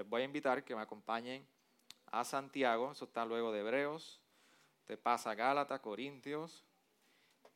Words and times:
les 0.00 0.08
voy 0.08 0.22
a 0.22 0.24
invitar 0.24 0.64
que 0.64 0.74
me 0.74 0.80
acompañen 0.80 1.46
a 2.06 2.24
Santiago, 2.24 2.92
eso 2.92 3.04
está 3.04 3.26
luego 3.26 3.52
de 3.52 3.60
Hebreos, 3.60 4.18
te 4.86 4.96
pasa 4.96 5.34
Gálatas, 5.34 5.78
Corintios, 5.80 6.64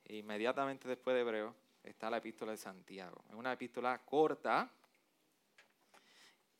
e 0.04 0.16
inmediatamente 0.16 0.86
después 0.86 1.14
de 1.14 1.22
Hebreos 1.22 1.54
está 1.82 2.10
la 2.10 2.18
epístola 2.18 2.52
de 2.52 2.58
Santiago. 2.58 3.24
Es 3.30 3.34
una 3.34 3.50
epístola 3.54 3.98
corta, 4.04 4.70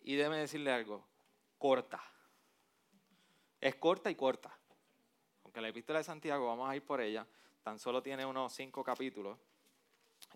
y 0.01 0.17
déjeme 0.17 0.39
decirle 0.39 0.73
algo, 0.73 1.07
corta. 1.59 2.03
Es 3.61 3.75
corta 3.75 4.11
y 4.11 4.15
corta. 4.15 4.57
Aunque 5.45 5.61
la 5.61 5.69
epístola 5.69 5.99
de 5.99 6.05
Santiago, 6.05 6.47
vamos 6.47 6.71
a 6.71 6.75
ir 6.75 6.83
por 6.83 7.03
ella, 7.03 7.27
tan 7.63 7.79
solo 7.79 8.03
tiene 8.03 8.25
unos 8.25 8.55
cinco 8.55 8.83
capítulos. 8.83 9.39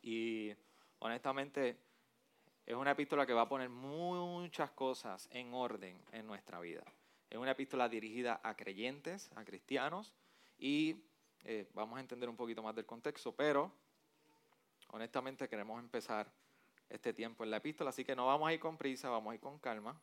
Y 0.03 0.53
honestamente 0.99 1.88
es 2.69 2.75
una 2.75 2.91
epístola 2.91 3.25
que 3.25 3.33
va 3.33 3.43
a 3.43 3.49
poner 3.49 3.71
muchas 3.71 4.71
cosas 4.73 5.27
en 5.33 5.55
orden 5.55 5.99
en 6.13 6.27
nuestra 6.27 6.61
vida. 6.61 6.83
Es 7.31 7.39
una 7.39 7.53
epístola 7.53 7.89
dirigida 7.89 8.43
a 8.45 8.55
creyentes, 8.57 9.31
a 9.37 9.43
cristianos, 9.43 10.13
y 10.59 11.03
eh, 11.45 11.67
vamos 11.73 11.97
a 11.97 12.01
entender 12.01 12.29
un 12.29 12.37
poquito 12.37 12.63
más 12.63 12.75
del 12.75 12.85
contexto, 12.85 13.35
pero 13.35 13.73
honestamente 14.89 15.49
queremos 15.49 15.81
empezar 15.81 16.31
este 16.91 17.15
tiempo 17.15 17.43
en 17.43 17.53
la 17.53 17.57
epístola, 17.57 17.89
así 17.89 18.05
que 18.05 18.15
no 18.15 18.27
vamos 18.27 18.47
a 18.47 18.53
ir 18.53 18.61
con 18.61 18.77
prisa, 18.77 19.09
vamos 19.09 19.33
a 19.33 19.35
ir 19.37 19.41
con 19.41 19.59
calma. 19.59 19.99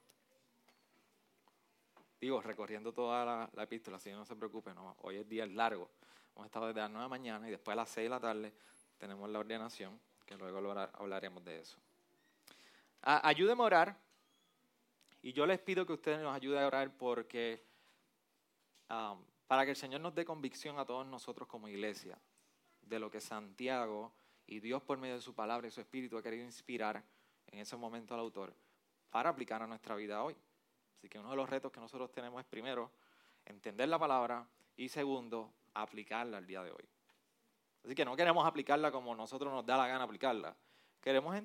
Digo, 2.19 2.41
recorriendo 2.41 2.91
toda 2.91 3.47
la, 3.53 3.63
epístola, 3.63 3.97
así 3.97 4.09
que 4.09 4.15
no 4.15 4.25
se 4.25 4.35
preocupe, 4.35 4.73
no, 4.73 4.95
hoy 5.01 5.17
es 5.17 5.29
día 5.29 5.45
largo. 5.45 5.87
Hemos 6.33 6.47
estado 6.47 6.65
desde 6.65 6.79
las 6.79 6.89
9 6.89 7.03
de 7.03 7.05
la 7.05 7.09
mañana 7.09 7.47
y 7.47 7.51
después 7.51 7.73
a 7.73 7.75
las 7.75 7.89
6 7.89 8.05
de 8.05 8.09
la 8.09 8.19
tarde 8.19 8.53
tenemos 8.97 9.29
la 9.29 9.37
ordenación, 9.37 9.99
que 10.25 10.35
luego 10.35 10.57
hablaremos 10.95 11.45
de 11.45 11.59
eso. 11.59 11.77
Ayúdeme 13.05 13.61
a 13.61 13.65
orar, 13.65 13.97
y 15.21 15.33
yo 15.33 15.45
les 15.45 15.59
pido 15.59 15.85
que 15.85 15.93
ustedes 15.93 16.21
nos 16.21 16.35
ayuden 16.35 16.63
a 16.63 16.67
orar 16.67 16.95
porque 16.97 17.63
um, 18.89 19.23
para 19.47 19.63
que 19.63 19.71
el 19.71 19.75
Señor 19.75 20.01
nos 20.01 20.13
dé 20.13 20.25
convicción 20.25 20.77
a 20.79 20.85
todos 20.85 21.05
nosotros 21.05 21.47
como 21.47 21.67
iglesia 21.67 22.19
de 22.81 22.99
lo 22.99 23.09
que 23.09 23.21
Santiago 23.21 24.13
y 24.45 24.59
Dios 24.59 24.83
por 24.83 24.97
medio 24.97 25.15
de 25.15 25.21
su 25.21 25.33
palabra 25.33 25.67
y 25.67 25.71
su 25.71 25.81
espíritu 25.81 26.17
ha 26.17 26.23
querido 26.23 26.43
inspirar 26.43 27.03
en 27.47 27.59
ese 27.59 27.75
momento 27.75 28.13
al 28.13 28.19
autor 28.19 28.53
para 29.09 29.29
aplicar 29.29 29.61
a 29.63 29.67
nuestra 29.67 29.95
vida 29.95 30.23
hoy. 30.23 30.35
Así 30.97 31.09
que 31.09 31.19
uno 31.19 31.31
de 31.31 31.35
los 31.35 31.49
retos 31.49 31.71
que 31.71 31.79
nosotros 31.79 32.11
tenemos 32.11 32.39
es 32.39 32.45
primero 32.45 32.91
entender 33.45 33.87
la 33.87 33.97
palabra 33.97 34.47
y 34.77 34.89
segundo 34.89 35.53
aplicarla 35.73 36.37
al 36.37 36.45
día 36.45 36.63
de 36.63 36.71
hoy. 36.71 36.87
Así 37.83 37.95
que 37.95 38.05
no 38.05 38.15
queremos 38.15 38.45
aplicarla 38.45 38.91
como 38.91 39.15
nosotros 39.15 39.51
nos 39.51 39.65
da 39.65 39.77
la 39.77 39.87
gana 39.87 40.03
aplicarla. 40.03 40.55
Queremos 41.05 41.35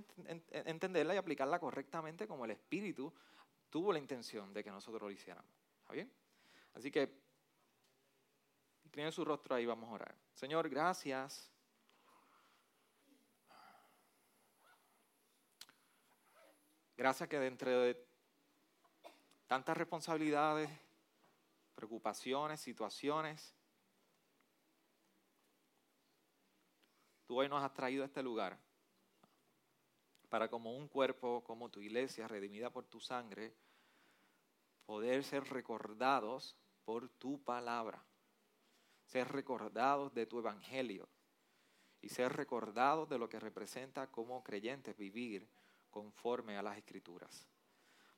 entenderla 0.49 1.15
y 1.15 1.19
aplicarla 1.19 1.59
correctamente 1.59 2.27
como 2.27 2.47
el 2.47 2.53
Espíritu 2.53 3.13
tuvo 3.69 3.93
la 3.93 3.99
intención 3.99 4.55
de 4.55 4.65
que 4.65 4.71
nosotros 4.71 5.03
lo 5.03 5.11
hiciéramos. 5.11 5.53
¿Está 5.83 5.93
bien? 5.93 6.11
Así 6.73 6.91
que, 6.91 7.13
tiene 8.91 9.13
su 9.13 9.23
rostro 9.23 9.55
ahí, 9.55 9.67
vamos 9.67 9.91
a 9.91 9.93
orar. 9.93 10.15
Señor, 10.33 10.71
gracias 10.71 11.53
Gracias 16.97 17.29
que 17.29 17.39
dentro 17.39 17.71
de 17.83 18.03
tantas 19.47 19.77
responsabilidades, 19.77 20.71
preocupaciones, 21.75 22.61
situaciones, 22.61 23.55
tú 27.27 27.39
hoy 27.39 27.49
nos 27.51 27.63
has 27.63 27.75
traído 27.75 28.05
a 28.05 28.07
este 28.07 28.23
lugar 28.23 28.70
para 30.31 30.49
como 30.49 30.75
un 30.75 30.89
cuerpo, 30.89 31.43
como 31.45 31.69
tu 31.69 31.81
iglesia, 31.81 32.29
redimida 32.29 32.71
por 32.71 32.87
tu 32.87 33.01
sangre, 33.01 33.53
poder 34.87 35.25
ser 35.25 35.45
recordados 35.45 36.57
por 36.85 37.09
tu 37.09 37.43
palabra, 37.43 38.03
ser 39.05 39.29
recordados 39.29 40.15
de 40.15 40.27
tu 40.27 40.39
evangelio 40.39 41.09
y 42.01 42.09
ser 42.09 42.33
recordados 42.33 43.09
de 43.09 43.19
lo 43.19 43.29
que 43.29 43.41
representa 43.41 44.07
como 44.11 44.43
creyentes 44.43 44.97
vivir 44.97 45.51
conforme 45.91 46.57
a 46.57 46.63
las 46.63 46.79
escrituras. 46.79 47.49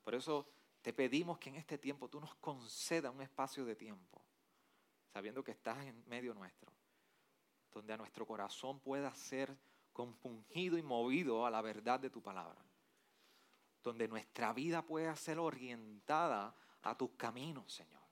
Por 0.05 0.15
eso 0.15 0.47
te 0.83 0.93
pedimos 0.93 1.39
que 1.39 1.49
en 1.49 1.57
este 1.57 1.79
tiempo 1.79 2.09
tú 2.09 2.21
nos 2.21 2.35
concedas 2.35 3.13
un 3.13 3.23
espacio 3.23 3.65
de 3.65 3.75
tiempo, 3.75 4.23
sabiendo 5.13 5.43
que 5.43 5.53
estás 5.53 5.83
en 5.87 6.07
medio 6.07 6.35
nuestro, 6.35 6.73
donde 7.73 7.95
a 7.95 7.97
nuestro 7.97 8.27
corazón 8.27 8.81
pueda 8.81 9.15
ser 9.15 9.57
compungido 9.93 10.79
y 10.79 10.83
movido 10.83 11.47
a 11.47 11.51
la 11.51 11.63
verdad 11.63 12.01
de 12.01 12.11
tu 12.11 12.23
palabra, 12.23 12.61
donde 13.83 14.09
nuestra 14.09 14.53
vida 14.53 14.83
pueda 14.83 15.15
ser 15.17 15.39
orientada 15.39 16.55
a 16.83 16.97
tus 16.97 17.11
caminos, 17.13 17.73
Señor, 17.73 18.03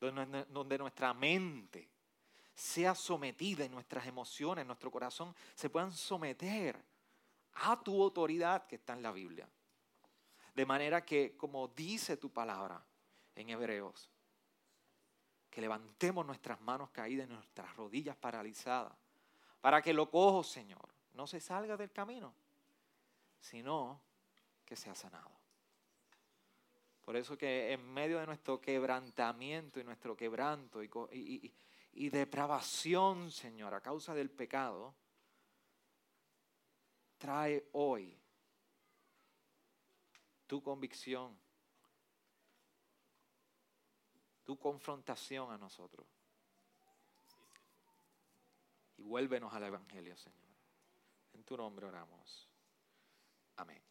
donde, 0.00 0.78
nuestra 0.78 1.14
mente 1.14 1.88
sea 2.54 2.94
sometida 2.94 3.64
y 3.64 3.68
nuestras 3.68 4.06
emociones, 4.06 4.66
nuestro 4.66 4.90
corazón 4.90 5.34
se 5.54 5.70
puedan 5.70 5.92
someter 5.92 6.82
a 7.54 7.80
tu 7.82 8.02
autoridad 8.02 8.66
que 8.66 8.76
está 8.76 8.94
en 8.94 9.02
la 9.02 9.12
Biblia. 9.12 9.48
De 10.54 10.66
manera 10.66 11.04
que, 11.04 11.36
como 11.36 11.68
dice 11.68 12.16
tu 12.16 12.30
palabra 12.30 12.84
en 13.34 13.50
Hebreos, 13.50 14.10
que 15.48 15.60
levantemos 15.60 16.26
nuestras 16.26 16.60
manos 16.60 16.90
caídas 16.90 17.28
y 17.28 17.32
nuestras 17.32 17.74
rodillas 17.76 18.16
paralizadas, 18.16 18.92
para 19.62 19.80
que 19.80 19.94
lo 19.94 20.10
cojo, 20.10 20.42
Señor, 20.42 20.88
no 21.14 21.26
se 21.26 21.40
salga 21.40 21.76
del 21.76 21.92
camino, 21.92 22.34
sino 23.40 24.02
que 24.64 24.74
sea 24.74 24.94
sanado. 24.94 25.30
Por 27.04 27.16
eso 27.16 27.38
que 27.38 27.72
en 27.72 27.92
medio 27.92 28.18
de 28.18 28.26
nuestro 28.26 28.60
quebrantamiento 28.60 29.78
y 29.78 29.84
nuestro 29.84 30.16
quebranto 30.16 30.82
y, 30.82 31.52
y 31.92 32.08
depravación, 32.10 33.30
Señor, 33.30 33.72
a 33.72 33.80
causa 33.80 34.14
del 34.14 34.30
pecado, 34.30 34.94
trae 37.18 37.68
hoy 37.72 38.18
tu 40.48 40.60
convicción, 40.60 41.38
tu 44.42 44.58
confrontación 44.58 45.52
a 45.52 45.58
nosotros. 45.58 46.21
Y 49.02 49.04
vuélvenos 49.04 49.52
al 49.52 49.64
Evangelio, 49.64 50.16
Señor. 50.16 50.38
En 51.32 51.42
tu 51.42 51.56
nombre 51.56 51.86
oramos. 51.86 52.48
Amén. 53.56 53.82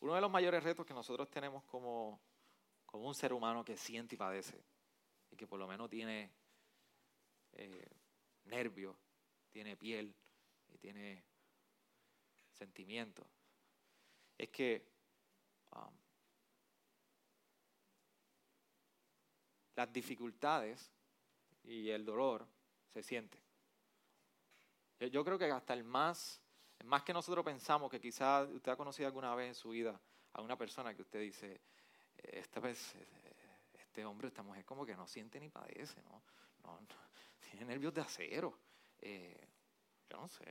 Uno 0.00 0.14
de 0.14 0.20
los 0.20 0.30
mayores 0.30 0.62
retos 0.62 0.84
que 0.84 0.92
nosotros 0.92 1.30
tenemos 1.30 1.64
como, 1.64 2.20
como 2.84 3.08
un 3.08 3.14
ser 3.14 3.32
humano 3.32 3.64
que 3.64 3.78
siente 3.78 4.16
y 4.16 4.18
padece, 4.18 4.62
y 5.30 5.36
que 5.36 5.46
por 5.46 5.58
lo 5.58 5.66
menos 5.66 5.88
tiene 5.88 6.30
eh, 7.52 7.90
nervios, 8.44 8.94
tiene 9.50 9.74
piel, 9.78 10.14
y 10.68 10.76
tiene 10.76 11.24
sentimiento, 12.52 13.26
es 14.36 14.50
que 14.50 14.86
um, 15.70 15.96
las 19.76 19.90
dificultades 19.90 20.92
y 21.64 21.90
el 21.90 22.04
dolor 22.04 22.46
se 22.92 23.02
sienten. 23.02 23.40
Yo 25.10 25.24
creo 25.24 25.36
que 25.38 25.50
hasta 25.50 25.74
el 25.74 25.82
más, 25.82 26.40
más 26.84 27.02
que 27.02 27.12
nosotros 27.12 27.44
pensamos, 27.44 27.90
que 27.90 28.00
quizás 28.00 28.48
usted 28.50 28.72
ha 28.72 28.76
conocido 28.76 29.08
alguna 29.08 29.34
vez 29.34 29.48
en 29.48 29.54
su 29.54 29.70
vida 29.70 30.00
a 30.32 30.42
una 30.42 30.56
persona 30.56 30.94
que 30.94 31.02
usted 31.02 31.20
dice, 31.20 31.60
esta 32.16 32.60
vez, 32.60 32.94
este 33.74 34.04
hombre, 34.04 34.28
esta 34.28 34.42
mujer 34.42 34.64
como 34.64 34.86
que 34.86 34.94
no 34.94 35.06
siente 35.06 35.40
ni 35.40 35.48
padece, 35.48 36.00
¿no? 36.02 36.22
tiene 37.50 37.66
nervios 37.66 37.92
de 37.92 38.00
acero. 38.00 38.58
Eh, 39.00 39.48
yo 40.08 40.20
no 40.20 40.28
sé. 40.28 40.44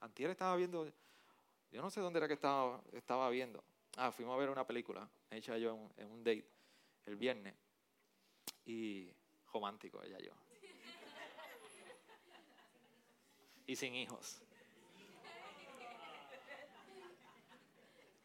Antier 0.00 0.30
estaba 0.30 0.56
viendo, 0.56 0.86
yo 1.70 1.82
no 1.82 1.90
sé 1.90 2.00
dónde 2.00 2.18
era 2.18 2.28
que 2.28 2.34
estaba, 2.34 2.82
estaba 2.92 3.30
viendo. 3.30 3.64
Ah, 3.96 4.10
fuimos 4.10 4.34
a 4.34 4.38
ver 4.38 4.50
una 4.50 4.66
película 4.66 5.08
hecha 5.30 5.56
yo 5.58 5.90
en, 5.96 6.10
un 6.10 6.24
date 6.24 6.48
el 7.06 7.16
viernes. 7.16 7.54
Y 8.64 9.12
romántico 9.52 10.02
ella 10.02 10.18
yo. 10.18 10.32
Y 13.66 13.76
sin 13.76 13.94
hijos. 13.94 14.40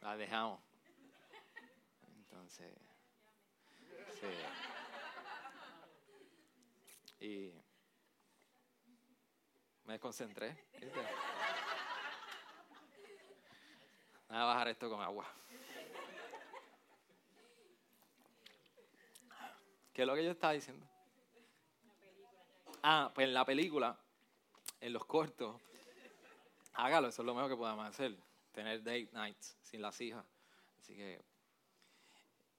La 0.01 0.15
dejamos. 0.17 0.61
Entonces, 2.17 2.73
sí. 4.19 4.27
Y 7.25 7.53
me 9.85 9.99
concentré. 9.99 10.57
Voy 14.27 14.37
a 14.37 14.43
bajar 14.43 14.67
esto 14.67 14.89
con 14.89 15.01
agua. 15.01 15.25
¿Qué 19.97 20.03
es 20.03 20.07
lo 20.07 20.13
que 20.13 20.23
yo 20.23 20.29
estaba 20.29 20.53
diciendo? 20.53 20.85
Ah, 22.83 23.11
pues 23.15 23.27
en 23.27 23.33
la 23.33 23.43
película, 23.43 23.97
en 24.79 24.93
los 24.93 25.03
cortos, 25.05 25.59
hágalo, 26.73 27.07
eso 27.07 27.23
es 27.23 27.25
lo 27.25 27.33
mejor 27.33 27.49
que 27.49 27.57
podamos 27.57 27.87
hacer. 27.87 28.15
tener 28.51 28.83
date 28.83 29.09
nights 29.11 29.57
sin 29.63 29.81
las 29.81 29.99
hijas. 29.99 30.23
Así 30.79 30.95
que 30.95 31.15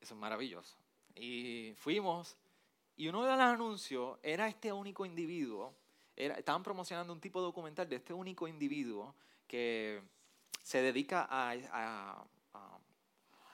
eso 0.01 0.15
es 0.15 0.21
maravilloso. 0.21 0.77
Y 1.15 1.75
fuimos, 1.77 2.37
y 2.97 3.07
uno 3.07 3.23
de 3.23 3.31
los 3.31 3.39
anuncios 3.39 4.19
era 4.25 4.49
este 4.49 4.73
único 4.73 5.07
individuo. 5.07 5.77
Estaban 6.17 6.65
promocionando 6.65 7.13
un 7.13 7.21
tipo 7.21 7.39
de 7.39 7.47
documental 7.47 7.89
de 7.89 7.95
este 7.95 8.13
único 8.13 8.49
individuo 8.49 9.15
que 9.47 10.03
se 10.65 10.83
dedica 10.83 11.29
a, 11.31 11.55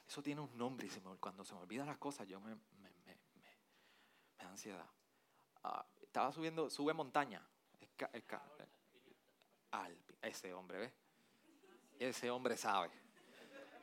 eso 0.08 0.22
tiene 0.22 0.40
un 0.40 0.56
nombre 0.56 0.86
y 0.86 1.16
cuando 1.20 1.44
se 1.44 1.52
me 1.52 1.60
olvidan 1.60 1.86
las 1.86 1.98
cosas 1.98 2.26
yo 2.26 2.40
me, 2.40 2.56
Ah, 5.62 5.84
estaba 6.02 6.32
subiendo, 6.32 6.70
sube 6.70 6.92
montaña. 6.92 7.42
ese 10.22 10.52
hombre, 10.52 10.78
¿ves? 10.78 10.92
Ese 11.98 12.30
hombre 12.30 12.56
sabe. 12.56 12.90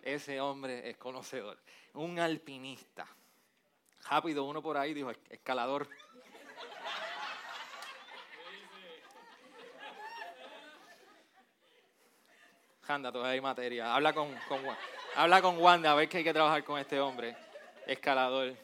Ese 0.02 0.40
hombre 0.40 0.90
es 0.90 0.98
conocedor. 0.98 1.58
Un 1.94 2.20
alpinista. 2.20 3.08
Rápido, 4.10 4.46
uno 4.46 4.62
por 4.62 4.78
ahí 4.78 4.94
dijo, 4.94 5.12
escalador. 5.30 5.88
Janda, 12.84 13.12
todavía 13.12 13.34
hay 13.34 13.42
materia. 13.42 13.96
Habla 13.96 14.14
con, 14.14 14.36
habla 15.16 15.42
con 15.42 15.58
Wanda, 15.60 15.92
a 15.92 15.96
ver 15.96 16.10
que 16.10 16.18
hay 16.18 16.24
que 16.24 16.34
trabajar 16.34 16.64
con 16.64 16.80
este 16.80 17.00
hombre. 17.00 17.36
Escalador. 17.86 18.56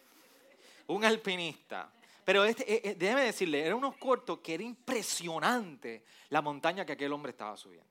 Un 0.88 1.06
alpinista. 1.06 1.92
Pero 2.28 2.44
este, 2.44 2.70
eh, 2.70 2.82
eh, 2.84 2.96
déjeme 2.96 3.22
decirle, 3.22 3.66
era 3.66 3.74
unos 3.74 3.96
cortos 3.96 4.40
que 4.40 4.56
era 4.56 4.64
impresionante 4.64 6.04
la 6.28 6.42
montaña 6.42 6.86
que 6.86 6.92
aquel 6.92 7.14
hombre 7.14 7.30
estaba 7.30 7.56
subiendo 7.56 7.88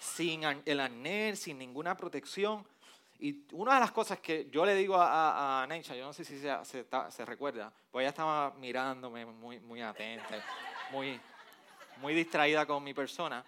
sin 0.00 0.42
el 0.42 0.80
arnés, 0.80 1.38
sin 1.38 1.56
ninguna 1.56 1.96
protección. 1.96 2.66
Y 3.20 3.44
una 3.52 3.74
de 3.74 3.80
las 3.80 3.92
cosas 3.92 4.18
que 4.18 4.48
yo 4.50 4.66
le 4.66 4.74
digo 4.74 4.96
a, 4.96 5.62
a, 5.62 5.66
Neisha, 5.68 5.94
yo 5.94 6.04
no 6.04 6.12
sé 6.12 6.24
si 6.24 6.40
se, 6.40 7.24
recuerda, 7.24 7.72
pues 7.92 8.02
ella 8.02 8.10
estaba 8.10 8.50
mirándome 8.54 9.24
muy, 9.24 9.60
muy 9.60 9.80
atenta, 9.80 10.44
muy, 10.90 11.20
muy 11.98 12.14
distraída 12.14 12.66
con 12.66 12.82
mi 12.82 12.92
persona. 12.92 13.44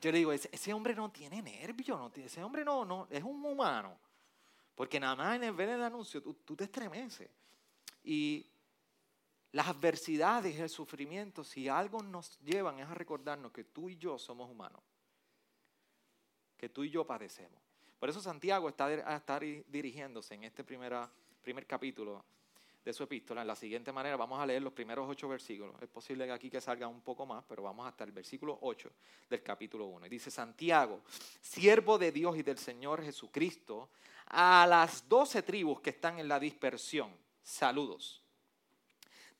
Yo 0.00 0.12
le 0.12 0.18
digo, 0.18 0.32
ese, 0.32 0.72
hombre 0.72 0.94
no 0.94 1.10
tiene 1.10 1.42
nervios, 1.42 1.98
no, 1.98 2.12
ese 2.14 2.44
hombre 2.44 2.64
no, 2.64 2.84
no, 2.84 3.08
es 3.10 3.24
un 3.24 3.44
humano. 3.44 3.98
Porque 4.76 5.00
nada 5.00 5.16
más 5.16 5.34
en 5.34 5.42
el 5.42 5.52
ver 5.52 5.70
el 5.70 5.82
anuncio 5.82 6.22
tú, 6.22 6.34
tú 6.44 6.54
te 6.54 6.62
estremeces. 6.62 7.28
Y 8.04 8.46
las 9.52 9.68
adversidades, 9.68 10.58
el 10.58 10.68
sufrimiento, 10.68 11.44
si 11.44 11.68
algo 11.68 12.02
nos 12.02 12.38
llevan 12.40 12.78
es 12.78 12.88
a 12.88 12.94
recordarnos 12.94 13.52
que 13.52 13.64
tú 13.64 13.88
y 13.88 13.96
yo 13.96 14.18
somos 14.18 14.50
humanos 14.50 14.82
que 16.60 16.68
tú 16.68 16.84
y 16.84 16.90
yo 16.90 17.06
padecemos. 17.06 17.58
Por 17.98 18.10
eso 18.10 18.20
Santiago 18.20 18.68
está 18.68 18.84
a 18.84 19.16
estar 19.16 19.42
dirigiéndose 19.66 20.34
en 20.34 20.44
este 20.44 20.62
primer 20.62 21.66
capítulo 21.66 22.22
de 22.84 22.92
su 22.92 23.02
epístola. 23.02 23.40
En 23.40 23.46
la 23.46 23.56
siguiente 23.56 23.90
manera, 23.92 24.18
vamos 24.18 24.38
a 24.38 24.44
leer 24.44 24.60
los 24.60 24.74
primeros 24.74 25.08
ocho 25.08 25.26
versículos. 25.26 25.74
Es 25.80 25.88
posible 25.88 26.26
que 26.26 26.32
aquí 26.32 26.50
que 26.50 26.60
salga 26.60 26.86
un 26.86 27.00
poco 27.00 27.24
más, 27.24 27.42
pero 27.48 27.62
vamos 27.62 27.86
hasta 27.86 28.04
el 28.04 28.12
versículo 28.12 28.58
8 28.60 28.90
del 29.30 29.42
capítulo 29.42 29.86
1. 29.86 30.04
Y 30.04 30.08
dice, 30.10 30.30
Santiago, 30.30 31.00
siervo 31.40 31.96
de 31.96 32.12
Dios 32.12 32.36
y 32.36 32.42
del 32.42 32.58
Señor 32.58 33.02
Jesucristo, 33.02 33.88
a 34.26 34.66
las 34.68 35.08
doce 35.08 35.42
tribus 35.42 35.80
que 35.80 35.90
están 35.90 36.18
en 36.18 36.28
la 36.28 36.38
dispersión, 36.38 37.10
saludos. 37.42 38.19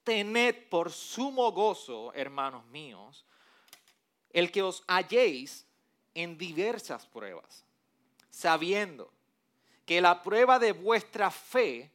Tened 0.04 0.68
por 0.68 0.90
sumo 0.90 1.52
gozo, 1.52 2.12
hermanos 2.14 2.64
míos, 2.66 3.24
el 4.30 4.50
que 4.50 4.62
os 4.62 4.82
halléis 4.86 5.66
en 6.14 6.38
diversas 6.38 7.06
pruebas, 7.06 7.64
sabiendo 8.30 9.12
que 9.84 10.00
la 10.00 10.22
prueba 10.22 10.58
de 10.58 10.72
vuestra 10.72 11.30
fe 11.30 11.90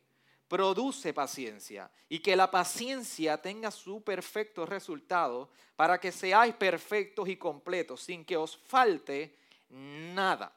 produce 0.47 1.13
paciencia 1.13 1.89
y 2.07 2.19
que 2.19 2.35
la 2.35 2.51
paciencia 2.51 3.41
tenga 3.41 3.71
su 3.71 4.03
perfecto 4.03 4.65
resultado 4.65 5.49
para 5.75 5.99
que 5.99 6.11
seáis 6.11 6.53
perfectos 6.55 7.27
y 7.27 7.37
completos 7.37 8.01
sin 8.01 8.23
que 8.23 8.37
os 8.37 8.55
falte 8.55 9.35
nada. 9.69 10.55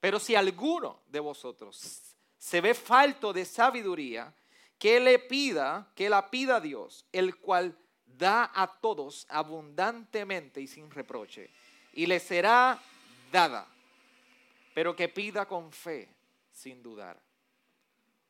Pero 0.00 0.18
si 0.18 0.34
alguno 0.34 1.02
de 1.08 1.20
vosotros 1.20 2.14
se 2.38 2.60
ve 2.60 2.74
falto 2.74 3.32
de 3.32 3.44
sabiduría, 3.44 4.34
que 4.80 4.98
le 4.98 5.18
pida, 5.18 5.92
que 5.94 6.08
la 6.08 6.30
pida 6.30 6.58
Dios, 6.58 7.04
el 7.12 7.36
cual 7.36 7.76
da 8.06 8.50
a 8.54 8.80
todos 8.80 9.26
abundantemente 9.28 10.62
y 10.62 10.66
sin 10.66 10.90
reproche, 10.90 11.50
y 11.92 12.06
le 12.06 12.18
será 12.18 12.80
dada, 13.30 13.68
pero 14.72 14.96
que 14.96 15.10
pida 15.10 15.46
con 15.46 15.70
fe, 15.70 16.08
sin 16.50 16.82
dudar, 16.82 17.20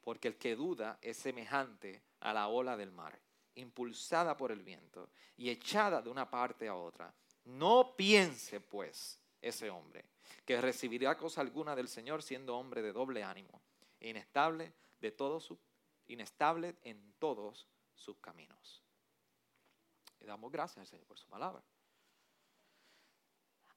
porque 0.03 0.27
el 0.27 0.39
que 0.39 0.57
duda 0.57 0.99
es 1.01 1.19
semejante 1.19 2.03
a 2.19 2.33
la 2.33 2.49
ola 2.49 2.77
del 2.77 2.91
mar, 2.91 3.17
impulsada 3.55 4.37
por 4.37 4.51
el 4.51 4.63
viento 4.63 5.09
y 5.37 5.51
echada 5.51 6.03
de 6.03 6.11
una 6.11 6.29
parte 6.29 6.67
a 6.67 6.75
otra. 6.75 7.15
No 7.45 7.95
piense, 7.97 8.59
pues, 8.59 9.21
ese 9.41 9.71
hombre, 9.71 10.05
que 10.45 10.61
recibirá 10.61 11.17
cosa 11.17 11.43
alguna 11.43 11.77
del 11.77 11.87
Señor 11.87 12.25
siendo 12.25 12.57
hombre 12.57 12.83
de 12.83 12.93
doble 12.93 13.23
ánimo, 13.23 13.63
inestable 14.01 14.73
de 15.01 15.13
todo 15.13 15.39
su, 15.39 15.57
inestable 16.13 16.77
en 16.83 17.15
todos 17.19 17.69
sus 17.95 18.19
caminos. 18.19 18.83
Le 20.21 20.27
damos 20.27 20.51
gracias 20.53 20.79
al 20.79 20.87
Señor 20.87 21.07
por 21.07 21.19
su 21.19 21.29
palabra. 21.29 21.63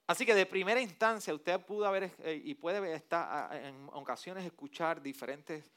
Así 0.06 0.26
que 0.26 0.36
de 0.36 0.46
primera 0.46 0.82
instancia 0.82 1.34
usted 1.34 1.60
pudo 1.62 1.86
haber 1.86 2.12
eh, 2.20 2.42
y 2.44 2.56
puede 2.56 2.94
estar 2.94 3.56
en 3.56 3.88
ocasiones 3.94 4.46
escuchar 4.46 5.02
diferentes 5.02 5.72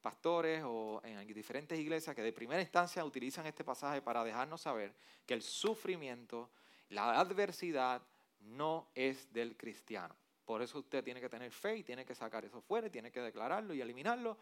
pastores 0.00 0.62
o 0.64 1.00
en 1.04 1.26
diferentes 1.32 1.78
iglesias 1.78 2.14
que 2.14 2.22
de 2.22 2.32
primera 2.32 2.60
instancia 2.60 3.04
utilizan 3.04 3.46
este 3.46 3.64
pasaje 3.64 4.02
para 4.02 4.22
dejarnos 4.22 4.60
saber 4.60 4.94
que 5.26 5.34
el 5.34 5.42
sufrimiento, 5.42 6.50
la 6.90 7.18
adversidad 7.18 8.02
no 8.40 8.88
es 8.94 9.32
del 9.32 9.56
cristiano. 9.56 10.14
Por 10.44 10.60
eso 10.62 10.78
usted 10.78 11.02
tiene 11.04 11.20
que 11.20 11.28
tener 11.28 11.50
fe 11.50 11.76
y 11.76 11.84
tiene 11.84 12.04
que 12.04 12.14
sacar 12.14 12.44
eso 12.44 12.60
fuera, 12.60 12.90
tiene 12.90 13.10
que 13.10 13.20
declararlo 13.20 13.74
y 13.74 13.80
eliminarlo 13.80 14.38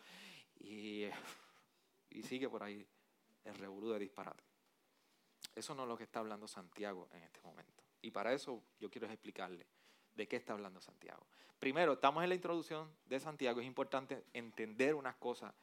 y, 0.59 1.05
y 2.11 2.23
sigue 2.23 2.49
por 2.49 2.63
ahí 2.63 2.87
el 3.45 3.55
revolú 3.55 3.91
de 3.91 3.99
disparate. 3.99 4.45
Eso 5.55 5.75
no 5.75 5.83
es 5.83 5.89
lo 5.89 5.97
que 5.97 6.05
está 6.05 6.21
hablando 6.21 6.47
Santiago 6.47 7.09
en 7.13 7.23
este 7.23 7.41
momento. 7.41 7.83
Y 8.03 8.11
para 8.11 8.33
eso 8.33 8.63
yo 8.79 8.91
quiero 8.91 9.07
explicarle 9.09 9.67
de 10.15 10.29
qué 10.29 10.37
está 10.37 10.53
hablando 10.53 10.81
Santiago. 10.81 11.27
Primero, 11.59 11.95
estamos 11.95 12.23
en 12.23 12.31
la 12.31 12.35
introducción 12.35 12.91
de 13.07 13.21
Santiago. 13.21 13.61
Es 13.61 13.67
importante 13.67 14.25
entender 14.33 14.95
unas 14.95 15.17
cosas 15.17 15.55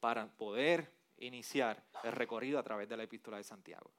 para 0.00 0.26
poder 0.26 0.90
iniciar 1.18 1.82
el 2.02 2.12
recorrido 2.12 2.58
a 2.58 2.62
través 2.62 2.88
de 2.88 2.96
la 2.96 3.02
epístola 3.04 3.36
de 3.36 3.44
Santiago. 3.44 3.90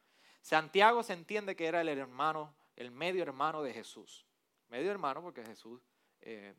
Santiago 0.42 1.04
se 1.04 1.14
entiende 1.14 1.56
que 1.56 1.66
era 1.66 1.82
el 1.82 1.90
hermano, 1.90 2.56
el 2.76 2.92
medio 2.92 3.24
hermano 3.24 3.64
de 3.64 3.74
Jesús. 3.74 4.26
Medio 4.70 4.92
hermano 4.92 5.22
porque 5.22 5.44
Jesús 5.46 5.82
eh, 6.22 6.54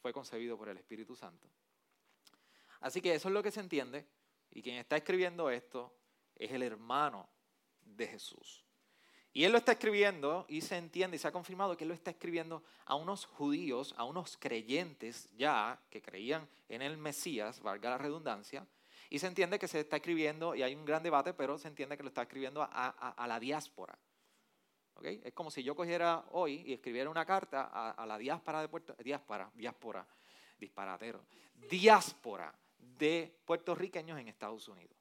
fue 0.00 0.12
concebido 0.12 0.56
por 0.56 0.68
el 0.68 0.76
Espíritu 0.76 1.14
Santo. 1.14 1.48
Así 2.80 3.00
que 3.00 3.14
eso 3.14 3.28
es 3.28 3.34
lo 3.34 3.42
que 3.42 3.50
se 3.50 3.60
entiende. 3.60 4.06
Y 4.50 4.62
quien 4.62 4.76
está 4.76 4.96
escribiendo 4.96 5.50
esto 5.50 5.94
es 6.34 6.50
el 6.52 6.62
hermano 6.62 7.28
de 7.82 8.06
Jesús. 8.06 8.66
Y 9.36 9.44
él 9.44 9.52
lo 9.52 9.58
está 9.58 9.72
escribiendo 9.72 10.46
y 10.48 10.62
se 10.62 10.78
entiende 10.78 11.16
y 11.16 11.18
se 11.18 11.28
ha 11.28 11.30
confirmado 11.32 11.76
que 11.76 11.84
él 11.84 11.88
lo 11.88 11.94
está 11.94 12.10
escribiendo 12.10 12.64
a 12.86 12.94
unos 12.94 13.26
judíos, 13.26 13.94
a 13.98 14.04
unos 14.04 14.38
creyentes 14.38 15.28
ya 15.36 15.78
que 15.90 16.00
creían 16.00 16.48
en 16.70 16.80
el 16.80 16.96
Mesías, 16.96 17.60
valga 17.60 17.90
la 17.90 17.98
redundancia, 17.98 18.66
y 19.10 19.18
se 19.18 19.26
entiende 19.26 19.58
que 19.58 19.68
se 19.68 19.80
está 19.80 19.96
escribiendo, 19.96 20.54
y 20.54 20.62
hay 20.62 20.74
un 20.74 20.86
gran 20.86 21.02
debate, 21.02 21.34
pero 21.34 21.58
se 21.58 21.68
entiende 21.68 21.98
que 21.98 22.02
lo 22.02 22.08
está 22.08 22.22
escribiendo 22.22 22.62
a, 22.62 23.26
la 23.28 23.38
diáspora. 23.38 23.98
¿Okay? 24.94 25.20
Es 25.22 25.34
como 25.34 25.50
si 25.50 25.62
yo 25.62 25.76
cogiera 25.76 26.24
hoy 26.30 26.62
y 26.64 26.72
escribiera 26.72 27.10
una 27.10 27.26
carta 27.26 27.64
a, 27.90 28.06
la 28.06 28.16
diáspora 28.16 28.62
de 28.62 28.68
Puerto 28.68 28.96
diáspora, 29.04 29.50
diáspora, 29.54 30.06
disparatero, 30.58 31.26
diáspora 31.68 32.54
de 32.98 33.38
puertorriqueños 33.44 34.18
en 34.18 34.28
Estados 34.28 34.68
Unidos. 34.68 34.96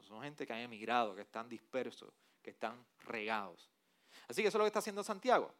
son 0.00 0.22
gente 0.22 0.46
que 0.46 0.52
han 0.52 0.60
emigrado, 0.60 1.14
que 1.14 1.22
están 1.22 1.48
dispersos 1.48 2.12
que 2.42 2.50
están 2.50 2.82
regados. 3.04 3.68
Así 4.26 4.42
que 4.42 4.48
eso 4.48 4.56
es 4.56 4.60
lo 4.60 4.64
que 4.64 4.68
está 4.68 4.78
haciendo 4.78 5.04
Santiago. 5.04 5.52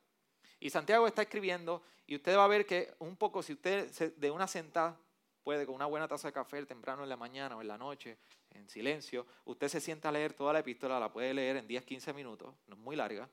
Y 0.60 0.70
Santiago 0.70 1.06
está 1.06 1.22
escribiendo 1.22 1.82
y 2.06 2.16
usted 2.16 2.36
va 2.36 2.44
a 2.44 2.48
ver 2.48 2.64
que 2.66 2.94
un 2.98 3.16
poco, 3.16 3.42
si 3.42 3.52
usted 3.52 3.90
de 4.16 4.30
una 4.30 4.46
sentada 4.46 4.98
puede 5.44 5.66
con 5.66 5.74
una 5.74 5.86
buena 5.86 6.08
taza 6.08 6.28
de 6.28 6.32
café 6.32 6.64
temprano 6.66 7.02
en 7.02 7.08
la 7.08 7.16
mañana 7.16 7.56
o 7.56 7.60
en 7.60 7.68
la 7.68 7.78
noche, 7.78 8.18
en 8.50 8.68
silencio, 8.68 9.26
usted 9.44 9.68
se 9.68 9.80
sienta 9.80 10.08
a 10.08 10.12
leer 10.12 10.32
toda 10.32 10.52
la 10.52 10.60
epístola, 10.60 10.98
la 10.98 11.12
puede 11.12 11.32
leer 11.32 11.56
en 11.56 11.66
10, 11.66 11.84
15 11.84 12.12
minutos, 12.12 12.54
no 12.66 12.74
es 12.74 12.80
muy 12.80 12.96
larga, 12.96 13.28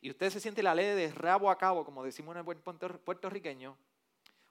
y 0.00 0.10
usted 0.10 0.30
se 0.30 0.38
siente 0.38 0.62
la 0.62 0.74
lee 0.74 0.82
de 0.82 1.10
rabo 1.12 1.50
a 1.50 1.56
cabo, 1.56 1.84
como 1.84 2.04
decimos 2.04 2.34
en 2.34 2.38
el 2.38 2.42
buen 2.42 2.60
puertorriqueño, 2.60 3.76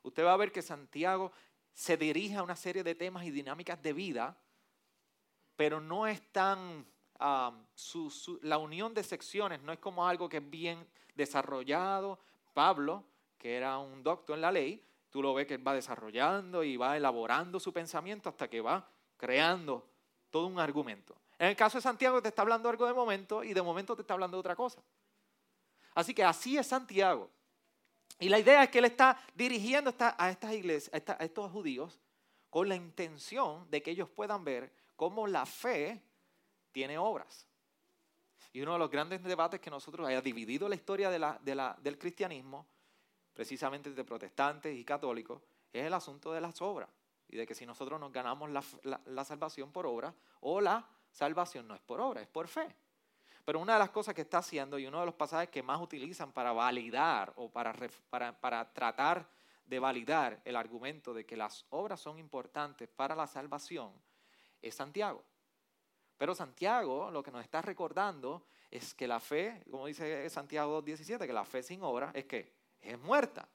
usted 0.02 0.26
va 0.26 0.34
a 0.34 0.38
ver 0.38 0.52
que 0.52 0.62
Santiago 0.62 1.32
se 1.74 1.98
dirige 1.98 2.36
a 2.36 2.44
una 2.44 2.56
serie 2.56 2.84
de 2.84 2.96
temas 2.96 3.26
y 3.26 3.32
dinámicas 3.32 3.82
de 3.82 3.94
vida, 3.94 4.38
pero 5.56 5.82
no 5.82 6.08
es 6.08 6.22
tan 6.32 6.86
la 8.42 8.58
unión 8.58 8.94
de 8.94 9.04
secciones 9.04 9.62
no 9.62 9.72
es 9.72 9.80
como 9.80 10.06
algo 10.06 10.28
que 10.28 10.38
es 10.38 10.50
bien 10.50 10.86
desarrollado, 11.16 12.20
Pablo, 12.54 13.04
que 13.38 13.56
era 13.56 13.78
un 13.78 14.04
doctor 14.04 14.36
en 14.36 14.42
la 14.42 14.52
ley, 14.52 14.84
tú 15.10 15.22
lo 15.22 15.34
ves 15.34 15.48
que 15.48 15.58
va 15.58 15.74
desarrollando 15.74 16.64
y 16.64 16.76
va 16.76 16.98
elaborando 16.98 17.60
su 17.60 17.72
pensamiento 17.72 18.30
hasta 18.30 18.50
que 18.50 18.62
va 18.62 18.88
creando 19.16 19.88
todo 20.30 20.48
un 20.48 20.60
argumento. 20.60 21.16
En 21.38 21.48
el 21.48 21.56
caso 21.56 21.78
de 21.78 21.82
Santiago 21.82 22.22
te 22.22 22.30
está 22.30 22.42
hablando 22.42 22.70
algo 22.70 22.86
de 22.86 22.94
momento 22.94 23.44
y 23.44 23.54
de 23.54 23.62
momento 23.62 23.96
te 23.96 24.02
está 24.02 24.14
hablando 24.14 24.38
de 24.38 24.40
otra 24.40 24.56
cosa. 24.56 24.82
Así 25.94 26.14
que 26.14 26.24
así 26.24 26.58
es 26.58 26.68
Santiago. 26.68 27.30
Y 28.20 28.30
la 28.30 28.40
idea 28.40 28.64
es 28.64 28.70
que 28.70 28.80
él 28.80 28.86
está 28.86 29.20
dirigiendo 29.34 29.94
a 30.00 30.30
estas 30.30 30.54
iglesias, 30.54 30.92
a 30.94 31.24
estos 31.24 31.52
judíos, 31.52 32.00
con 32.50 32.70
la 32.70 32.76
intención 32.76 33.70
de 33.72 33.82
que 33.82 33.92
ellos 33.92 34.10
puedan 34.10 34.44
ver 34.44 34.72
cómo 34.96 35.28
la 35.28 35.46
fe 35.46 36.02
tiene 36.72 36.98
obras. 36.98 37.48
Y 38.54 38.62
uno 38.62 38.74
de 38.74 38.80
los 38.80 38.92
grandes 38.92 39.24
debates 39.24 39.60
que 39.60 39.72
nosotros 39.72 40.08
haya 40.08 40.22
dividido 40.22 40.70
la 40.70 40.76
historia 40.76 41.10
del 41.10 41.98
cristianismo, 41.98 42.68
precisamente 43.34 43.92
de 43.92 44.04
protestantes 44.04 44.78
y 44.78 44.86
católicos, 44.86 45.42
es 45.72 45.86
el 45.86 45.94
asunto 45.94 46.32
de 46.32 46.42
las 46.42 46.62
obras. 46.62 46.90
Y 47.28 47.38
de 47.38 47.48
que 47.48 47.56
si 47.56 47.66
nosotros 47.66 48.00
nos 48.00 48.12
ganamos 48.12 48.52
la, 48.52 49.26
salvación 49.26 49.72
por 49.72 49.88
obra, 49.88 50.14
o 50.42 50.62
la 50.62 50.88
salvación 51.12 51.68
no 51.68 51.74
es 51.74 51.82
por 51.82 52.00
obra, 52.00 52.22
es 52.22 52.28
por 52.28 52.48
fe. 52.48 52.76
Pero 53.46 53.60
una 53.60 53.74
de 53.74 53.80
las 53.80 53.90
cosas 53.90 54.14
que 54.14 54.22
está 54.22 54.38
haciendo 54.38 54.80
y 54.80 54.88
uno 54.88 55.00
de 55.00 55.06
los 55.06 55.16
pasajes 55.16 55.50
que 55.50 55.62
más 55.62 55.82
utilizan 55.82 56.32
para 56.32 56.54
validar 56.54 57.34
o 57.36 57.50
para, 57.50 57.74
para, 58.10 58.40
para 58.40 58.74
tratar 58.74 59.28
de 59.66 59.80
validar 59.80 60.42
el 60.46 60.56
argumento 60.56 61.14
de 61.14 61.26
que 61.26 61.36
las 61.36 61.66
obras 61.70 62.00
son 62.00 62.20
importantes 62.20 62.90
para 62.90 63.16
la 63.16 63.28
salvación 63.28 63.92
es 64.62 64.76
Santiago. 64.76 65.24
Pero 66.18 66.34
Santiago 66.34 67.12
lo 67.12 67.22
que 67.22 67.32
nos 67.32 67.44
está 67.44 67.62
recordando 67.62 68.46
es 68.72 68.94
que 68.94 69.08
la 69.08 69.20
fe, 69.20 69.64
como 69.70 69.86
dice 69.86 70.30
Santiago 70.30 70.82
2.17, 70.82 71.28
que 71.28 71.34
la 71.34 71.46
fe 71.46 71.62
sin 71.62 71.84
obra 71.84 72.12
es 72.14 72.26
que 72.26 72.54
es 72.82 72.98
muerta. 73.00 73.48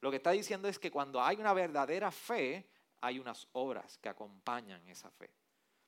Lo 0.00 0.10
que 0.10 0.18
está 0.18 0.32
diciendo 0.32 0.68
es 0.68 0.78
que 0.78 0.90
cuando 0.90 1.22
hay 1.22 1.36
una 1.36 1.52
verdadera 1.52 2.10
fe, 2.10 2.68
hay 3.00 3.18
unas 3.18 3.48
obras 3.52 3.96
que 3.98 4.08
acompañan 4.08 4.86
esa 4.88 5.10
fe. 5.10 5.30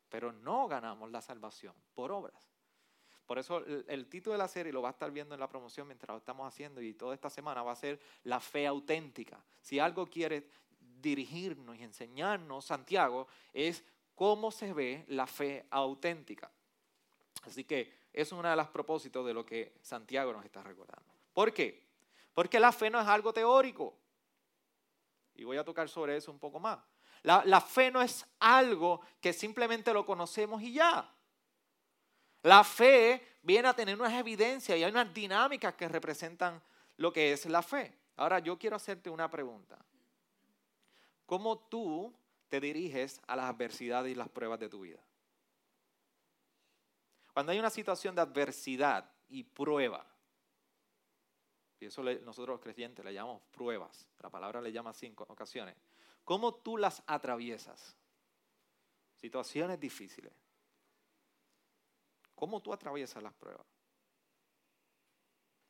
Pero 0.08 0.32
no 0.32 0.68
ganamos 0.68 1.10
la 1.10 1.20
salvación 1.20 1.74
por 1.94 2.12
obras. 2.12 2.48
Por 3.28 3.38
eso 3.38 3.62
el, 3.88 4.06
título 4.06 4.32
de 4.32 4.38
la 4.38 4.48
serie 4.48 4.72
lo 4.72 4.80
va 4.80 4.88
a 4.88 4.92
estar 4.92 5.10
viendo 5.10 5.34
en 5.34 5.40
la 5.40 5.50
promoción 5.50 5.86
mientras 5.86 6.14
lo 6.14 6.16
estamos 6.16 6.48
haciendo 6.48 6.80
y 6.80 6.94
toda 6.94 7.14
esta 7.14 7.28
semana 7.28 7.62
va 7.62 7.72
a 7.72 7.76
ser 7.76 8.00
la 8.24 8.40
fe 8.40 8.66
auténtica. 8.66 9.38
Si 9.60 9.78
algo 9.78 10.06
quiere 10.06 10.48
dirigirnos 10.80 11.76
y 11.76 11.82
enseñarnos 11.82 12.64
Santiago 12.64 13.28
es 13.52 13.84
cómo 14.14 14.50
se 14.50 14.72
ve 14.72 15.04
la 15.08 15.26
fe 15.26 15.66
auténtica. 15.68 16.50
Así 17.42 17.64
que 17.64 17.92
es 18.14 18.32
uno 18.32 18.48
de 18.48 18.56
los 18.56 18.68
propósitos 18.68 19.26
de 19.26 19.34
lo 19.34 19.44
que 19.44 19.74
Santiago 19.82 20.32
nos 20.32 20.46
está 20.46 20.62
recordando. 20.62 21.12
¿Por 21.34 21.52
qué? 21.52 21.86
Porque 22.32 22.58
la 22.58 22.72
fe 22.72 22.88
no 22.88 22.98
es 22.98 23.06
algo 23.06 23.34
teórico. 23.34 23.94
Y 25.34 25.44
voy 25.44 25.58
a 25.58 25.64
tocar 25.64 25.90
sobre 25.90 26.16
eso 26.16 26.32
un 26.32 26.38
poco 26.38 26.60
más. 26.60 26.78
La, 27.24 27.42
la 27.44 27.60
fe 27.60 27.90
no 27.90 28.00
es 28.00 28.24
algo 28.38 29.02
que 29.20 29.34
simplemente 29.34 29.92
lo 29.92 30.06
conocemos 30.06 30.62
y 30.62 30.72
ya. 30.72 31.14
La 32.42 32.62
fe 32.64 33.38
viene 33.42 33.68
a 33.68 33.74
tener 33.74 33.98
unas 33.98 34.12
evidencias 34.12 34.78
y 34.78 34.84
hay 34.84 34.90
unas 34.90 35.12
dinámicas 35.12 35.74
que 35.74 35.88
representan 35.88 36.62
lo 36.96 37.12
que 37.12 37.32
es 37.32 37.46
la 37.46 37.62
fe. 37.62 37.96
Ahora 38.16 38.38
yo 38.38 38.58
quiero 38.58 38.76
hacerte 38.76 39.10
una 39.10 39.30
pregunta. 39.30 39.78
¿Cómo 41.26 41.58
tú 41.58 42.14
te 42.48 42.60
diriges 42.60 43.20
a 43.26 43.36
las 43.36 43.46
adversidades 43.46 44.12
y 44.12 44.14
las 44.14 44.28
pruebas 44.28 44.58
de 44.58 44.68
tu 44.68 44.80
vida? 44.80 45.02
Cuando 47.32 47.52
hay 47.52 47.58
una 47.58 47.70
situación 47.70 48.14
de 48.14 48.22
adversidad 48.22 49.10
y 49.28 49.44
prueba, 49.44 50.04
y 51.80 51.86
eso 51.86 52.02
nosotros 52.02 52.54
los 52.54 52.60
creyentes 52.60 53.04
le 53.04 53.14
llamamos 53.14 53.42
pruebas, 53.52 54.08
la 54.18 54.30
palabra 54.30 54.60
le 54.60 54.72
llama 54.72 54.92
cinco 54.92 55.24
ocasiones, 55.28 55.76
¿cómo 56.24 56.54
tú 56.54 56.76
las 56.76 57.02
atraviesas? 57.06 57.96
Situaciones 59.14 59.78
difíciles. 59.78 60.32
¿Cómo 62.38 62.60
tú 62.60 62.72
atraviesas 62.72 63.20
las 63.20 63.32
pruebas? 63.32 63.66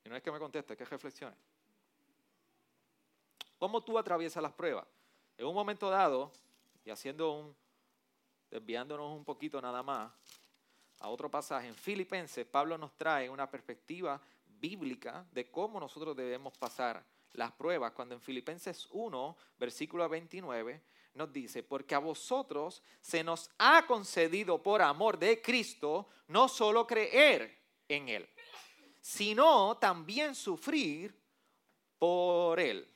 Y 0.05 0.11
no 0.11 0.17
es 0.17 0.23
que 0.23 0.31
me 0.31 0.39
conteste, 0.39 0.75
es 0.75 0.79
que 0.79 0.85
reflexione. 0.85 1.35
¿Cómo 3.59 3.83
tú 3.83 3.99
atraviesas 3.99 4.43
las 4.43 4.53
pruebas? 4.53 4.87
En 5.39 5.47
un 5.47 5.55
momento 5.55 5.89
dado, 5.89 6.31
y 6.85 6.91
haciendo 6.91 7.33
un, 7.33 7.57
desviándonos 8.51 9.17
un 9.17 9.25
poquito 9.25 9.63
nada 9.63 9.83
más, 9.83 10.13
a 11.01 11.09
otro 11.09 11.31
pasaje, 11.31 11.69
en 11.69 11.75
Filipenses, 11.75 12.47
Pablo 12.47 12.77
nos 12.77 12.93
trae 12.99 13.31
una 13.31 13.51
perspectiva 13.51 14.21
bíblica 14.61 15.25
de 15.33 15.51
cómo 15.51 15.81
nosotros 15.81 16.15
debemos 16.15 16.55
pasar 16.59 17.03
las 17.33 17.53
pruebas, 17.53 17.93
cuando 17.93 18.15
en 18.15 18.21
Filipenses 18.21 18.89
1, 18.91 19.37
versículo 19.59 20.07
29, 20.07 20.83
nos 21.19 21.33
dice, 21.33 21.63
porque 21.63 21.95
a 21.95 21.99
vosotros 21.99 22.83
se 23.01 23.23
nos 23.23 23.51
ha 23.59 23.87
concedido 23.87 24.63
por 24.63 24.81
amor 24.81 25.19
de 25.19 25.43
Cristo 25.43 26.09
no 26.29 26.49
solo 26.49 26.87
creer 26.87 27.59
en 27.89 28.09
Él, 28.09 28.29
sino 29.01 29.77
también 29.77 30.35
sufrir 30.35 31.15
por 31.99 32.59
Él. 32.59 32.91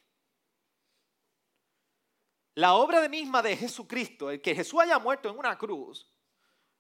La 2.54 2.74
obra 2.74 3.00
de 3.00 3.08
misma 3.08 3.42
de 3.42 3.56
Jesucristo, 3.56 4.30
el 4.30 4.40
que 4.40 4.54
Jesús 4.54 4.80
haya 4.80 4.98
muerto 4.98 5.28
en 5.28 5.38
una 5.38 5.58
cruz, 5.58 6.06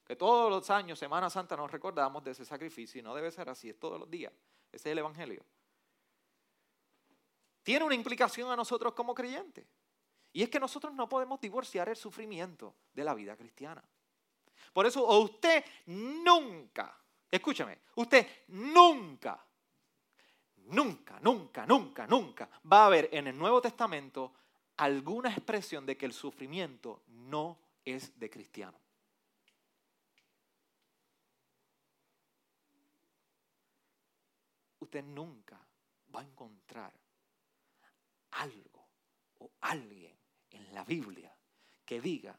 que 0.04 0.16
todos 0.16 0.50
los 0.50 0.68
años, 0.70 0.98
Semana 0.98 1.30
Santa, 1.30 1.56
nos 1.56 1.70
recordamos 1.70 2.22
de 2.22 2.32
ese 2.32 2.44
sacrificio, 2.44 3.00
y 3.00 3.02
no 3.02 3.14
debe 3.14 3.30
ser 3.30 3.48
así, 3.48 3.70
es 3.70 3.78
todos 3.78 3.98
los 3.98 4.10
días. 4.10 4.32
Ese 4.70 4.88
es 4.88 4.92
el 4.92 4.98
Evangelio. 4.98 5.44
Tiene 7.62 7.84
una 7.84 7.94
implicación 7.94 8.50
a 8.50 8.56
nosotros 8.56 8.92
como 8.92 9.14
creyentes. 9.14 9.66
Y 10.32 10.42
es 10.42 10.48
que 10.48 10.60
nosotros 10.60 10.94
no 10.94 11.08
podemos 11.08 11.40
divorciar 11.40 11.88
el 11.88 11.96
sufrimiento 11.96 12.74
de 12.92 13.04
la 13.04 13.14
vida 13.14 13.36
cristiana. 13.36 13.82
Por 14.72 14.86
eso 14.86 15.06
usted 15.20 15.64
nunca, 15.86 16.98
escúchame, 17.30 17.78
usted 17.96 18.26
nunca, 18.48 19.44
nunca, 20.56 21.20
nunca, 21.20 21.66
nunca, 21.66 22.06
nunca 22.06 22.48
va 22.70 22.86
a 22.86 22.88
ver 22.88 23.10
en 23.12 23.26
el 23.26 23.36
Nuevo 23.36 23.60
Testamento 23.60 24.32
alguna 24.78 25.30
expresión 25.30 25.84
de 25.84 25.96
que 25.96 26.06
el 26.06 26.14
sufrimiento 26.14 27.02
no 27.08 27.58
es 27.84 28.18
de 28.18 28.30
cristiano. 28.30 28.78
Usted 34.78 35.04
nunca 35.04 35.60
va 36.14 36.20
a 36.20 36.24
encontrar 36.24 36.92
algo 38.30 38.88
o 39.38 39.50
alguien 39.60 40.11
en 40.52 40.74
la 40.74 40.84
Biblia 40.84 41.34
que 41.84 42.00
diga 42.00 42.38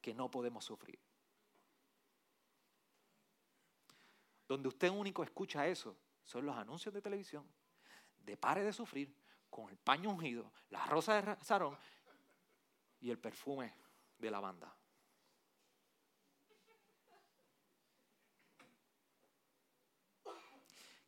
que 0.00 0.14
no 0.14 0.30
podemos 0.30 0.64
sufrir. 0.64 1.00
Donde 4.46 4.68
usted 4.68 4.90
único 4.90 5.22
escucha 5.22 5.66
eso 5.66 5.96
son 6.24 6.44
los 6.44 6.56
anuncios 6.56 6.92
de 6.92 7.00
televisión 7.00 7.46
de 8.18 8.36
pare 8.36 8.62
de 8.62 8.72
sufrir 8.72 9.14
con 9.50 9.68
el 9.68 9.76
paño 9.76 10.10
ungido, 10.10 10.52
la 10.70 10.84
rosa 10.86 11.20
de 11.20 11.44
Sarón 11.44 11.76
y 13.00 13.10
el 13.10 13.18
perfume 13.18 13.74
de 14.18 14.30
lavanda. 14.30 14.74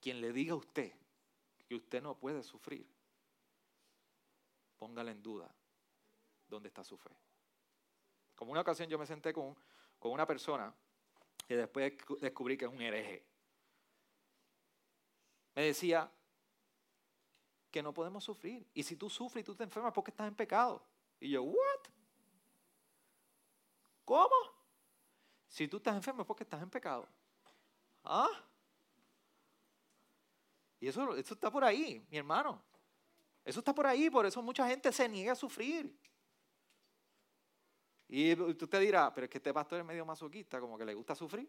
Quien 0.00 0.20
le 0.20 0.32
diga 0.32 0.52
a 0.52 0.56
usted 0.56 0.92
que 1.66 1.74
usted 1.74 2.02
no 2.02 2.18
puede 2.18 2.42
sufrir, 2.42 2.86
póngale 4.76 5.12
en 5.12 5.22
duda 5.22 5.54
dónde 6.48 6.68
está 6.68 6.84
su 6.84 6.96
fe. 6.96 7.10
Como 8.34 8.52
una 8.52 8.60
ocasión 8.60 8.88
yo 8.88 8.98
me 8.98 9.06
senté 9.06 9.32
con, 9.32 9.56
con 9.98 10.12
una 10.12 10.26
persona 10.26 10.74
y 11.48 11.54
después 11.54 11.92
descubrí 12.20 12.56
que 12.56 12.64
es 12.64 12.70
un 12.70 12.80
hereje. 12.80 13.24
Me 15.54 15.62
decía 15.62 16.10
que 17.70 17.82
no 17.82 17.92
podemos 17.92 18.24
sufrir. 18.24 18.66
Y 18.74 18.82
si 18.82 18.96
tú 18.96 19.10
sufres 19.10 19.42
y 19.42 19.44
tú 19.44 19.54
te 19.54 19.64
enfermas, 19.64 19.92
porque 19.92 20.10
estás 20.10 20.28
en 20.28 20.34
pecado? 20.34 20.82
Y 21.20 21.30
yo, 21.30 21.42
¿what? 21.42 21.80
¿Cómo? 24.04 24.34
Si 25.48 25.68
tú 25.68 25.78
estás 25.78 25.94
enfermo 25.96 26.22
es 26.22 26.26
porque 26.26 26.44
estás 26.44 26.62
en 26.62 26.70
pecado. 26.70 27.08
¿Ah? 28.04 28.28
Y 30.80 30.88
eso, 30.88 31.16
eso 31.16 31.34
está 31.34 31.50
por 31.50 31.64
ahí, 31.64 32.04
mi 32.10 32.18
hermano. 32.18 32.62
Eso 33.44 33.60
está 33.60 33.74
por 33.74 33.86
ahí, 33.86 34.10
por 34.10 34.26
eso 34.26 34.42
mucha 34.42 34.66
gente 34.66 34.92
se 34.92 35.08
niega 35.08 35.32
a 35.32 35.36
sufrir. 35.36 35.96
Y 38.08 38.34
tú 38.36 38.66
te 38.66 38.78
dirás, 38.78 39.12
pero 39.14 39.24
es 39.24 39.30
que 39.30 39.38
este 39.38 39.52
pastor 39.52 39.80
es 39.80 39.84
medio 39.84 40.04
masoquista, 40.04 40.60
como 40.60 40.76
que 40.76 40.84
le 40.84 40.94
gusta 40.94 41.14
sufrir. 41.14 41.48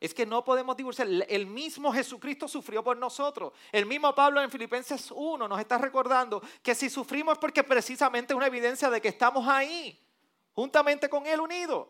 Es 0.00 0.12
que 0.12 0.26
no 0.26 0.44
podemos 0.44 0.76
divorciar. 0.76 1.06
El 1.28 1.46
mismo 1.46 1.92
Jesucristo 1.92 2.48
sufrió 2.48 2.82
por 2.82 2.96
nosotros. 2.96 3.52
El 3.70 3.86
mismo 3.86 4.12
Pablo 4.14 4.40
en 4.40 4.50
Filipenses 4.50 5.12
1 5.14 5.46
nos 5.46 5.60
está 5.60 5.78
recordando 5.78 6.42
que 6.60 6.74
si 6.74 6.90
sufrimos 6.90 7.34
es 7.34 7.38
porque 7.38 7.62
precisamente 7.62 8.32
es 8.32 8.36
una 8.36 8.48
evidencia 8.48 8.90
de 8.90 9.00
que 9.00 9.08
estamos 9.08 9.46
ahí, 9.46 9.96
juntamente 10.54 11.08
con 11.08 11.24
Él 11.26 11.40
unidos. 11.40 11.86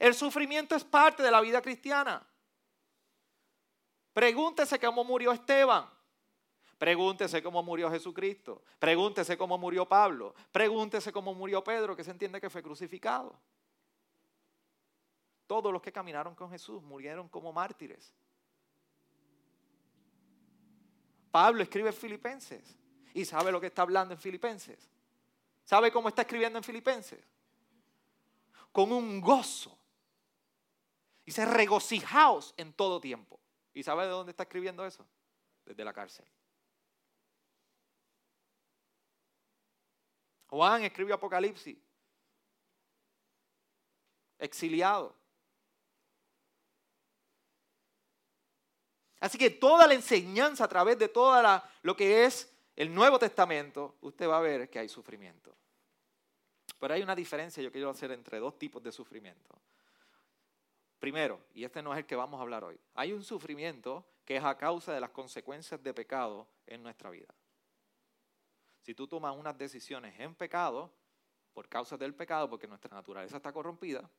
El 0.00 0.14
sufrimiento 0.14 0.74
es 0.74 0.82
parte 0.82 1.22
de 1.22 1.30
la 1.30 1.40
vida 1.40 1.62
cristiana. 1.62 2.26
Pregúntese 4.12 4.80
cómo 4.80 5.04
murió 5.04 5.30
Esteban. 5.32 5.88
Pregúntese 6.84 7.42
cómo 7.42 7.62
murió 7.62 7.90
Jesucristo. 7.90 8.62
Pregúntese 8.78 9.38
cómo 9.38 9.56
murió 9.56 9.88
Pablo. 9.88 10.34
Pregúntese 10.52 11.10
cómo 11.12 11.32
murió 11.32 11.64
Pedro, 11.64 11.96
que 11.96 12.04
se 12.04 12.10
entiende 12.10 12.42
que 12.42 12.50
fue 12.50 12.62
crucificado. 12.62 13.40
Todos 15.46 15.72
los 15.72 15.80
que 15.80 15.90
caminaron 15.90 16.34
con 16.34 16.50
Jesús 16.50 16.82
murieron 16.82 17.26
como 17.30 17.54
mártires. 17.54 18.12
Pablo 21.30 21.62
escribe 21.62 21.88
en 21.88 21.94
Filipenses 21.94 22.76
y 23.14 23.24
sabe 23.24 23.50
lo 23.50 23.62
que 23.62 23.68
está 23.68 23.80
hablando 23.80 24.12
en 24.12 24.20
Filipenses. 24.20 24.90
¿Sabe 25.64 25.90
cómo 25.90 26.08
está 26.08 26.20
escribiendo 26.20 26.58
en 26.58 26.64
Filipenses? 26.64 27.24
Con 28.70 28.92
un 28.92 29.22
gozo. 29.22 29.74
Dice, 31.24 31.46
regocijaos 31.46 32.52
en 32.58 32.74
todo 32.74 33.00
tiempo. 33.00 33.40
¿Y 33.72 33.82
sabe 33.82 34.02
de 34.02 34.10
dónde 34.10 34.32
está 34.32 34.42
escribiendo 34.42 34.84
eso? 34.84 35.06
Desde 35.64 35.82
la 35.82 35.94
cárcel. 35.94 36.26
Juan 40.54 40.84
escribió 40.84 41.16
Apocalipsis. 41.16 41.76
Exiliado. 44.38 45.12
Así 49.18 49.36
que 49.36 49.50
toda 49.50 49.88
la 49.88 49.94
enseñanza 49.94 50.64
a 50.64 50.68
través 50.68 50.96
de 50.96 51.08
toda 51.08 51.68
lo 51.82 51.96
que 51.96 52.24
es 52.24 52.54
el 52.76 52.94
Nuevo 52.94 53.18
Testamento, 53.18 53.96
usted 54.02 54.28
va 54.28 54.38
a 54.38 54.42
ver 54.42 54.70
que 54.70 54.78
hay 54.78 54.88
sufrimiento. 54.88 55.56
Pero 56.78 56.94
hay 56.94 57.02
una 57.02 57.16
diferencia, 57.16 57.60
yo 57.60 57.72
quiero 57.72 57.90
hacer 57.90 58.12
entre 58.12 58.38
dos 58.38 58.56
tipos 58.56 58.80
de 58.80 58.92
sufrimiento. 58.92 59.60
Primero, 61.00 61.40
y 61.54 61.64
este 61.64 61.82
no 61.82 61.92
es 61.92 61.98
el 61.98 62.06
que 62.06 62.14
vamos 62.14 62.38
a 62.38 62.42
hablar 62.42 62.62
hoy, 62.62 62.78
hay 62.94 63.12
un 63.12 63.24
sufrimiento 63.24 64.06
que 64.24 64.36
es 64.36 64.44
a 64.44 64.56
causa 64.56 64.92
de 64.92 65.00
las 65.00 65.10
consecuencias 65.10 65.82
de 65.82 65.92
pecado 65.92 66.46
en 66.66 66.82
nuestra 66.82 67.10
vida. 67.10 67.34
Si 68.84 68.94
tú 68.94 69.08
tomas 69.08 69.34
unas 69.34 69.56
decisiones 69.56 70.14
en 70.20 70.34
pecado, 70.34 70.92
por 71.54 71.70
causa 71.70 71.96
del 71.96 72.14
pecado, 72.14 72.50
porque 72.50 72.66
nuestra 72.66 72.94
naturaleza 72.94 73.38
está 73.38 73.50
corrompida, 73.50 74.10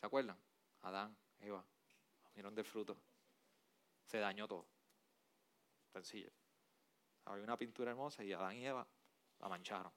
¿se 0.00 0.06
acuerdan? 0.06 0.38
Adán, 0.80 1.14
Eva, 1.38 1.62
comieron 2.22 2.54
del 2.54 2.64
fruto, 2.64 2.96
se 4.06 4.18
dañó 4.18 4.48
todo. 4.48 4.64
Sencillo. 5.92 6.30
Había 7.26 7.44
una 7.44 7.58
pintura 7.58 7.90
hermosa 7.90 8.24
y 8.24 8.32
Adán 8.32 8.56
y 8.56 8.66
Eva 8.66 8.86
la 9.38 9.48
mancharon. 9.50 9.92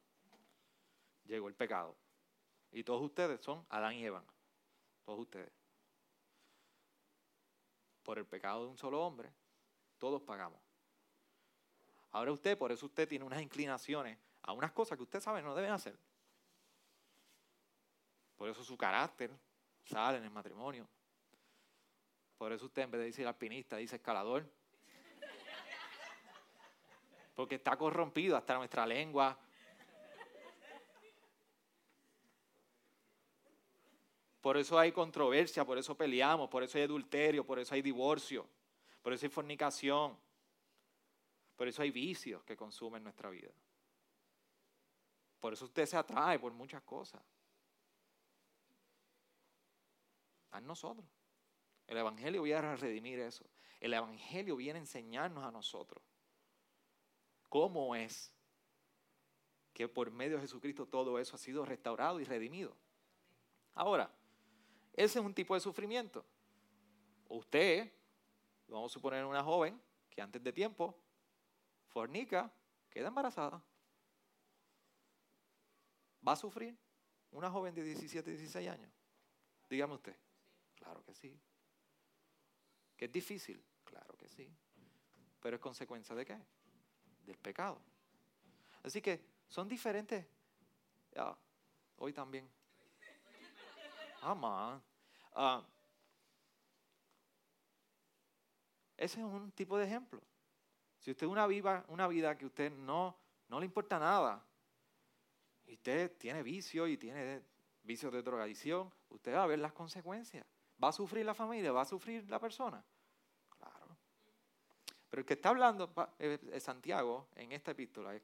Llegó 1.23 1.47
el 1.47 1.55
pecado. 1.55 1.95
Y 2.71 2.83
todos 2.83 3.01
ustedes 3.01 3.39
son 3.39 3.65
Adán 3.69 3.93
y 3.93 4.03
Eva. 4.03 4.21
Todos 5.05 5.19
ustedes. 5.21 5.53
Por 8.03 8.17
el 8.17 8.25
pecado 8.25 8.63
de 8.63 8.71
un 8.71 8.77
solo 8.77 9.01
hombre, 9.01 9.31
todos 9.97 10.21
pagamos. 10.23 10.60
Ahora 12.11 12.31
usted, 12.31 12.57
por 12.57 12.71
eso 12.71 12.85
usted 12.85 13.07
tiene 13.07 13.25
unas 13.25 13.41
inclinaciones 13.41 14.17
a 14.43 14.53
unas 14.53 14.71
cosas 14.71 14.97
que 14.97 15.03
usted 15.03 15.21
sabe 15.21 15.41
no 15.41 15.55
deben 15.55 15.71
hacer. 15.71 15.97
Por 18.35 18.49
eso 18.49 18.63
su 18.63 18.77
carácter 18.77 19.31
sale 19.85 20.17
en 20.17 20.23
el 20.23 20.31
matrimonio. 20.31 20.87
Por 22.37 22.51
eso 22.51 22.65
usted 22.65 22.81
en 22.81 22.91
vez 22.91 22.99
de 22.99 23.05
decir 23.05 23.27
alpinista 23.27 23.77
dice 23.77 23.97
escalador. 23.97 24.45
Porque 27.35 27.55
está 27.55 27.77
corrompido 27.77 28.35
hasta 28.35 28.55
nuestra 28.55 28.85
lengua. 28.85 29.37
Por 34.41 34.57
eso 34.57 34.77
hay 34.79 34.91
controversia, 34.91 35.63
por 35.63 35.77
eso 35.77 35.95
peleamos, 35.95 36.49
por 36.49 36.63
eso 36.63 36.79
hay 36.79 36.85
adulterio, 36.85 37.45
por 37.45 37.59
eso 37.59 37.75
hay 37.75 37.83
divorcio, 37.83 38.47
por 39.03 39.13
eso 39.13 39.27
hay 39.27 39.29
fornicación, 39.29 40.17
por 41.61 41.67
eso 41.67 41.83
hay 41.83 41.91
vicios 41.91 42.43
que 42.43 42.57
consumen 42.57 43.03
nuestra 43.03 43.29
vida. 43.29 43.51
Por 45.39 45.53
eso 45.53 45.65
usted 45.65 45.85
se 45.85 45.95
atrae 45.95 46.39
por 46.39 46.51
muchas 46.53 46.81
cosas. 46.81 47.21
A 50.49 50.59
nosotros. 50.59 51.05
El 51.85 51.97
Evangelio 51.97 52.41
viene 52.41 52.65
a 52.65 52.75
redimir 52.75 53.19
eso. 53.19 53.45
El 53.79 53.93
Evangelio 53.93 54.55
viene 54.55 54.79
a 54.79 54.81
enseñarnos 54.81 55.43
a 55.43 55.51
nosotros 55.51 56.03
cómo 57.47 57.95
es 57.95 58.33
que 59.71 59.87
por 59.87 60.09
medio 60.09 60.37
de 60.37 60.41
Jesucristo 60.41 60.87
todo 60.87 61.19
eso 61.19 61.35
ha 61.35 61.37
sido 61.37 61.63
restaurado 61.63 62.19
y 62.19 62.23
redimido. 62.23 62.75
Ahora, 63.75 64.11
ese 64.93 65.19
es 65.19 65.23
un 65.23 65.35
tipo 65.35 65.53
de 65.53 65.59
sufrimiento. 65.59 66.25
Usted, 67.29 67.93
vamos 68.67 68.91
a 68.91 68.93
suponer 68.95 69.23
una 69.25 69.43
joven 69.43 69.79
que 70.09 70.23
antes 70.23 70.41
de 70.41 70.51
tiempo 70.51 70.97
fornica, 71.91 72.51
queda 72.89 73.09
embarazada. 73.09 73.61
¿Va 76.25 76.33
a 76.33 76.35
sufrir 76.35 76.77
una 77.31 77.49
joven 77.49 77.73
de 77.73 77.83
17, 77.83 78.29
16 78.31 78.69
años? 78.69 78.91
Dígame 79.69 79.93
usted. 79.93 80.15
Claro 80.75 81.03
que 81.03 81.13
sí. 81.13 81.39
¿Que 82.97 83.05
es 83.05 83.11
difícil? 83.11 83.63
Claro 83.83 84.15
que 84.17 84.27
sí. 84.27 84.49
Pero 85.41 85.55
es 85.55 85.61
consecuencia 85.61 86.15
de 86.15 86.25
qué? 86.25 86.37
Del 87.25 87.37
pecado. 87.37 87.81
Así 88.83 89.01
que 89.01 89.23
son 89.47 89.67
diferentes. 89.67 90.25
hoy 91.97 92.13
también. 92.13 92.49
Ah, 94.23 94.79
ah, 95.33 95.65
ese 98.97 99.19
es 99.19 99.25
un 99.25 99.51
tipo 99.51 99.79
de 99.79 99.85
ejemplo. 99.85 100.21
Si 101.01 101.09
usted 101.09 101.25
una, 101.25 101.47
viva, 101.47 101.83
una 101.87 102.07
vida 102.07 102.37
que 102.37 102.45
usted 102.45 102.71
no, 102.71 103.17
no 103.49 103.59
le 103.59 103.65
importa 103.65 103.97
nada, 103.97 104.45
y 105.65 105.73
usted 105.73 106.15
tiene 106.17 106.43
vicio 106.43 106.87
y 106.87 106.95
tiene 106.95 107.41
vicios 107.81 108.13
de 108.13 108.21
drogadicción, 108.21 108.93
usted 109.09 109.33
va 109.33 109.43
a 109.43 109.47
ver 109.47 109.57
las 109.57 109.73
consecuencias. 109.73 110.45
¿Va 110.81 110.89
a 110.89 110.91
sufrir 110.91 111.25
la 111.25 111.33
familia? 111.33 111.71
¿Va 111.71 111.81
a 111.81 111.85
sufrir 111.85 112.29
la 112.29 112.39
persona? 112.39 112.83
Claro. 113.57 113.97
Pero 115.09 115.21
el 115.21 115.25
que 115.25 115.33
está 115.33 115.49
hablando 115.49 115.91
es 116.19 116.63
Santiago 116.63 117.29
en 117.35 117.51
esta 117.51 117.71
epístola 117.71 118.15
es 118.15 118.21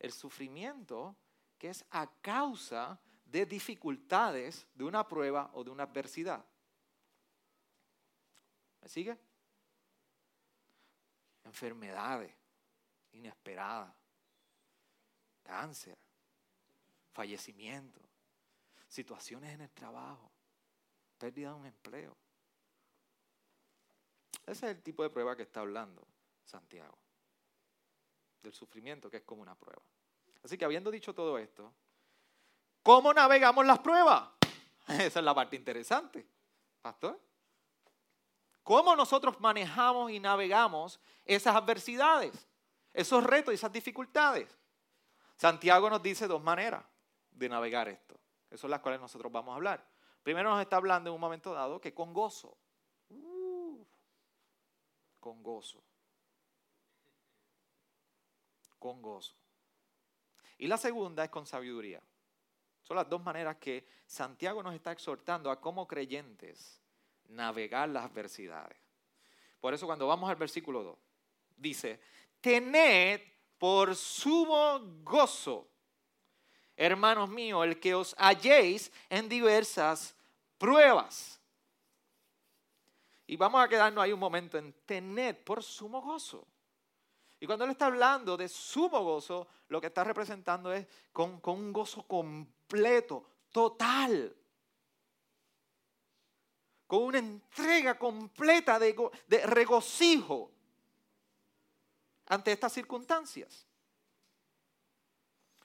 el 0.00 0.12
sufrimiento 0.12 1.14
que 1.58 1.70
es 1.70 1.84
a 1.90 2.10
causa 2.20 3.00
de 3.24 3.46
dificultades 3.46 4.66
de 4.74 4.84
una 4.84 5.06
prueba 5.06 5.50
o 5.54 5.62
de 5.62 5.70
una 5.70 5.84
adversidad. 5.84 6.44
¿Me 8.82 8.88
sigue? 8.88 9.16
Enfermedades 11.46 12.32
inesperadas, 13.12 13.94
cáncer, 15.42 15.96
fallecimiento, 17.12 18.00
situaciones 18.88 19.54
en 19.54 19.62
el 19.62 19.70
trabajo, 19.70 20.30
pérdida 21.18 21.50
de 21.50 21.54
un 21.54 21.66
empleo. 21.66 22.16
Ese 24.44 24.66
es 24.66 24.76
el 24.76 24.82
tipo 24.82 25.02
de 25.02 25.10
prueba 25.10 25.36
que 25.36 25.42
está 25.42 25.60
hablando 25.60 26.06
Santiago, 26.44 26.98
del 28.42 28.52
sufrimiento 28.52 29.10
que 29.10 29.18
es 29.18 29.22
como 29.22 29.42
una 29.42 29.54
prueba. 29.54 29.82
Así 30.44 30.58
que 30.58 30.64
habiendo 30.64 30.90
dicho 30.90 31.14
todo 31.14 31.38
esto, 31.38 31.72
¿cómo 32.82 33.12
navegamos 33.12 33.66
las 33.66 33.78
pruebas? 33.78 34.28
Esa 34.88 35.18
es 35.18 35.24
la 35.24 35.34
parte 35.34 35.56
interesante, 35.56 36.26
pastor. 36.82 37.25
¿Cómo 38.66 38.96
nosotros 38.96 39.38
manejamos 39.38 40.10
y 40.10 40.18
navegamos 40.18 40.98
esas 41.24 41.54
adversidades, 41.54 42.48
esos 42.92 43.22
retos 43.22 43.52
y 43.52 43.54
esas 43.54 43.70
dificultades? 43.70 44.58
Santiago 45.36 45.88
nos 45.88 46.02
dice 46.02 46.26
dos 46.26 46.42
maneras 46.42 46.84
de 47.30 47.48
navegar 47.48 47.86
esto, 47.86 48.18
que 48.50 48.58
son 48.58 48.72
las 48.72 48.80
cuales 48.80 49.00
nosotros 49.00 49.30
vamos 49.30 49.52
a 49.52 49.54
hablar. 49.54 49.86
Primero 50.20 50.50
nos 50.50 50.60
está 50.60 50.78
hablando 50.78 51.10
en 51.10 51.14
un 51.14 51.20
momento 51.20 51.52
dado 51.52 51.80
que 51.80 51.94
con 51.94 52.12
gozo. 52.12 52.58
con 55.20 55.44
gozo. 55.44 55.80
Con 58.80 59.00
gozo. 59.00 59.36
Y 60.58 60.66
la 60.66 60.76
segunda 60.76 61.22
es 61.22 61.30
con 61.30 61.46
sabiduría. 61.46 62.02
Son 62.82 62.96
las 62.96 63.08
dos 63.08 63.22
maneras 63.22 63.58
que 63.58 63.86
Santiago 64.06 64.60
nos 64.60 64.74
está 64.74 64.90
exhortando 64.90 65.52
a 65.52 65.60
como 65.60 65.86
creyentes 65.86 66.82
navegar 67.28 67.88
las 67.88 68.04
adversidades. 68.04 68.76
Por 69.60 69.74
eso 69.74 69.86
cuando 69.86 70.06
vamos 70.06 70.28
al 70.30 70.36
versículo 70.36 70.82
2, 70.82 70.98
dice, 71.56 72.00
tened 72.40 73.20
por 73.58 73.96
sumo 73.96 74.80
gozo, 75.02 75.68
hermanos 76.76 77.28
míos, 77.28 77.64
el 77.64 77.80
que 77.80 77.94
os 77.94 78.14
halléis 78.18 78.92
en 79.08 79.28
diversas 79.28 80.14
pruebas. 80.58 81.40
Y 83.26 83.36
vamos 83.36 83.64
a 83.64 83.68
quedarnos 83.68 84.04
ahí 84.04 84.12
un 84.12 84.20
momento 84.20 84.56
en 84.58 84.72
tened 84.84 85.36
por 85.36 85.62
sumo 85.62 86.00
gozo. 86.00 86.46
Y 87.40 87.46
cuando 87.46 87.64
él 87.64 87.72
está 87.72 87.86
hablando 87.86 88.36
de 88.36 88.48
sumo 88.48 89.02
gozo, 89.02 89.48
lo 89.68 89.80
que 89.80 89.88
está 89.88 90.04
representando 90.04 90.72
es 90.72 90.86
con, 91.12 91.40
con 91.40 91.58
un 91.58 91.72
gozo 91.72 92.02
completo, 92.04 93.26
total 93.50 94.34
con 96.86 97.02
una 97.02 97.18
entrega 97.18 97.98
completa 97.98 98.78
de, 98.78 98.94
regocijo. 99.46 100.50
ante 102.26 102.52
estas 102.52 102.72
circunstancias? 102.72 103.66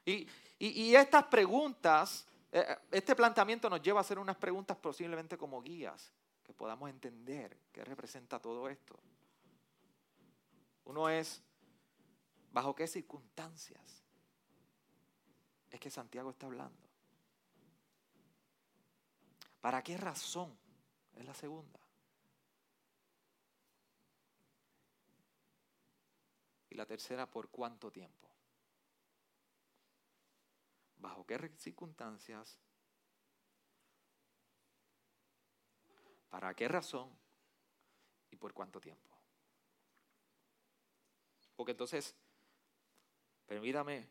Y, 0.06 0.96
estas 0.96 1.26
preguntas, 1.26 2.28
eh, 2.52 2.66
eh, 2.68 2.78
este 2.92 3.16
planteamiento 3.16 3.70
nos 3.70 3.82
lleva 3.82 4.00
a 4.00 4.02
hacer 4.02 4.20
unas 4.20 4.36
preguntas 4.36 4.78
posiblemente 4.78 5.38
como 5.38 5.62
guías, 5.62 6.12
que 6.44 6.54
podamos 6.54 6.90
entender 6.90 7.58
qué 7.72 7.84
representa 7.84 8.40
todo 8.40 8.68
esto. 8.70 9.00
Uno 10.86 11.10
es, 11.10 11.42
¿bajo 12.52 12.76
qué 12.76 12.88
circunstancias 12.88 14.04
es 15.70 15.80
que 15.80 15.90
Santiago 15.90 16.32
está 16.32 16.48
hablando? 16.48 16.92
¿Para 19.62 19.84
qué 19.84 19.96
razón? 19.96 20.61
Es 21.22 21.28
la 21.28 21.36
segunda. 21.36 21.80
Y 26.68 26.74
la 26.74 26.88
tercera, 26.88 27.30
¿por 27.30 27.50
cuánto 27.50 27.92
tiempo? 27.92 28.28
¿Bajo 30.98 31.24
qué 31.28 31.38
circunstancias? 31.60 32.60
¿Para 36.32 36.56
qué 36.56 36.68
razón? 36.68 37.16
¿Y 38.32 38.36
por 38.38 38.52
cuánto 38.56 38.82
tiempo? 38.82 39.16
Porque 41.56 41.74
entonces, 41.74 42.16
permítame 43.46 44.10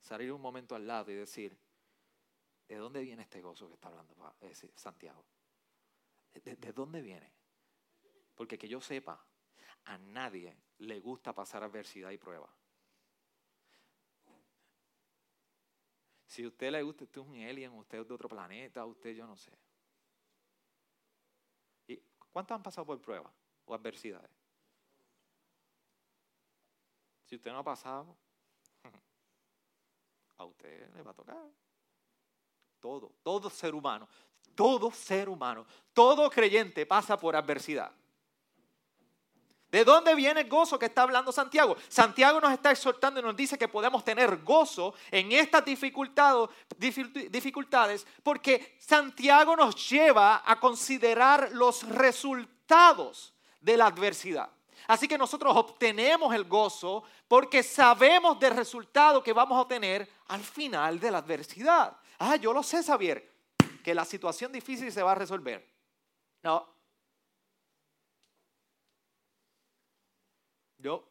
salir 0.00 0.32
un 0.32 0.40
momento 0.40 0.74
al 0.74 0.86
lado 0.86 1.10
y 1.10 1.16
decir, 1.16 1.54
¿de 2.66 2.76
dónde 2.76 3.02
viene 3.02 3.24
este 3.24 3.42
gozo 3.42 3.68
que 3.68 3.74
está 3.74 3.88
hablando 3.88 4.14
Santiago? 4.74 5.22
¿De, 6.44 6.72
dónde 6.72 7.00
viene? 7.00 7.32
Porque 8.34 8.58
que 8.58 8.68
yo 8.68 8.80
sepa, 8.80 9.24
a 9.84 9.98
nadie 9.98 10.56
le 10.78 11.00
gusta 11.00 11.34
pasar 11.34 11.62
adversidad 11.62 12.10
y 12.10 12.18
prueba. 12.18 12.52
Si 16.26 16.44
a 16.44 16.48
usted 16.48 16.70
le 16.70 16.82
gusta, 16.82 17.04
usted 17.04 17.20
es 17.20 17.26
un 17.26 17.34
alien, 17.42 17.72
usted 17.72 17.98
es 17.98 18.08
de 18.08 18.14
otro 18.14 18.28
planeta, 18.28 18.84
usted 18.84 19.14
yo 19.14 19.26
no 19.26 19.36
sé. 19.36 19.52
¿Y 21.86 21.96
cuántos 22.30 22.54
han 22.54 22.62
pasado 22.62 22.86
por 22.86 23.00
pruebas 23.00 23.32
o 23.64 23.74
adversidades? 23.74 24.30
Si 27.24 27.36
usted 27.36 27.50
no 27.50 27.58
ha 27.58 27.64
pasado, 27.64 28.16
a 30.36 30.44
usted 30.44 30.94
le 30.94 31.02
va 31.02 31.10
a 31.10 31.14
tocar. 31.14 31.50
Todo, 32.80 33.12
todo 33.22 33.50
ser 33.50 33.74
humano, 33.74 34.08
todo 34.54 34.90
ser 34.90 35.28
humano, 35.28 35.66
todo 35.92 36.30
creyente 36.30 36.86
pasa 36.86 37.18
por 37.18 37.34
adversidad. 37.34 37.90
¿De 39.70 39.84
dónde 39.84 40.14
viene 40.14 40.40
el 40.40 40.48
gozo 40.48 40.78
que 40.78 40.86
está 40.86 41.02
hablando 41.02 41.30
Santiago? 41.30 41.76
Santiago 41.88 42.40
nos 42.40 42.52
está 42.52 42.70
exhortando 42.70 43.20
y 43.20 43.22
nos 43.22 43.36
dice 43.36 43.58
que 43.58 43.68
podemos 43.68 44.02
tener 44.02 44.42
gozo 44.42 44.94
en 45.10 45.30
estas 45.32 45.62
dificultades 45.62 48.06
porque 48.22 48.76
Santiago 48.78 49.54
nos 49.56 49.90
lleva 49.90 50.42
a 50.46 50.58
considerar 50.58 51.50
los 51.52 51.86
resultados 51.86 53.34
de 53.60 53.76
la 53.76 53.86
adversidad. 53.86 54.48
Así 54.86 55.06
que 55.06 55.18
nosotros 55.18 55.54
obtenemos 55.54 56.34
el 56.34 56.44
gozo 56.44 57.02
porque 57.26 57.62
sabemos 57.62 58.40
del 58.40 58.56
resultado 58.56 59.22
que 59.22 59.34
vamos 59.34 59.58
a 59.58 59.62
obtener 59.62 60.08
al 60.28 60.40
final 60.40 60.98
de 60.98 61.10
la 61.10 61.18
adversidad. 61.18 61.94
Ah, 62.18 62.36
yo 62.36 62.52
lo 62.52 62.62
sé, 62.62 62.82
Xavier, 62.82 63.32
que 63.82 63.94
la 63.94 64.04
situación 64.04 64.52
difícil 64.52 64.92
se 64.92 65.02
va 65.02 65.12
a 65.12 65.14
resolver. 65.14 65.66
No, 66.42 66.78
Yo. 70.78 71.04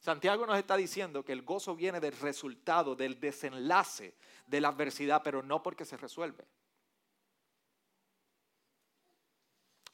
Santiago 0.00 0.46
nos 0.46 0.58
está 0.58 0.76
diciendo 0.76 1.24
que 1.24 1.32
el 1.32 1.42
gozo 1.42 1.74
viene 1.74 1.98
del 2.00 2.16
resultado, 2.18 2.94
del 2.94 3.18
desenlace 3.20 4.14
de 4.46 4.60
la 4.60 4.68
adversidad, 4.68 5.22
pero 5.22 5.42
no 5.42 5.62
porque 5.62 5.84
se 5.84 5.96
resuelve. 5.96 6.46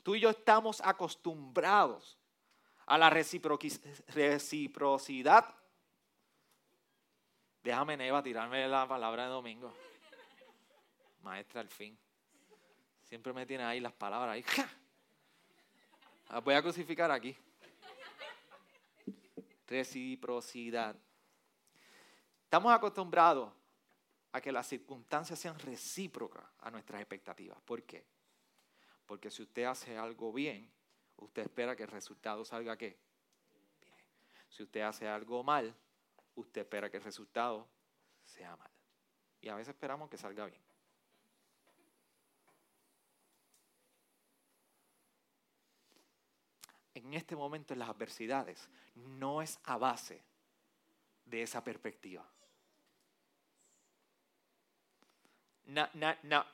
Tú 0.03 0.15
y 0.15 0.21
yo 0.21 0.31
estamos 0.31 0.83
acostumbrados 0.85 2.19
a 2.85 2.99
la 2.99 3.09
reciprocidad. 3.09 5.55
Déjame, 7.65 7.97
Neva, 7.97 8.23
tirarme 8.23 8.69
la 8.69 8.87
palabra 8.87 9.25
de 9.25 9.31
domingo. 9.31 9.75
Maestra, 11.23 11.63
al 11.63 11.69
fin. 11.69 11.99
Siempre 13.03 13.33
me 13.33 13.45
tiene 13.47 13.65
ahí 13.65 13.81
las 13.81 13.93
palabras 13.93 14.35
ahí. 14.35 14.45
Las 16.31 16.45
voy 16.45 16.55
a 16.55 16.63
crucificar 16.63 17.11
aquí 17.11 17.37
reciprocidad. 19.67 20.97
Estamos 22.45 22.73
acostumbrados 22.73 23.53
a 24.33 24.41
que 24.41 24.53
las 24.53 24.67
circunstancias 24.67 25.39
sean 25.39 25.59
recíprocas 25.59 26.45
a 26.61 26.71
nuestras 26.71 27.01
expectativas. 27.01 27.61
¿Por 27.63 27.83
qué? 27.83 28.05
Porque 29.07 29.31
si 29.31 29.43
usted 29.43 29.65
hace 29.65 29.97
algo 29.97 30.33
bien, 30.33 30.71
usted 31.17 31.43
espera 31.43 31.77
que 31.77 31.83
el 31.83 31.89
resultado 31.89 32.45
salga 32.45 32.77
qué? 32.77 32.97
Bien. 33.81 33.97
Si 34.49 34.63
usted 34.63 34.83
hace 34.83 35.09
algo 35.09 35.43
mal, 35.43 35.75
usted 36.35 36.63
espera 36.63 36.91
que 36.91 36.99
el 36.99 37.05
resultado 37.05 37.69
sea 38.25 38.57
mal. 38.57 38.71
Y 39.41 39.49
a 39.49 39.55
veces 39.55 39.75
esperamos 39.75 40.09
que 40.09 40.17
salga 40.17 40.47
bien. 40.47 40.63
en 46.95 47.13
este 47.13 47.37
momento 47.37 47.73
en 47.73 47.81
las 47.81 47.89
adversidades 47.89 48.69
no 48.95 49.43
es 49.43 49.59
a 49.65 49.77
base 49.77 50.23
de 51.27 51.43
esa 51.43 51.63
perspectiva. 51.63 52.27
No, 55.67 55.89
no, 55.95 56.15
no. 56.23 56.45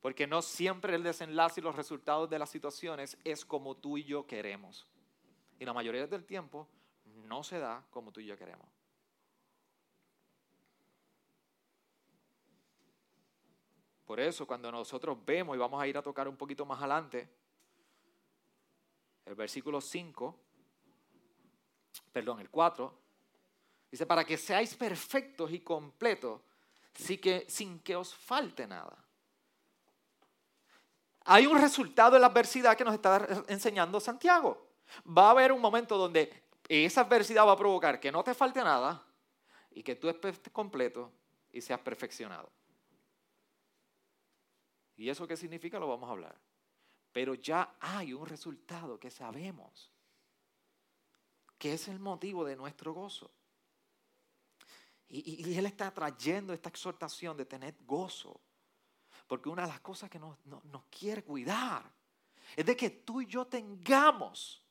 Porque 0.00 0.26
no 0.26 0.42
siempre 0.42 0.94
el 0.94 1.02
desenlace 1.02 1.60
y 1.60 1.64
los 1.64 1.76
resultados 1.76 2.28
de 2.30 2.38
las 2.38 2.50
situaciones 2.50 3.18
es 3.24 3.44
como 3.44 3.76
tú 3.76 3.98
y 3.98 4.04
yo 4.04 4.26
queremos. 4.26 4.86
Y 5.58 5.64
la 5.64 5.72
mayoría 5.72 6.06
del 6.06 6.24
tiempo 6.24 6.68
no 7.04 7.42
se 7.42 7.58
da 7.58 7.84
como 7.90 8.12
tú 8.12 8.20
y 8.20 8.26
yo 8.26 8.36
queremos. 8.36 8.79
Por 14.10 14.18
eso 14.18 14.44
cuando 14.44 14.72
nosotros 14.72 15.24
vemos, 15.24 15.54
y 15.54 15.58
vamos 15.60 15.80
a 15.80 15.86
ir 15.86 15.96
a 15.96 16.02
tocar 16.02 16.26
un 16.26 16.36
poquito 16.36 16.66
más 16.66 16.80
adelante, 16.80 17.30
el 19.24 19.36
versículo 19.36 19.80
5, 19.80 20.36
perdón, 22.10 22.40
el 22.40 22.50
4, 22.50 22.92
dice, 23.88 24.06
para 24.06 24.24
que 24.24 24.36
seáis 24.36 24.74
perfectos 24.74 25.52
y 25.52 25.60
completos, 25.60 26.40
sin 26.92 27.78
que 27.78 27.94
os 27.94 28.12
falte 28.12 28.66
nada. 28.66 28.98
Hay 31.26 31.46
un 31.46 31.60
resultado 31.60 32.14
de 32.14 32.18
la 32.18 32.26
adversidad 32.26 32.76
que 32.76 32.84
nos 32.84 32.94
está 32.94 33.44
enseñando 33.46 34.00
Santiago. 34.00 34.72
Va 35.06 35.28
a 35.28 35.30
haber 35.30 35.52
un 35.52 35.60
momento 35.60 35.96
donde 35.96 36.48
esa 36.68 37.02
adversidad 37.02 37.46
va 37.46 37.52
a 37.52 37.56
provocar 37.56 38.00
que 38.00 38.10
no 38.10 38.24
te 38.24 38.34
falte 38.34 38.60
nada 38.64 39.06
y 39.70 39.84
que 39.84 39.94
tú 39.94 40.08
estés 40.08 40.40
completo 40.50 41.12
y 41.52 41.60
seas 41.60 41.78
perfeccionado. 41.78 42.50
¿Y 45.00 45.08
eso 45.08 45.26
qué 45.26 45.34
significa? 45.34 45.78
Lo 45.78 45.88
vamos 45.88 46.10
a 46.10 46.12
hablar. 46.12 46.38
Pero 47.10 47.32
ya 47.32 47.74
hay 47.80 48.12
un 48.12 48.26
resultado 48.26 49.00
que 49.00 49.10
sabemos, 49.10 49.90
que 51.56 51.72
es 51.72 51.88
el 51.88 51.98
motivo 51.98 52.44
de 52.44 52.54
nuestro 52.54 52.92
gozo. 52.92 53.30
Y, 55.08 55.56
Él 55.56 55.64
está 55.64 55.90
trayendo 55.90 56.52
esta 56.52 56.68
exhortación 56.68 57.34
de 57.34 57.46
tener 57.46 57.76
gozo. 57.80 58.42
Porque 59.26 59.48
una 59.48 59.62
de 59.62 59.68
las 59.68 59.80
cosas 59.80 60.10
que 60.10 60.18
nos, 60.18 60.36
nos 60.44 60.84
quiere 60.90 61.24
cuidar 61.24 61.90
es 62.54 62.66
de 62.66 62.76
que 62.76 62.90
tú 62.90 63.22
y 63.22 63.26
yo 63.26 63.46
tengamos 63.46 64.62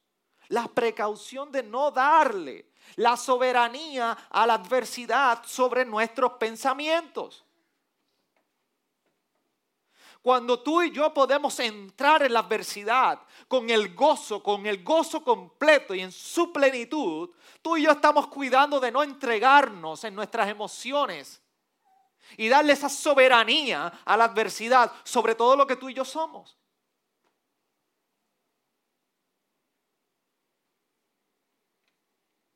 la 0.50 0.68
precaución 0.68 1.52
de 1.52 1.63
no 1.63 1.89
darle 1.89 2.70
la 2.98 3.18
soberanía 3.18 4.12
a 4.30 4.46
la 4.46 4.54
adversidad 4.54 5.44
sobre 5.44 5.86
nuestros 5.86 6.34
pensamientos. 6.34 7.49
Cuando 10.21 10.60
tú 10.60 10.82
y 10.82 10.91
yo 10.91 11.13
podemos 11.13 11.60
entrar 11.60 12.23
en 12.23 12.34
la 12.34 12.41
adversidad 12.41 13.21
con 13.47 13.69
el 13.69 13.95
gozo, 13.95 14.43
con 14.43 14.65
el 14.65 14.84
gozo 14.84 15.23
completo 15.23 15.95
y 15.95 16.01
en 16.01 16.12
su 16.12 16.51
plenitud, 16.51 17.29
tú 17.62 17.77
y 17.77 17.84
yo 17.84 17.91
estamos 17.91 18.27
cuidando 18.27 18.79
de 18.79 18.91
no 18.91 19.01
entregarnos 19.01 20.03
en 20.03 20.13
nuestras 20.13 20.49
emociones 20.49 21.41
y 22.38 22.49
darle 22.49 22.73
esa 22.73 22.89
soberanía 22.89 24.01
a 24.03 24.17
la 24.17 24.25
adversidad 24.25 24.91
sobre 25.03 25.36
todo 25.36 25.55
lo 25.55 25.65
que 25.65 25.77
tú 25.77 25.89
y 25.89 25.93
yo 25.93 26.03
somos. 26.03 26.58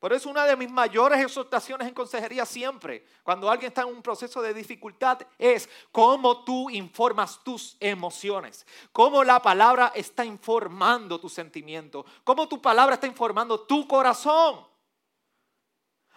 Por 0.04 0.12
eso 0.12 0.28
una 0.28 0.44
de 0.44 0.54
mis 0.54 0.70
mayores 0.70 1.18
exhortaciones 1.18 1.88
en 1.88 1.94
consejería 1.94 2.44
siempre, 2.44 3.06
cuando 3.22 3.50
alguien 3.50 3.68
está 3.68 3.80
en 3.80 3.88
un 3.88 4.02
proceso 4.02 4.42
de 4.42 4.52
dificultad, 4.52 5.22
es 5.38 5.66
cómo 5.90 6.44
tú 6.44 6.68
informas 6.68 7.42
tus 7.42 7.78
emociones, 7.80 8.66
cómo 8.92 9.24
la 9.24 9.40
palabra 9.40 9.92
está 9.94 10.22
informando 10.22 11.18
tu 11.18 11.30
sentimiento, 11.30 12.04
cómo 12.22 12.46
tu 12.46 12.60
palabra 12.60 12.96
está 12.96 13.06
informando 13.06 13.62
tu 13.62 13.88
corazón. 13.88 14.66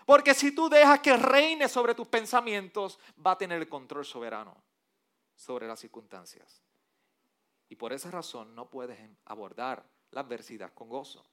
Porque 0.06 0.34
si 0.34 0.54
tú 0.54 0.68
dejas 0.68 1.00
que 1.00 1.16
reine 1.16 1.70
sobre 1.70 1.96
tus 1.96 2.10
pensamientos, 2.10 3.00
va 3.26 3.32
a 3.32 3.38
tener 3.38 3.58
el 3.58 3.70
control 3.70 4.04
soberano 4.04 4.62
sobre 5.34 5.66
las 5.66 5.80
circunstancias. 5.80 6.62
Y 7.70 7.78
por 7.78 7.94
esa 7.94 8.12
razón 8.12 8.54
no 8.54 8.70
puedes 8.70 9.00
abordar 9.24 9.86
la 10.12 10.20
adversidad 10.20 10.74
con 10.74 10.90
gozo. 10.90 11.26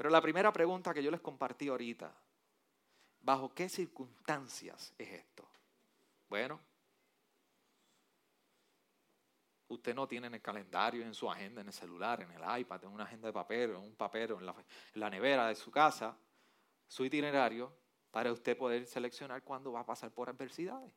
Pero 0.00 0.08
la 0.08 0.22
primera 0.22 0.50
pregunta 0.50 0.94
que 0.94 1.02
yo 1.02 1.10
les 1.10 1.20
compartí 1.20 1.68
ahorita, 1.68 2.10
¿bajo 3.20 3.52
qué 3.52 3.68
circunstancias 3.68 4.94
es 4.96 5.10
esto? 5.10 5.46
Bueno, 6.26 6.58
usted 9.68 9.94
no 9.94 10.08
tiene 10.08 10.28
en 10.28 10.36
el 10.36 10.40
calendario, 10.40 11.02
en 11.02 11.12
su 11.12 11.30
agenda, 11.30 11.60
en 11.60 11.66
el 11.66 11.74
celular, 11.74 12.22
en 12.22 12.30
el 12.30 12.60
iPad, 12.60 12.82
en 12.84 12.92
una 12.92 13.04
agenda 13.04 13.28
de 13.28 13.34
papel, 13.34 13.72
en 13.72 13.76
un 13.76 13.94
papel, 13.94 14.30
en 14.30 14.46
la, 14.94 15.10
nevera 15.10 15.48
de 15.48 15.54
su 15.54 15.70
casa, 15.70 16.16
su 16.88 17.04
itinerario, 17.04 17.70
para 18.10 18.32
usted 18.32 18.56
poder 18.56 18.86
seleccionar 18.86 19.42
cuándo 19.42 19.70
va 19.70 19.80
a 19.80 19.84
pasar 19.84 20.10
por 20.12 20.30
adversidades. 20.30 20.94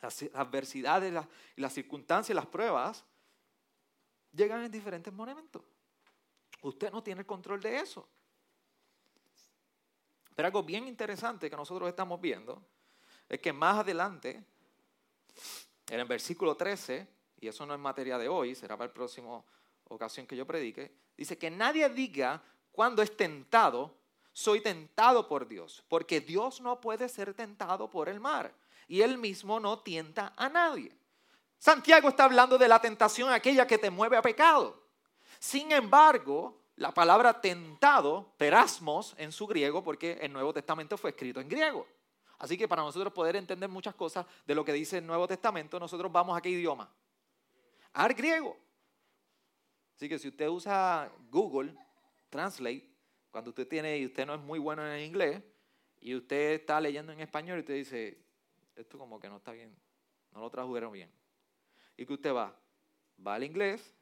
Las 0.00 0.22
adversidades, 0.32 1.12
las, 1.12 1.26
las 1.56 1.72
circunstancias, 1.72 2.36
las 2.36 2.46
pruebas 2.46 3.04
llegan 4.36 4.64
en 4.64 4.70
diferentes 4.70 5.12
momentos. 5.12 5.62
Usted 6.62 6.92
no 6.92 7.02
tiene 7.02 7.20
el 7.22 7.26
control 7.26 7.60
de 7.60 7.78
eso. 7.78 8.08
Pero 10.34 10.46
algo 10.46 10.62
bien 10.62 10.86
interesante 10.86 11.48
que 11.48 11.56
nosotros 11.56 11.88
estamos 11.88 12.20
viendo 12.20 12.62
es 13.28 13.40
que 13.40 13.52
más 13.52 13.78
adelante, 13.78 14.44
en 15.88 16.00
el 16.00 16.06
versículo 16.06 16.56
13, 16.56 17.08
y 17.40 17.48
eso 17.48 17.64
no 17.66 17.74
es 17.74 17.80
materia 17.80 18.18
de 18.18 18.28
hoy, 18.28 18.54
será 18.54 18.76
para 18.76 18.88
la 18.88 18.94
próxima 18.94 19.42
ocasión 19.84 20.26
que 20.26 20.36
yo 20.36 20.46
predique, 20.46 20.92
dice 21.16 21.38
que 21.38 21.50
nadie 21.50 21.88
diga 21.88 22.42
cuando 22.70 23.02
es 23.02 23.16
tentado, 23.16 23.96
soy 24.32 24.60
tentado 24.60 25.26
por 25.26 25.48
Dios, 25.48 25.82
porque 25.88 26.20
Dios 26.20 26.60
no 26.60 26.80
puede 26.80 27.08
ser 27.08 27.32
tentado 27.32 27.88
por 27.88 28.08
el 28.08 28.20
mar, 28.20 28.52
y 28.86 29.00
él 29.00 29.16
mismo 29.16 29.58
no 29.58 29.80
tienta 29.80 30.34
a 30.36 30.48
nadie. 30.48 30.94
Santiago 31.58 32.08
está 32.08 32.24
hablando 32.24 32.58
de 32.58 32.68
la 32.68 32.80
tentación 32.80 33.30
aquella 33.30 33.66
que 33.66 33.78
te 33.78 33.90
mueve 33.90 34.16
a 34.16 34.22
pecado. 34.22 34.82
Sin 35.38 35.72
embargo, 35.72 36.62
la 36.76 36.92
palabra 36.92 37.40
tentado, 37.40 38.34
perasmos 38.36 39.14
en 39.18 39.32
su 39.32 39.46
griego, 39.46 39.82
porque 39.82 40.18
el 40.20 40.32
Nuevo 40.32 40.52
Testamento 40.52 40.98
fue 40.98 41.10
escrito 41.10 41.40
en 41.40 41.48
griego. 41.48 41.86
Así 42.38 42.58
que 42.58 42.68
para 42.68 42.82
nosotros 42.82 43.12
poder 43.12 43.36
entender 43.36 43.68
muchas 43.68 43.94
cosas 43.94 44.26
de 44.46 44.54
lo 44.54 44.64
que 44.64 44.72
dice 44.72 44.98
el 44.98 45.06
Nuevo 45.06 45.26
Testamento, 45.26 45.80
nosotros 45.80 46.12
vamos 46.12 46.36
a 46.36 46.42
qué 46.42 46.50
idioma? 46.50 46.90
Al 47.94 48.12
griego. 48.12 48.56
Así 49.96 50.08
que 50.08 50.18
si 50.18 50.28
usted 50.28 50.48
usa 50.48 51.10
Google 51.30 51.74
Translate, 52.28 52.90
cuando 53.30 53.50
usted 53.50 53.66
tiene 53.66 53.96
y 53.96 54.04
usted 54.04 54.26
no 54.26 54.34
es 54.34 54.40
muy 54.40 54.58
bueno 54.58 54.86
en 54.86 54.92
el 54.92 55.02
inglés, 55.02 55.42
y 56.00 56.14
usted 56.14 56.52
está 56.52 56.78
leyendo 56.78 57.12
en 57.12 57.20
español 57.20 57.56
y 57.56 57.60
usted 57.60 57.74
dice, 57.74 58.18
esto 58.74 58.98
como 58.98 59.18
que 59.18 59.28
no 59.30 59.38
está 59.38 59.52
bien, 59.52 59.74
no 60.32 60.40
lo 60.40 60.50
tradujeron 60.50 60.92
bien. 60.92 61.10
¿Y 61.96 62.06
que 62.06 62.12
usted 62.12 62.34
va? 62.34 62.54
Va 63.26 63.34
al 63.34 63.44
inglés, 63.44 63.94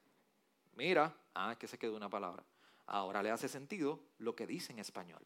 mira, 0.73 1.15
ah, 1.33 1.53
es 1.53 1.57
que 1.57 1.67
se 1.67 1.77
quedó 1.77 1.95
una 1.95 2.09
palabra. 2.09 2.43
Ahora 2.87 3.23
le 3.23 3.31
hace 3.31 3.47
sentido 3.47 3.99
lo 4.19 4.35
que 4.35 4.45
dice 4.45 4.73
en 4.73 4.79
español. 4.79 5.25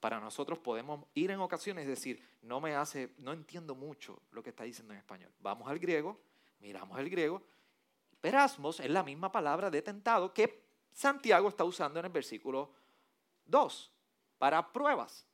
Para 0.00 0.20
nosotros 0.20 0.58
podemos 0.58 1.04
ir 1.14 1.30
en 1.30 1.40
ocasiones 1.40 1.84
y 1.84 1.88
decir, 1.88 2.28
no 2.42 2.60
me 2.60 2.74
hace, 2.74 3.14
no 3.18 3.32
entiendo 3.32 3.74
mucho 3.74 4.20
lo 4.32 4.42
que 4.42 4.50
está 4.50 4.64
diciendo 4.64 4.92
en 4.92 4.98
español. 4.98 5.30
Vamos 5.40 5.68
al 5.68 5.78
griego, 5.78 6.20
miramos 6.60 6.98
el 6.98 7.10
griego. 7.10 7.42
Perasmos 8.20 8.80
es 8.80 8.90
la 8.90 9.02
misma 9.02 9.30
palabra 9.30 9.70
de 9.70 9.82
tentado 9.82 10.32
que 10.32 10.62
Santiago 10.92 11.48
está 11.48 11.64
usando 11.64 12.00
en 12.00 12.06
el 12.06 12.12
versículo 12.12 12.72
2 13.46 13.92
para 14.38 14.72
pruebas. 14.72 15.26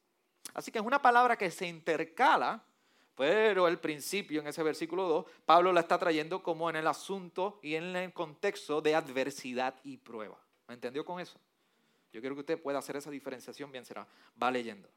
Así 0.55 0.71
que 0.73 0.79
es 0.79 0.85
una 0.85 1.01
palabra 1.01 1.37
que 1.37 1.51
se 1.51 1.67
intercala 1.67 2.63
pero 3.19 3.67
el 3.67 3.81
principio 3.81 4.41
en 4.41 4.47
ese 4.47 4.63
versículo 4.63 5.09
2, 5.09 5.27
Pablo 5.45 5.73
la 5.73 5.81
está 5.81 5.99
trayendo 5.99 6.41
como 6.41 6.71
en 6.71 6.77
el 6.77 6.87
asunto 6.87 7.59
y 7.65 7.75
en 7.75 7.97
el 7.97 8.13
contexto 8.13 8.81
de 8.81 8.95
adversidad 8.95 9.75
y 9.83 9.97
prueba. 9.97 10.39
¿Me 10.69 10.75
entendió 10.75 11.05
con 11.05 11.19
eso? 11.19 11.37
Yo 12.13 12.21
quiero 12.21 12.37
que 12.37 12.43
usted 12.43 12.63
pueda 12.63 12.79
hacer 12.79 12.95
esa 12.95 13.11
diferenciación, 13.11 13.73
bien 13.73 13.85
será, 13.85 14.07
va 14.41 14.53
leyendo. 14.53 14.89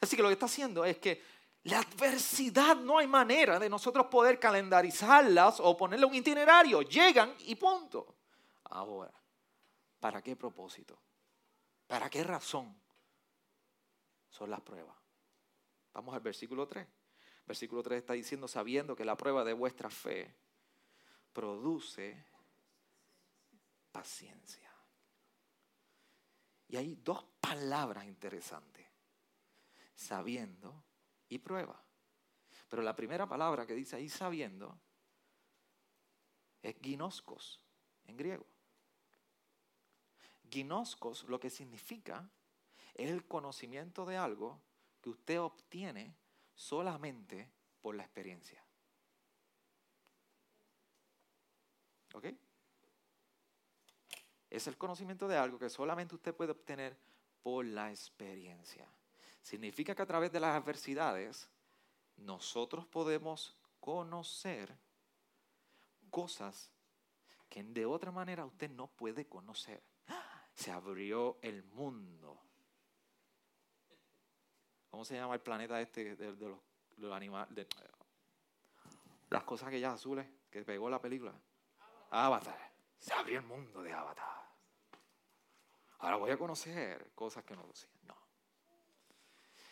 Así 0.00 0.16
que 0.16 0.22
lo 0.22 0.30
que 0.30 0.32
está 0.32 0.46
haciendo 0.46 0.82
es 0.86 0.96
que 0.96 1.22
la 1.64 1.80
adversidad 1.80 2.76
no 2.76 2.96
hay 2.96 3.06
manera 3.06 3.58
de 3.58 3.68
nosotros 3.68 4.06
poder 4.06 4.40
calendarizarlas 4.40 5.60
o 5.60 5.76
ponerle 5.76 6.06
un 6.06 6.14
itinerario. 6.14 6.80
Llegan 6.80 7.34
y 7.40 7.54
punto. 7.54 8.14
Ahora, 8.64 9.12
¿para 10.00 10.22
qué 10.22 10.36
propósito? 10.36 10.98
¿Para 11.86 12.08
qué 12.08 12.24
razón 12.24 12.74
son 14.30 14.48
las 14.48 14.62
pruebas? 14.62 15.01
Vamos 15.92 16.14
al 16.14 16.20
versículo 16.20 16.66
3. 16.66 16.86
Versículo 17.46 17.82
3 17.82 17.98
está 17.98 18.12
diciendo, 18.12 18.48
sabiendo 18.48 18.94
que 18.94 19.04
la 19.04 19.16
prueba 19.16 19.44
de 19.44 19.52
vuestra 19.52 19.90
fe 19.90 20.34
produce 21.32 22.24
paciencia. 23.90 24.70
Y 26.68 26.76
hay 26.76 26.94
dos 26.96 27.24
palabras 27.40 28.06
interesantes, 28.06 28.86
sabiendo 29.94 30.84
y 31.28 31.38
prueba. 31.38 31.82
Pero 32.68 32.82
la 32.82 32.96
primera 32.96 33.28
palabra 33.28 33.66
que 33.66 33.74
dice 33.74 33.96
ahí 33.96 34.08
sabiendo 34.08 34.78
es 36.62 36.76
ginoscos 36.80 37.60
en 38.06 38.16
griego. 38.16 38.46
Ginoscos 40.50 41.24
lo 41.24 41.38
que 41.38 41.50
significa 41.50 42.30
es 42.94 43.10
el 43.10 43.26
conocimiento 43.26 44.06
de 44.06 44.16
algo 44.16 44.62
que 45.02 45.10
usted 45.10 45.40
obtiene 45.40 46.16
solamente 46.54 47.50
por 47.80 47.94
la 47.94 48.04
experiencia. 48.04 48.64
¿Ok? 52.14 52.26
Es 54.48 54.66
el 54.66 54.78
conocimiento 54.78 55.26
de 55.26 55.36
algo 55.36 55.58
que 55.58 55.68
solamente 55.68 56.14
usted 56.14 56.34
puede 56.34 56.52
obtener 56.52 56.96
por 57.42 57.64
la 57.64 57.90
experiencia. 57.90 58.88
Significa 59.42 59.94
que 59.94 60.02
a 60.02 60.06
través 60.06 60.30
de 60.30 60.40
las 60.40 60.54
adversidades 60.54 61.48
nosotros 62.16 62.86
podemos 62.86 63.56
conocer 63.80 64.78
cosas 66.10 66.70
que 67.48 67.64
de 67.64 67.86
otra 67.86 68.12
manera 68.12 68.44
usted 68.44 68.70
no 68.70 68.86
puede 68.86 69.26
conocer. 69.26 69.82
Se 70.54 70.70
abrió 70.70 71.38
el 71.42 71.64
mundo 71.64 72.40
¿Cómo 74.92 75.06
se 75.06 75.14
llama 75.14 75.32
el 75.32 75.40
planeta 75.40 75.80
este 75.80 76.16
de, 76.16 76.48
los, 76.98 77.12
animales? 77.14 77.66
las 79.30 79.42
cosas 79.42 79.68
aquellas 79.68 79.94
azules 79.94 80.26
que 80.50 80.62
pegó 80.64 80.90
la 80.90 81.00
película. 81.00 81.32
Avatar. 82.10 82.70
Se 82.98 83.14
abrió 83.14 83.38
el 83.38 83.46
mundo 83.46 83.82
de 83.82 83.90
Avatar. 83.90 84.52
Ahora 86.00 86.16
voy 86.16 86.30
a 86.30 86.36
conocer 86.36 87.10
cosas 87.14 87.42
que 87.42 87.56
no 87.56 87.62
conocía. 87.62 87.88
No. 88.02 88.14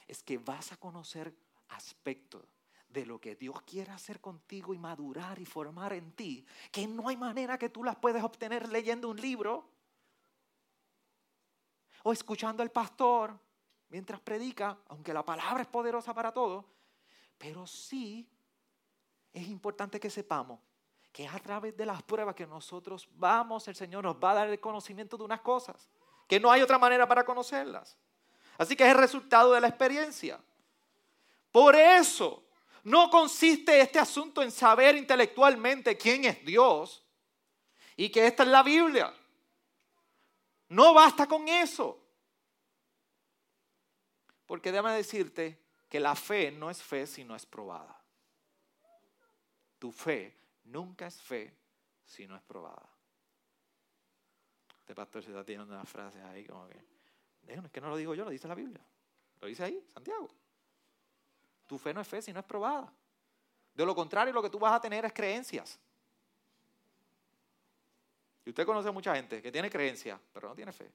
Es 0.09 0.23
que 0.23 0.39
vas 0.39 0.73
a 0.73 0.79
conocer 0.79 1.35
aspectos 1.69 2.43
de 2.89 3.05
lo 3.05 3.21
que 3.21 3.37
Dios 3.37 3.61
quiere 3.61 3.91
hacer 3.93 4.23
contigo 4.23 4.73
y 4.73 4.79
madurar 4.79 5.39
y 5.39 5.45
formar 5.45 5.93
en 5.93 6.13
ti, 6.13 6.47
que 6.73 6.87
no 6.87 7.11
hay 7.11 7.19
manera 7.19 7.59
que 7.59 7.69
tú 7.69 7.85
las 7.85 7.97
puedes 7.97 8.23
obtener 8.23 8.71
leyendo 8.71 9.11
un 9.11 9.21
libro 9.21 9.69
o 12.05 12.11
escuchando 12.11 12.63
al 12.63 12.71
pastor 12.71 13.39
mientras 13.91 14.21
predica, 14.21 14.79
aunque 14.89 15.13
la 15.13 15.25
palabra 15.25 15.63
es 15.63 15.69
poderosa 15.69 16.15
para 16.15 16.33
todo, 16.33 16.65
pero 17.37 17.67
sí 17.67 18.29
es 19.33 19.47
importante 19.49 20.01
que 20.01 20.11
sepamos 20.11 20.61
que 21.13 21.27
a 21.27 21.39
través 21.41 21.77
de 21.77 21.85
las 21.85 22.03
pruebas 22.03 22.35
que 22.35 22.47
nosotros 22.47 23.09
vamos, 23.13 23.67
el 23.69 23.75
Señor 23.75 24.05
nos 24.05 24.17
va 24.17 24.31
a 24.31 24.35
dar 24.35 24.49
el 24.49 24.61
conocimiento 24.61 25.17
de 25.17 25.25
unas 25.25 25.41
cosas, 25.41 25.89
que 26.29 26.39
no 26.39 26.51
hay 26.51 26.63
otra 26.63 26.79
manera 26.79 27.07
para 27.07 27.25
conocerlas. 27.25 27.97
Así 28.57 28.77
que 28.77 28.85
es 28.85 28.91
el 28.91 28.99
resultado 28.99 29.53
de 29.53 29.61
la 29.61 29.69
experiencia. 29.69 30.41
Por 31.51 31.75
eso, 31.75 32.45
no 32.85 33.11
consiste 33.11 33.81
este 33.81 33.99
asunto 33.99 34.43
en 34.43 34.51
saber 34.51 34.97
intelectualmente 34.97 35.97
quién 35.97 36.25
es 36.25 36.45
Dios 36.45 37.05
y 37.97 38.09
que 38.11 38.27
esta 38.27 38.45
es 38.45 38.49
la 38.49 38.63
Biblia. 38.63 39.13
No 40.69 40.95
basta 40.95 41.27
con 41.27 41.49
eso. 41.49 42.00
Porque 44.51 44.73
déjame 44.73 44.95
decirte 44.95 45.61
que 45.89 46.01
la 46.01 46.17
fe 46.17 46.51
no 46.51 46.71
es 46.71 46.83
fe 46.83 47.07
si 47.07 47.23
no 47.23 47.37
es 47.37 47.47
probada. 47.47 48.03
Tu 49.79 49.93
fe 49.93 50.37
nunca 50.65 51.07
es 51.07 51.23
fe 51.23 51.57
si 52.05 52.27
no 52.27 52.35
es 52.35 52.43
probada. 52.43 52.91
Este 54.81 54.93
pastor 54.93 55.23
se 55.23 55.31
está 55.31 55.45
tirando 55.45 55.73
unas 55.73 55.89
frases 55.89 56.21
ahí 56.25 56.45
como 56.45 56.69
que, 56.69 56.85
es 57.47 57.71
que 57.71 57.81
no 57.81 57.91
lo 57.91 57.97
digo 57.97 58.13
yo, 58.17 58.25
lo 58.25 58.31
dice 58.33 58.49
la 58.49 58.57
Biblia. 58.57 58.85
Lo 59.41 59.47
dice 59.47 59.63
ahí, 59.63 59.87
Santiago. 59.87 60.29
Tu 61.69 61.79
fe 61.79 61.95
no 61.95 62.01
es 62.01 62.09
fe 62.09 62.21
si 62.21 62.33
no 62.33 62.41
es 62.41 62.47
probada. 62.47 62.93
De 63.73 63.87
lo 63.87 63.95
contrario, 63.95 64.35
lo 64.35 64.43
que 64.43 64.51
tú 64.51 64.59
vas 64.59 64.73
a 64.73 64.81
tener 64.81 65.05
es 65.05 65.13
creencias. 65.13 65.79
Y 68.45 68.51
usted 68.51 68.67
conoce 68.67 68.89
a 68.89 68.93
mucha 68.93 69.15
gente 69.15 69.41
que 69.41 69.53
tiene 69.53 69.71
creencias, 69.71 70.19
pero 70.33 70.49
no 70.49 70.57
tiene 70.57 70.73
fe. 70.73 70.91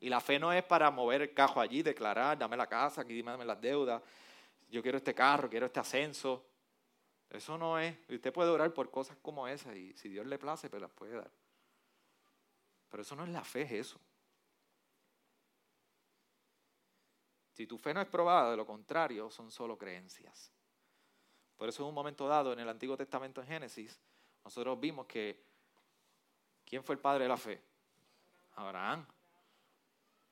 Y 0.00 0.08
la 0.08 0.20
fe 0.20 0.38
no 0.38 0.52
es 0.52 0.62
para 0.62 0.90
mover 0.90 1.22
el 1.22 1.34
cajo 1.34 1.60
allí, 1.60 1.82
declarar, 1.82 2.38
dame 2.38 2.56
la 2.56 2.66
casa, 2.66 3.00
aquí 3.00 3.22
dame 3.22 3.44
las 3.44 3.60
deudas, 3.60 4.02
yo 4.68 4.82
quiero 4.82 4.98
este 4.98 5.14
carro, 5.14 5.48
quiero 5.48 5.66
este 5.66 5.80
ascenso. 5.80 6.44
Eso 7.30 7.58
no 7.58 7.78
es. 7.78 7.96
Usted 8.08 8.32
puede 8.32 8.50
orar 8.50 8.72
por 8.72 8.90
cosas 8.90 9.16
como 9.20 9.48
esas 9.48 9.74
y 9.76 9.92
si 9.94 10.08
Dios 10.08 10.26
le 10.26 10.38
place, 10.38 10.68
pues 10.68 10.80
las 10.82 10.90
puede 10.90 11.16
dar. 11.16 11.30
Pero 12.88 13.02
eso 13.02 13.16
no 13.16 13.24
es 13.24 13.30
la 13.30 13.42
fe, 13.42 13.62
es 13.62 13.72
eso. 13.72 14.00
Si 17.52 17.66
tu 17.66 17.78
fe 17.78 17.94
no 17.94 18.00
es 18.02 18.06
probada, 18.06 18.50
de 18.50 18.56
lo 18.56 18.66
contrario, 18.66 19.30
son 19.30 19.50
solo 19.50 19.78
creencias. 19.78 20.52
Por 21.56 21.68
eso 21.68 21.82
en 21.82 21.88
un 21.88 21.94
momento 21.94 22.28
dado, 22.28 22.52
en 22.52 22.60
el 22.60 22.68
Antiguo 22.68 22.96
Testamento 22.96 23.40
en 23.40 23.46
Génesis, 23.46 23.98
nosotros 24.44 24.78
vimos 24.78 25.06
que, 25.06 25.42
¿quién 26.66 26.84
fue 26.84 26.94
el 26.96 27.00
padre 27.00 27.24
de 27.24 27.28
la 27.28 27.36
fe? 27.36 27.62
Abraham. 28.56 29.06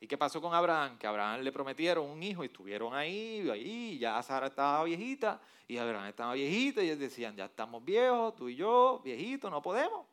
¿Y 0.04 0.06
qué 0.06 0.18
pasó 0.18 0.38
con 0.38 0.52
Abraham? 0.52 0.98
Que 0.98 1.06
Abraham 1.06 1.40
le 1.40 1.50
prometieron 1.50 2.04
un 2.10 2.22
hijo 2.22 2.42
y 2.42 2.48
estuvieron 2.48 2.92
ahí, 2.92 3.48
ahí, 3.48 3.98
ya 3.98 4.22
Sara 4.22 4.48
estaba 4.48 4.84
viejita 4.84 5.40
y 5.66 5.78
Abraham 5.78 6.08
estaba 6.08 6.34
viejita 6.34 6.82
y 6.82 6.88
ellos 6.88 6.98
decían, 6.98 7.34
ya 7.34 7.46
estamos 7.46 7.82
viejos, 7.82 8.36
tú 8.36 8.50
y 8.50 8.54
yo, 8.54 9.00
viejitos, 9.02 9.50
no 9.50 9.62
podemos. 9.62 10.06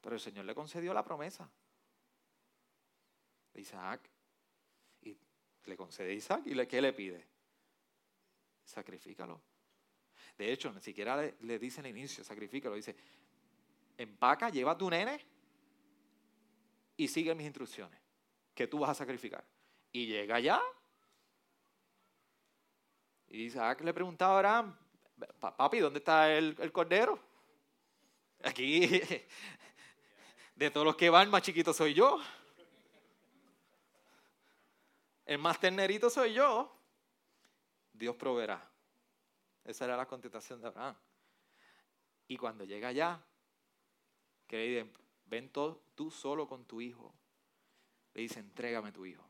Pero 0.00 0.16
el 0.16 0.20
Señor 0.20 0.44
le 0.44 0.56
concedió 0.56 0.92
la 0.92 1.04
promesa 1.04 1.48
de 3.54 3.60
Isaac. 3.60 4.10
Y 5.02 5.16
le 5.66 5.76
concede 5.76 6.10
a 6.10 6.14
Isaac 6.14 6.42
y 6.46 6.66
¿qué 6.66 6.82
le 6.82 6.92
pide? 6.92 7.24
Sacrifícalo. 8.64 9.40
De 10.36 10.52
hecho, 10.52 10.72
ni 10.72 10.80
siquiera 10.80 11.16
le, 11.16 11.36
le 11.42 11.60
dice 11.60 11.80
el 11.80 11.86
inicio, 11.86 12.24
sacrifícalo. 12.24 12.74
Dice, 12.74 12.96
empaca, 13.96 14.48
lleva 14.48 14.72
a 14.72 14.76
tu 14.76 14.90
nene 14.90 15.27
y 16.98 17.06
sigue 17.06 17.34
mis 17.34 17.46
instrucciones, 17.46 17.98
que 18.54 18.66
tú 18.66 18.80
vas 18.80 18.90
a 18.90 18.94
sacrificar. 18.94 19.42
Y 19.92 20.06
llega 20.06 20.34
allá. 20.34 20.60
Y 23.28 23.44
Isaac 23.44 23.80
le 23.82 23.94
preguntaba 23.94 24.32
a 24.32 24.36
Abraham, 24.36 24.76
papi, 25.40 25.78
¿dónde 25.78 26.00
está 26.00 26.30
el, 26.36 26.56
el 26.58 26.72
cordero? 26.72 27.18
Aquí, 28.42 28.80
de 30.56 30.70
todos 30.70 30.84
los 30.84 30.96
que 30.96 31.08
van, 31.08 31.30
más 31.30 31.42
chiquito 31.42 31.72
soy 31.72 31.94
yo. 31.94 32.20
El 35.24 35.38
más 35.38 35.60
ternerito 35.60 36.10
soy 36.10 36.34
yo. 36.34 36.74
Dios 37.92 38.16
proveerá. 38.16 38.68
Esa 39.62 39.84
era 39.84 39.96
la 39.96 40.06
contestación 40.06 40.60
de 40.60 40.66
Abraham. 40.66 40.96
Y 42.26 42.36
cuando 42.36 42.64
llega 42.64 42.88
allá, 42.88 43.22
que 44.48 44.56
le 44.56 44.92
ven 45.28 45.50
tú 45.50 46.10
solo 46.10 46.48
con 46.48 46.64
tu 46.64 46.80
hijo. 46.80 47.14
Le 48.14 48.22
dice, 48.22 48.40
entrégame 48.40 48.92
tu 48.92 49.04
hijo. 49.04 49.24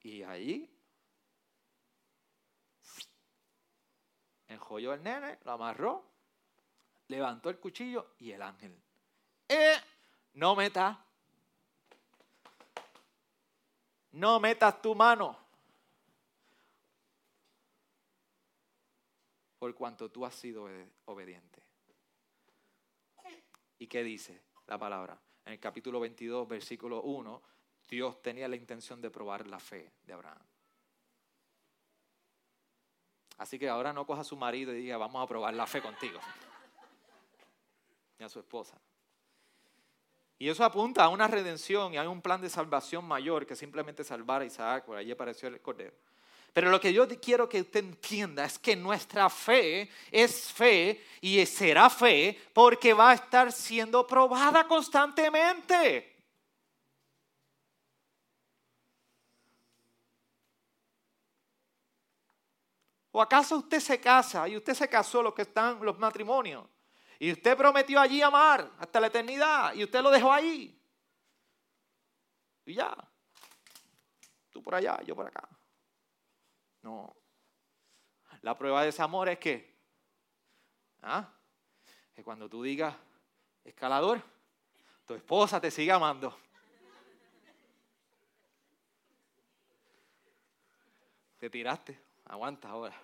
Y 0.00 0.22
allí 0.22 0.68
enjolló 4.48 4.92
el 4.92 5.02
nene, 5.02 5.38
lo 5.44 5.52
amarró, 5.52 6.04
levantó 7.08 7.50
el 7.50 7.58
cuchillo 7.58 8.14
y 8.18 8.32
el 8.32 8.42
ángel 8.42 8.76
eh, 9.52 9.76
no 10.34 10.56
metas. 10.56 10.96
No 14.12 14.40
metas 14.40 14.80
tu 14.80 14.94
mano. 14.94 15.36
Por 19.58 19.74
cuanto 19.74 20.10
tú 20.10 20.24
has 20.24 20.34
sido 20.34 20.68
obediente. 21.04 21.51
¿Y 23.82 23.88
qué 23.88 24.04
dice 24.04 24.40
la 24.68 24.78
palabra? 24.78 25.18
En 25.44 25.54
el 25.54 25.58
capítulo 25.58 25.98
22, 25.98 26.46
versículo 26.46 27.02
1, 27.02 27.42
Dios 27.88 28.22
tenía 28.22 28.46
la 28.46 28.54
intención 28.54 29.00
de 29.00 29.10
probar 29.10 29.48
la 29.48 29.58
fe 29.58 29.90
de 30.06 30.12
Abraham. 30.12 30.38
Así 33.38 33.58
que 33.58 33.68
ahora 33.68 33.92
no 33.92 34.06
coja 34.06 34.20
a 34.20 34.24
su 34.24 34.36
marido 34.36 34.72
y 34.72 34.82
diga, 34.82 34.98
vamos 34.98 35.20
a 35.20 35.26
probar 35.26 35.52
la 35.54 35.66
fe 35.66 35.82
contigo. 35.82 36.20
Y 38.20 38.22
a 38.22 38.28
su 38.28 38.38
esposa. 38.38 38.80
Y 40.38 40.48
eso 40.48 40.64
apunta 40.64 41.02
a 41.02 41.08
una 41.08 41.26
redención 41.26 41.92
y 41.92 41.96
a 41.96 42.08
un 42.08 42.22
plan 42.22 42.40
de 42.40 42.50
salvación 42.50 43.04
mayor 43.04 43.44
que 43.44 43.56
simplemente 43.56 44.04
salvar 44.04 44.42
a 44.42 44.44
Isaac, 44.44 44.84
por 44.84 44.96
allí 44.96 45.10
apareció 45.10 45.48
el 45.48 45.60
cordero. 45.60 45.96
Pero 46.52 46.70
lo 46.70 46.80
que 46.80 46.92
yo 46.92 47.08
quiero 47.20 47.48
que 47.48 47.62
usted 47.62 47.80
entienda 47.80 48.44
es 48.44 48.58
que 48.58 48.76
nuestra 48.76 49.30
fe 49.30 49.88
es 50.10 50.52
fe 50.52 51.02
y 51.22 51.44
será 51.46 51.88
fe 51.88 52.38
porque 52.52 52.92
va 52.92 53.10
a 53.10 53.14
estar 53.14 53.50
siendo 53.50 54.06
probada 54.06 54.66
constantemente. 54.66 56.12
¿O 63.12 63.20
acaso 63.20 63.56
usted 63.56 63.80
se 63.80 64.00
casa 64.00 64.46
y 64.48 64.56
usted 64.56 64.74
se 64.74 64.88
casó 64.88 65.22
los 65.22 65.34
que 65.34 65.42
están 65.42 65.82
los 65.84 65.98
matrimonios? 65.98 66.66
Y 67.18 67.32
usted 67.32 67.56
prometió 67.56 68.00
allí 68.00 68.20
amar 68.20 68.70
hasta 68.78 69.00
la 69.00 69.06
eternidad 69.06 69.74
y 69.74 69.84
usted 69.84 70.02
lo 70.02 70.10
dejó 70.10 70.32
ahí. 70.32 70.78
Y 72.66 72.74
ya. 72.74 72.94
Tú 74.50 74.62
por 74.62 74.74
allá, 74.74 75.00
yo 75.02 75.14
por 75.14 75.26
acá. 75.26 75.48
No. 76.82 77.16
La 78.42 78.56
prueba 78.56 78.82
de 78.82 78.88
ese 78.88 79.02
amor 79.02 79.28
es 79.28 79.38
que, 79.38 79.74
¿ah? 81.02 81.32
que 82.14 82.22
cuando 82.22 82.48
tú 82.48 82.62
digas, 82.62 82.94
escalador, 83.64 84.20
tu 85.06 85.14
esposa 85.14 85.60
te 85.60 85.70
sigue 85.70 85.92
amando. 85.92 86.36
Te 91.38 91.50
tiraste, 91.50 92.00
aguanta 92.24 92.68
ahora 92.68 92.94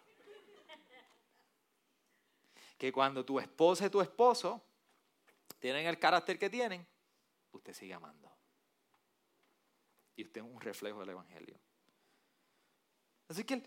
que 2.78 2.92
cuando 2.92 3.24
tu 3.24 3.40
esposa 3.40 3.86
y 3.86 3.90
tu 3.90 4.00
esposo 4.00 4.62
tienen 5.58 5.86
el 5.86 5.98
carácter 5.98 6.38
que 6.38 6.48
tienen, 6.48 6.86
usted 7.50 7.74
sigue 7.74 7.92
amando. 7.92 8.30
Y 10.14 10.24
usted 10.24 10.40
es 10.40 10.46
un 10.46 10.60
reflejo 10.60 11.00
del 11.00 11.10
Evangelio. 11.10 11.58
Así 13.28 13.44
que 13.44 13.62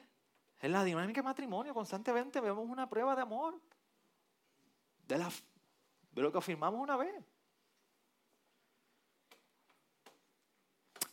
en 0.60 0.71
la 0.71 0.84
dinámica 0.84 1.21
de 1.21 1.26
matrimonio 1.26 1.74
constantemente 1.74 2.39
vemos 2.39 2.67
una 2.67 2.89
prueba 2.89 3.15
de 3.15 3.21
amor. 3.21 3.60
De, 5.08 5.17
la, 5.17 5.32
lo 6.15 6.32
que 6.32 6.38
afirmamos 6.38 6.80
una 6.80 6.97
vez. 6.97 7.24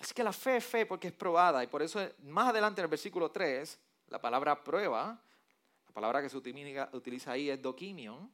Así 0.01 0.15
que 0.15 0.23
la 0.23 0.33
fe 0.33 0.59
es 0.59 0.65
fe 0.65 0.87
porque 0.87 1.09
es 1.09 1.15
probada. 1.15 1.63
Y 1.63 1.67
por 1.67 1.83
eso 1.83 2.01
más 2.25 2.49
adelante 2.49 2.81
en 2.81 2.85
el 2.85 2.91
versículo 2.91 3.31
3, 3.31 3.79
la 4.09 4.21
palabra 4.21 4.63
prueba 4.63 5.21
palabra 5.99 6.23
que 6.23 6.29
se 6.29 6.37
utiliza 6.37 7.33
ahí 7.33 7.51
es 7.51 7.61
doquimion. 7.61 8.31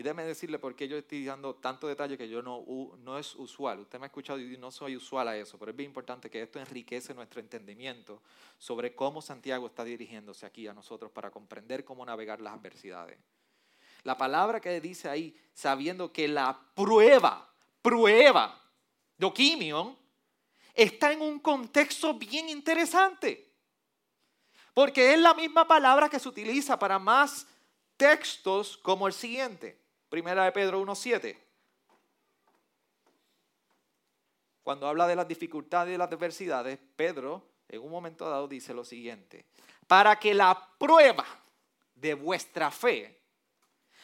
Y 0.00 0.02
déjeme 0.02 0.24
decirle 0.24 0.58
por 0.58 0.74
qué 0.74 0.88
yo 0.88 0.96
estoy 0.96 1.26
dando 1.26 1.56
tanto 1.56 1.86
detalle 1.86 2.16
que 2.16 2.26
yo 2.26 2.40
no, 2.40 2.64
no 3.04 3.18
es 3.18 3.34
usual. 3.34 3.80
Usted 3.80 3.98
me 3.98 4.06
ha 4.06 4.08
escuchado 4.08 4.40
y 4.40 4.56
no 4.56 4.70
soy 4.70 4.96
usual 4.96 5.28
a 5.28 5.36
eso, 5.36 5.58
pero 5.58 5.72
es 5.72 5.76
bien 5.76 5.90
importante 5.90 6.30
que 6.30 6.40
esto 6.40 6.58
enriquece 6.58 7.12
nuestro 7.12 7.38
entendimiento 7.38 8.22
sobre 8.56 8.94
cómo 8.94 9.20
Santiago 9.20 9.66
está 9.66 9.84
dirigiéndose 9.84 10.46
aquí 10.46 10.66
a 10.66 10.72
nosotros 10.72 11.10
para 11.12 11.30
comprender 11.30 11.84
cómo 11.84 12.06
navegar 12.06 12.40
las 12.40 12.54
adversidades. 12.54 13.18
La 14.02 14.16
palabra 14.16 14.58
que 14.58 14.80
dice 14.80 15.10
ahí, 15.10 15.38
sabiendo 15.52 16.10
que 16.10 16.28
la 16.28 16.58
prueba, 16.74 17.52
prueba, 17.82 18.58
doquimion, 19.18 19.98
está 20.72 21.12
en 21.12 21.20
un 21.20 21.40
contexto 21.40 22.14
bien 22.14 22.48
interesante. 22.48 23.52
Porque 24.72 25.12
es 25.12 25.20
la 25.20 25.34
misma 25.34 25.68
palabra 25.68 26.08
que 26.08 26.18
se 26.18 26.30
utiliza 26.30 26.78
para 26.78 26.98
más 26.98 27.46
textos 27.98 28.78
como 28.78 29.06
el 29.06 29.12
siguiente. 29.12 29.78
Primera 30.10 30.44
de 30.44 30.50
Pedro 30.50 30.82
1.7. 30.82 31.38
Cuando 34.64 34.88
habla 34.88 35.06
de 35.06 35.14
las 35.14 35.28
dificultades 35.28 35.94
y 35.94 35.98
las 35.98 36.08
adversidades, 36.08 36.80
Pedro 36.96 37.46
en 37.68 37.80
un 37.80 37.90
momento 37.92 38.28
dado 38.28 38.48
dice 38.48 38.74
lo 38.74 38.84
siguiente. 38.84 39.46
Para 39.86 40.18
que 40.18 40.34
la 40.34 40.68
prueba 40.78 41.24
de 41.94 42.14
vuestra 42.14 42.72
fe, 42.72 43.22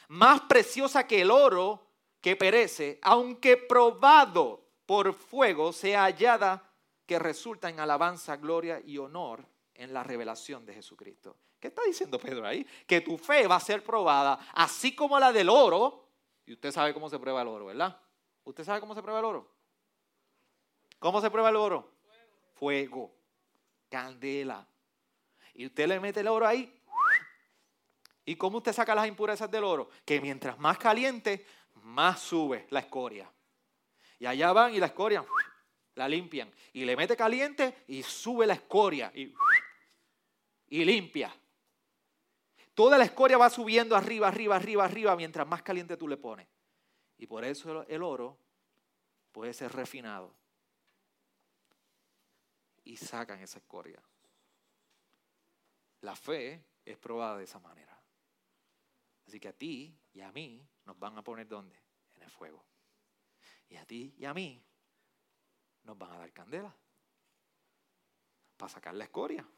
más 0.09 0.43
preciosa 0.43 1.09
que 1.09 1.23
el 1.23 1.31
oro 1.33 1.89
que 2.21 2.37
perece, 2.37 3.01
aunque 3.03 3.57
probado 3.57 4.65
por 4.87 5.13
fuego, 5.13 5.73
sea 5.73 6.05
hallada 6.05 6.73
que 7.05 7.19
resulta 7.19 7.69
en 7.69 7.81
alabanza, 7.81 8.37
gloria 8.37 8.81
y 8.85 8.99
honor 8.99 9.45
en 9.75 9.93
la 9.93 10.05
revelación 10.05 10.65
de 10.65 10.75
Jesucristo. 10.75 11.37
¿Qué 11.67 11.71
está 11.71 11.83
diciendo 11.83 12.17
Pedro 12.17 12.47
ahí? 12.47 12.65
Que 12.87 13.01
tu 13.01 13.19
fe 13.19 13.49
va 13.49 13.57
a 13.57 13.61
ser 13.61 13.83
probada, 13.83 14.39
así 14.53 14.95
como 14.95 15.19
la 15.19 15.33
del 15.33 15.49
oro, 15.49 16.05
Y 16.47 16.53
usted 16.53 16.71
sabe 16.71 16.95
cómo 16.95 17.11
se 17.11 17.19
prueba 17.19 17.43
el 17.43 17.49
oro, 17.49 17.67
¿verdad? 17.67 18.01
¿Usted 18.45 18.63
sabe 18.63 18.79
cómo 18.79 18.95
se 18.95 19.03
prueba 19.03 19.19
el 19.19 19.25
oro? 19.25 19.53
¿Cómo 21.01 21.21
se 21.21 21.29
prueba 21.29 21.49
el 21.49 21.57
oro? 21.57 21.91
Fuego. 22.55 23.13
Candela. 23.91 24.65
Y 25.55 25.67
usted 25.67 25.89
le 25.89 25.99
mete 25.99 26.21
el 26.21 26.29
oro 26.29 26.47
ahí. 26.47 26.73
¿Y 28.25 28.37
cómo 28.37 28.59
usted 28.59 28.73
saca 28.73 28.95
las 28.95 29.09
impurezas 29.09 29.51
del 29.51 29.65
oro? 29.65 29.91
Que 30.05 30.21
mientras 30.21 30.57
más 30.61 30.79
caliente, 30.79 31.45
más 31.83 32.21
sube 32.21 32.69
la 32.71 32.79
escoria. 32.79 33.29
Y 34.21 34.27
allá 34.27 34.53
van 34.53 34.73
y 34.73 34.79
la 34.79 34.87
escoria 34.87 35.27
la 35.97 36.09
limpian. 36.09 36.49
Y 36.75 36.85
le 36.85 36.95
mete 36.95 37.17
caliente 37.17 37.83
y 37.89 38.05
sube 38.05 38.47
la 38.47 38.55
escoria. 38.55 39.11
Y, 39.17 39.35
y 40.69 40.85
limpia. 40.85 41.35
Toda 42.77 42.99
la 42.99 43.07
escoria 43.07 43.39
va 43.39 43.49
subiendo 43.49 43.97
arriba, 43.97 44.29
arriba, 44.29 44.57
arriba, 44.57 44.85
arriba, 44.85 45.17
mientras 45.17 45.49
más 45.49 45.63
caliente 45.63 45.97
tú 45.97 46.07
le 46.07 46.19
pones. 46.19 46.47
Y 47.17 47.27
por 47.27 47.43
eso 47.43 47.87
el 47.89 48.03
oro 48.03 48.39
puede 49.33 49.55
ser 49.55 49.73
refinado. 49.73 50.37
Y 52.85 52.99
sacan 52.99 53.41
esa 53.41 53.61
escoria. 53.61 53.99
La 56.03 56.15
fe 56.15 56.67
es 56.85 56.99
probada 56.99 57.39
de 57.39 57.45
esa 57.45 57.59
manera. 57.59 57.99
Así 59.27 59.41
que 59.41 59.49
a 59.49 59.55
ti 59.55 59.99
y 60.13 60.21
a 60.21 60.31
mí 60.31 60.63
nos 60.85 60.99
van 60.99 61.17
a 61.17 61.25
poner 61.25 61.49
¿dónde? 61.49 61.81
En 62.15 62.25
el 62.25 62.31
fuego. 62.31 62.63
Y 63.71 63.77
a 63.77 63.87
ti 63.87 64.15
y 64.19 64.27
a 64.27 64.35
mí 64.35 64.63
nos 65.85 65.97
van 65.97 66.13
a 66.13 66.19
dar 66.19 66.31
candela 66.31 66.77
para 68.59 68.69
sacar 68.69 68.95
la 68.95 69.05
escoria. 69.05 69.49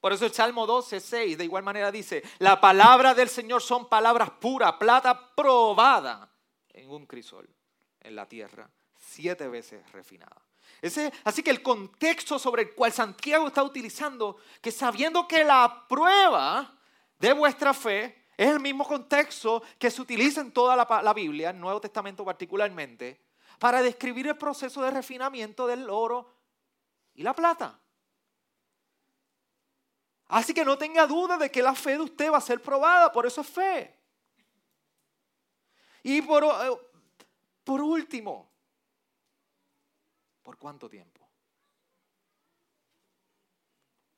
Por 0.00 0.12
eso 0.12 0.24
el 0.26 0.32
Salmo 0.32 0.66
12, 0.66 1.00
6 1.00 1.38
de 1.38 1.44
igual 1.44 1.62
manera 1.62 1.90
dice, 1.90 2.22
la 2.38 2.60
palabra 2.60 3.14
del 3.14 3.28
Señor 3.28 3.62
son 3.62 3.88
palabras 3.88 4.30
puras, 4.30 4.74
plata 4.74 5.34
probada 5.34 6.30
en 6.72 6.90
un 6.90 7.06
crisol, 7.06 7.48
en 8.00 8.14
la 8.14 8.26
tierra, 8.26 8.70
siete 8.96 9.48
veces 9.48 9.90
refinada. 9.92 10.40
Así 11.24 11.42
que 11.42 11.50
el 11.50 11.62
contexto 11.62 12.38
sobre 12.38 12.62
el 12.62 12.74
cual 12.74 12.92
Santiago 12.92 13.48
está 13.48 13.62
utilizando, 13.62 14.36
que 14.60 14.70
sabiendo 14.70 15.26
que 15.26 15.42
la 15.42 15.86
prueba 15.88 16.78
de 17.18 17.32
vuestra 17.32 17.72
fe 17.72 18.26
es 18.36 18.48
el 18.48 18.60
mismo 18.60 18.86
contexto 18.86 19.62
que 19.78 19.90
se 19.90 20.02
utiliza 20.02 20.40
en 20.40 20.52
toda 20.52 20.76
la, 20.76 21.02
la 21.02 21.14
Biblia, 21.14 21.50
el 21.50 21.58
Nuevo 21.58 21.80
Testamento 21.80 22.24
particularmente, 22.24 23.20
para 23.58 23.80
describir 23.80 24.26
el 24.28 24.36
proceso 24.36 24.82
de 24.82 24.90
refinamiento 24.90 25.66
del 25.66 25.88
oro 25.88 26.34
y 27.14 27.22
la 27.22 27.34
plata. 27.34 27.80
Así 30.28 30.52
que 30.52 30.64
no 30.64 30.76
tenga 30.76 31.06
duda 31.06 31.38
de 31.38 31.50
que 31.50 31.62
la 31.62 31.74
fe 31.74 31.92
de 31.92 32.00
usted 32.00 32.32
va 32.32 32.38
a 32.38 32.40
ser 32.40 32.60
probada, 32.60 33.12
por 33.12 33.26
eso 33.26 33.42
es 33.42 33.46
fe. 33.46 33.96
Y 36.02 36.20
por, 36.22 36.44
eh, 36.44 36.76
por 37.62 37.80
último, 37.80 38.50
¿por 40.42 40.56
cuánto 40.56 40.88
tiempo? 40.88 41.28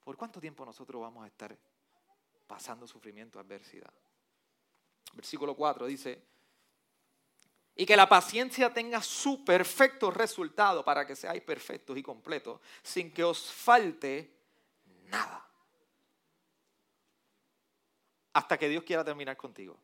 ¿Por 0.02 0.16
cuánto 0.16 0.40
tiempo 0.40 0.64
nosotros 0.64 1.02
vamos 1.02 1.24
a 1.24 1.26
estar 1.26 1.56
pasando 2.46 2.86
sufrimiento, 2.86 3.38
adversidad? 3.38 3.92
Versículo 5.12 5.54
4 5.54 5.86
dice, 5.86 6.22
y 7.74 7.84
que 7.84 7.96
la 7.96 8.08
paciencia 8.08 8.72
tenga 8.72 9.02
su 9.02 9.44
perfecto 9.44 10.10
resultado 10.10 10.82
para 10.84 11.06
que 11.06 11.14
seáis 11.14 11.42
perfectos 11.42 11.96
y 11.98 12.02
completos, 12.02 12.60
sin 12.82 13.12
que 13.12 13.24
os 13.24 13.52
falte 13.52 14.34
nada 15.04 15.47
hasta 18.38 18.56
que 18.56 18.68
Dios 18.68 18.84
quiera 18.84 19.04
terminar 19.04 19.36
contigo. 19.36 19.76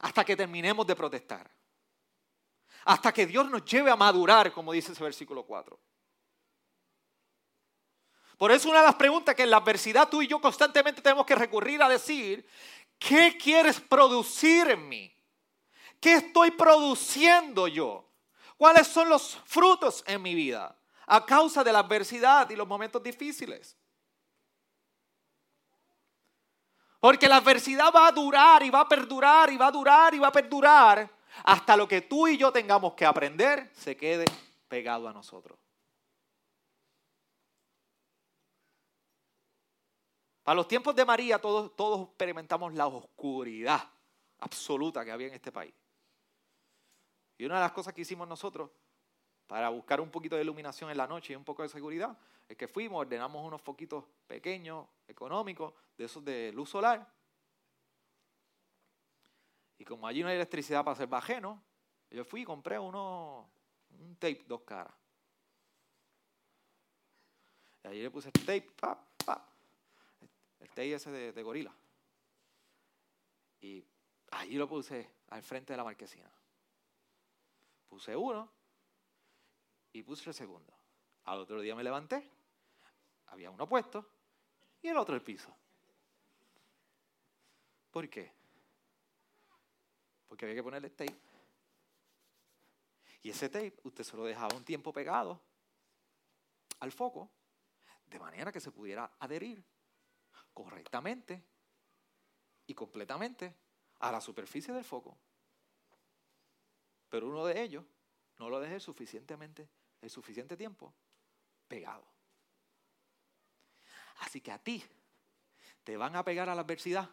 Hasta 0.00 0.22
que 0.22 0.36
terminemos 0.36 0.86
de 0.86 0.94
protestar. 0.94 1.50
Hasta 2.84 3.10
que 3.10 3.24
Dios 3.24 3.48
nos 3.48 3.64
lleve 3.64 3.90
a 3.90 3.96
madurar, 3.96 4.52
como 4.52 4.70
dice 4.70 4.92
ese 4.92 5.02
versículo 5.02 5.44
4. 5.44 5.80
Por 8.36 8.52
eso 8.52 8.68
una 8.68 8.80
de 8.80 8.86
las 8.86 8.96
preguntas 8.96 9.34
que 9.34 9.44
en 9.44 9.50
la 9.50 9.58
adversidad 9.58 10.10
tú 10.10 10.20
y 10.20 10.26
yo 10.26 10.42
constantemente 10.42 11.00
tenemos 11.00 11.24
que 11.24 11.36
recurrir 11.36 11.82
a 11.82 11.88
decir, 11.88 12.46
¿qué 12.98 13.38
quieres 13.38 13.80
producir 13.80 14.68
en 14.68 14.88
mí? 14.90 15.16
¿Qué 16.00 16.14
estoy 16.14 16.50
produciendo 16.50 17.66
yo? 17.66 18.10
¿Cuáles 18.58 18.88
son 18.88 19.08
los 19.08 19.38
frutos 19.46 20.04
en 20.06 20.20
mi 20.20 20.34
vida 20.34 20.78
a 21.06 21.24
causa 21.24 21.64
de 21.64 21.72
la 21.72 21.78
adversidad 21.78 22.50
y 22.50 22.56
los 22.56 22.68
momentos 22.68 23.02
difíciles? 23.02 23.78
Porque 27.02 27.28
la 27.28 27.38
adversidad 27.38 27.92
va 27.92 28.06
a 28.06 28.12
durar 28.12 28.62
y 28.62 28.70
va 28.70 28.82
a 28.82 28.88
perdurar 28.88 29.52
y 29.52 29.56
va 29.56 29.66
a 29.66 29.72
durar 29.72 30.14
y 30.14 30.20
va 30.20 30.28
a 30.28 30.32
perdurar 30.32 31.10
hasta 31.42 31.76
lo 31.76 31.88
que 31.88 32.02
tú 32.02 32.28
y 32.28 32.36
yo 32.38 32.52
tengamos 32.52 32.94
que 32.94 33.04
aprender 33.04 33.72
se 33.74 33.96
quede 33.96 34.24
pegado 34.68 35.08
a 35.08 35.12
nosotros. 35.12 35.58
Para 40.44 40.54
los 40.54 40.68
tiempos 40.68 40.94
de 40.94 41.04
María 41.04 41.40
todos, 41.40 41.74
todos 41.74 42.06
experimentamos 42.06 42.72
la 42.74 42.86
oscuridad 42.86 43.82
absoluta 44.38 45.04
que 45.04 45.10
había 45.10 45.26
en 45.26 45.34
este 45.34 45.50
país. 45.50 45.74
Y 47.36 47.46
una 47.46 47.56
de 47.56 47.62
las 47.62 47.72
cosas 47.72 47.94
que 47.94 48.02
hicimos 48.02 48.28
nosotros 48.28 48.70
para 49.52 49.68
buscar 49.68 50.00
un 50.00 50.10
poquito 50.10 50.34
de 50.34 50.40
iluminación 50.40 50.90
en 50.90 50.96
la 50.96 51.06
noche 51.06 51.34
y 51.34 51.36
un 51.36 51.44
poco 51.44 51.62
de 51.62 51.68
seguridad 51.68 52.16
es 52.48 52.56
que 52.56 52.66
fuimos, 52.66 53.00
ordenamos 53.00 53.46
unos 53.46 53.60
foquitos 53.60 54.02
pequeños, 54.26 54.86
económicos, 55.06 55.74
de 55.94 56.06
esos 56.06 56.24
de 56.24 56.50
luz 56.54 56.70
solar. 56.70 57.06
Y 59.76 59.84
como 59.84 60.06
allí 60.06 60.22
no 60.22 60.28
hay 60.28 60.36
electricidad 60.36 60.82
para 60.82 60.94
hacer 60.94 61.06
bajeno, 61.06 61.62
yo 62.10 62.24
fui 62.24 62.40
y 62.40 62.44
compré 62.46 62.78
uno, 62.78 63.46
un 63.90 64.16
tape 64.16 64.42
dos 64.46 64.62
caras. 64.62 64.94
Y 67.84 67.88
allí 67.88 68.00
le 68.00 68.10
puse 68.10 68.28
el 68.28 68.32
tape, 68.32 68.72
el 70.60 70.68
tape 70.70 70.94
ese 70.94 71.10
de, 71.10 71.32
de 71.32 71.42
gorila. 71.42 71.74
Y 73.60 73.84
allí 74.30 74.54
lo 74.54 74.66
puse 74.66 75.10
al 75.28 75.42
frente 75.42 75.74
de 75.74 75.76
la 75.76 75.84
marquesina. 75.84 76.32
Puse 77.90 78.16
uno 78.16 78.61
y 79.92 80.02
puse 80.02 80.30
el 80.30 80.34
segundo. 80.34 80.72
Al 81.24 81.40
otro 81.40 81.60
día 81.60 81.74
me 81.74 81.84
levanté, 81.84 82.28
había 83.26 83.50
uno 83.50 83.68
puesto 83.68 84.08
y 84.82 84.88
el 84.88 84.96
otro 84.96 85.14
el 85.14 85.22
piso. 85.22 85.54
¿Por 87.90 88.08
qué? 88.08 88.32
Porque 90.26 90.46
había 90.46 90.56
que 90.56 90.62
ponerle 90.62 90.90
tape. 90.90 91.20
Y 93.22 93.30
ese 93.30 93.48
tape 93.48 93.78
usted 93.84 94.02
se 94.02 94.16
lo 94.16 94.24
dejaba 94.24 94.56
un 94.56 94.64
tiempo 94.64 94.92
pegado 94.92 95.40
al 96.80 96.90
foco, 96.90 97.30
de 98.06 98.18
manera 98.18 98.50
que 98.50 98.60
se 98.60 98.72
pudiera 98.72 99.12
adherir 99.20 99.64
correctamente 100.52 101.44
y 102.66 102.74
completamente 102.74 103.54
a 104.00 104.10
la 104.10 104.20
superficie 104.20 104.74
del 104.74 104.84
foco. 104.84 105.16
Pero 107.08 107.28
uno 107.28 107.44
de 107.46 107.62
ellos 107.62 107.84
no 108.38 108.48
lo 108.48 108.58
dejé 108.58 108.80
suficientemente, 108.80 109.68
el 110.02 110.10
suficiente 110.10 110.56
tiempo 110.56 110.92
pegado. 111.66 112.04
Así 114.18 114.40
que 114.40 114.52
a 114.52 114.58
ti 114.58 114.84
te 115.82 115.96
van 115.96 116.14
a 116.16 116.24
pegar 116.24 116.48
a 116.48 116.54
la 116.54 116.60
adversidad 116.60 117.10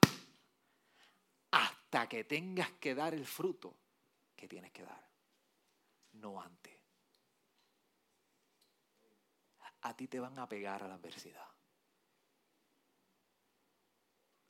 hasta 1.51 2.09
que 2.09 2.23
tengas 2.25 2.71
que 2.73 2.93
dar 2.93 3.13
el 3.13 3.25
fruto 3.25 3.75
que 4.35 4.47
tienes 4.47 4.71
que 4.71 4.83
dar, 4.83 5.09
no 6.13 6.41
antes. 6.41 6.77
A 9.81 9.95
ti 9.95 10.07
te 10.07 10.19
van 10.19 10.37
a 10.37 10.47
pegar 10.47 10.83
a 10.83 10.87
la 10.87 10.95
adversidad 10.95 11.47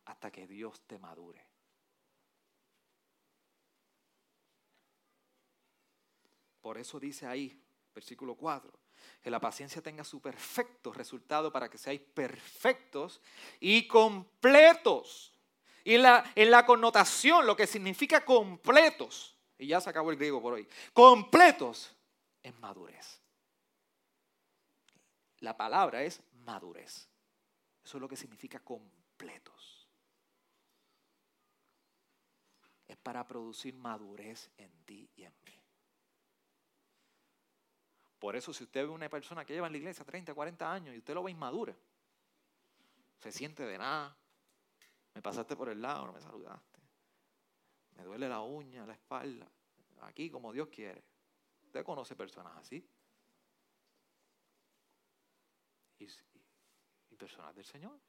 hasta 0.05 0.31
que 0.31 0.47
Dios 0.47 0.81
te 0.87 0.97
madure. 0.97 1.45
Por 6.61 6.77
eso 6.77 6.99
dice 6.99 7.27
ahí, 7.27 7.63
versículo 7.93 8.35
4, 8.35 8.71
que 9.21 9.31
la 9.31 9.39
paciencia 9.39 9.81
tenga 9.81 10.03
su 10.03 10.21
perfecto 10.21 10.93
resultado 10.93 11.51
para 11.51 11.69
que 11.69 11.77
seáis 11.77 12.01
perfectos 12.01 13.21
y 13.59 13.87
completos. 13.87 15.33
Y 15.83 15.95
en 15.95 16.03
la, 16.03 16.65
connotación, 16.65 17.45
lo 17.45 17.55
que 17.55 17.65
significa 17.65 18.23
completos, 18.23 19.35
y 19.57 19.67
ya 19.67 19.81
se 19.81 19.89
acabó 19.89 20.11
el 20.11 20.17
griego 20.17 20.41
por 20.41 20.53
hoy, 20.53 20.67
completos 20.93 21.95
es 22.43 22.57
madurez. 22.59 23.21
La 25.39 25.55
palabra 25.55 26.03
es 26.03 26.21
madurez. 26.45 27.07
Eso 27.83 27.97
es 27.97 28.01
lo 28.01 28.09
que 28.09 28.17
significa 28.17 28.59
completos. 28.59 29.87
Es 32.87 32.97
para 32.97 33.25
producir 33.25 33.73
madurez 33.75 34.51
en 34.57 34.71
ti 34.85 35.09
y 35.15 35.23
en 35.23 35.33
mí. 35.45 35.58
Por 38.19 38.35
eso 38.35 38.53
si 38.53 38.65
usted 38.65 38.81
ve 38.81 38.89
una 38.89 39.09
persona 39.09 39.45
que 39.45 39.53
lleva 39.53 39.67
en 39.67 39.73
la 39.73 39.77
iglesia 39.77 40.03
30, 40.03 40.33
40 40.33 40.71
años 40.71 40.93
y 40.93 40.99
usted 40.99 41.13
lo 41.13 41.23
ve 41.23 41.31
inmadura, 41.31 41.73
se 43.19 43.31
siente 43.31 43.63
de 43.63 43.77
nada, 43.77 44.15
Me 45.15 45.21
pasaste 45.21 45.55
por 45.55 45.69
el 45.69 45.81
lado, 45.81 46.05
no 46.05 46.13
me 46.13 46.21
saludaste. 46.21 46.79
Me 47.95 48.03
duele 48.03 48.29
la 48.29 48.41
uña, 48.41 48.85
la 48.85 48.93
espalda. 48.93 49.51
Aquí 50.01 50.29
como 50.29 50.53
Dios 50.53 50.69
quiere. 50.69 51.03
Usted 51.63 51.83
conoce 51.83 52.15
personas 52.15 52.55
así. 52.57 52.87
Y, 55.97 56.07
personas 57.17 57.53
del 57.53 57.65
Señor. 57.65 57.99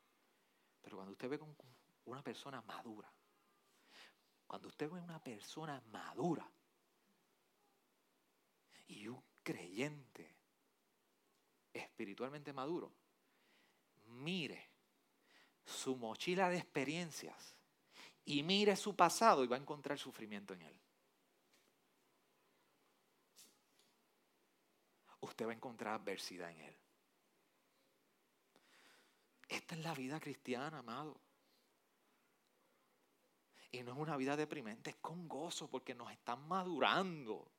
Pero 0.81 0.97
cuando 0.97 1.13
usted 1.13 1.29
ve 1.29 1.39
con 1.39 1.57
una 2.05 2.23
persona 2.23 2.61
madura, 2.63 3.13
cuando 4.47 4.69
usted 4.69 4.89
ve 4.89 5.01
una 5.01 5.21
persona 5.23 5.83
madura 5.91 6.49
y 8.87 9.09
un 9.09 9.30
creyente 9.51 10.37
espiritualmente 11.73 12.53
maduro, 12.53 12.93
mire 14.07 14.71
su 15.65 15.97
mochila 15.97 16.49
de 16.49 16.59
experiencias 16.59 17.57
y 18.25 18.45
mire 18.45 18.77
su 18.77 18.95
pasado 18.95 19.43
y 19.43 19.49
va 19.49 19.57
a 19.57 19.61
encontrar 19.61 19.99
sufrimiento 19.99 20.55
en 20.55 20.63
él. 20.63 20.81
Usted 25.21 25.47
va 25.47 25.51
a 25.51 25.55
encontrar 25.55 25.95
adversidad 25.95 26.51
en 26.51 26.61
él. 26.61 26.77
Esta 29.49 29.75
es 29.75 29.81
la 29.83 29.95
vida 29.95 30.21
cristiana, 30.21 30.79
amado. 30.79 31.21
Y 33.73 33.83
no 33.83 33.93
es 33.93 33.99
una 33.99 34.17
vida 34.17 34.37
deprimente, 34.37 34.91
es 34.91 34.97
con 34.97 35.29
gozo 35.29 35.69
porque 35.69 35.95
nos 35.95 36.11
están 36.13 36.47
madurando. 36.47 37.51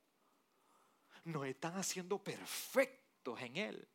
Nos 1.23 1.45
están 1.45 1.75
haciendo 1.75 2.17
perfectos 2.17 3.39
en 3.41 3.57
Él. 3.57 3.87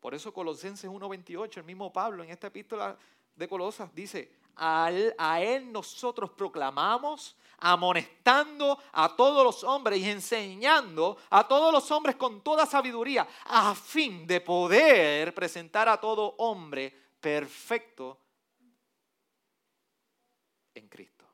Por 0.00 0.14
eso 0.14 0.34
Colosenses 0.34 0.90
1.28, 0.90 1.58
el 1.58 1.64
mismo 1.64 1.92
Pablo 1.92 2.24
en 2.24 2.30
esta 2.30 2.48
epístola 2.48 2.98
de 3.36 3.48
Colosas 3.48 3.94
dice, 3.94 4.32
a 4.56 4.90
él, 4.90 5.14
a 5.16 5.40
él, 5.40 5.70
nosotros 5.70 6.30
proclamamos, 6.30 7.36
amonestando 7.58 8.78
a 8.92 9.14
todos 9.14 9.44
los 9.44 9.62
hombres 9.62 10.00
y 10.00 10.10
enseñando 10.10 11.16
a 11.30 11.46
todos 11.46 11.72
los 11.72 11.88
hombres 11.92 12.16
con 12.16 12.40
toda 12.42 12.66
sabiduría, 12.66 13.26
a 13.44 13.74
fin 13.74 14.26
de 14.26 14.40
poder 14.40 15.32
presentar 15.32 15.88
a 15.88 16.00
todo 16.00 16.34
hombre 16.38 16.92
perfecto 17.20 18.18
en 20.74 20.88
Cristo. 20.88 21.24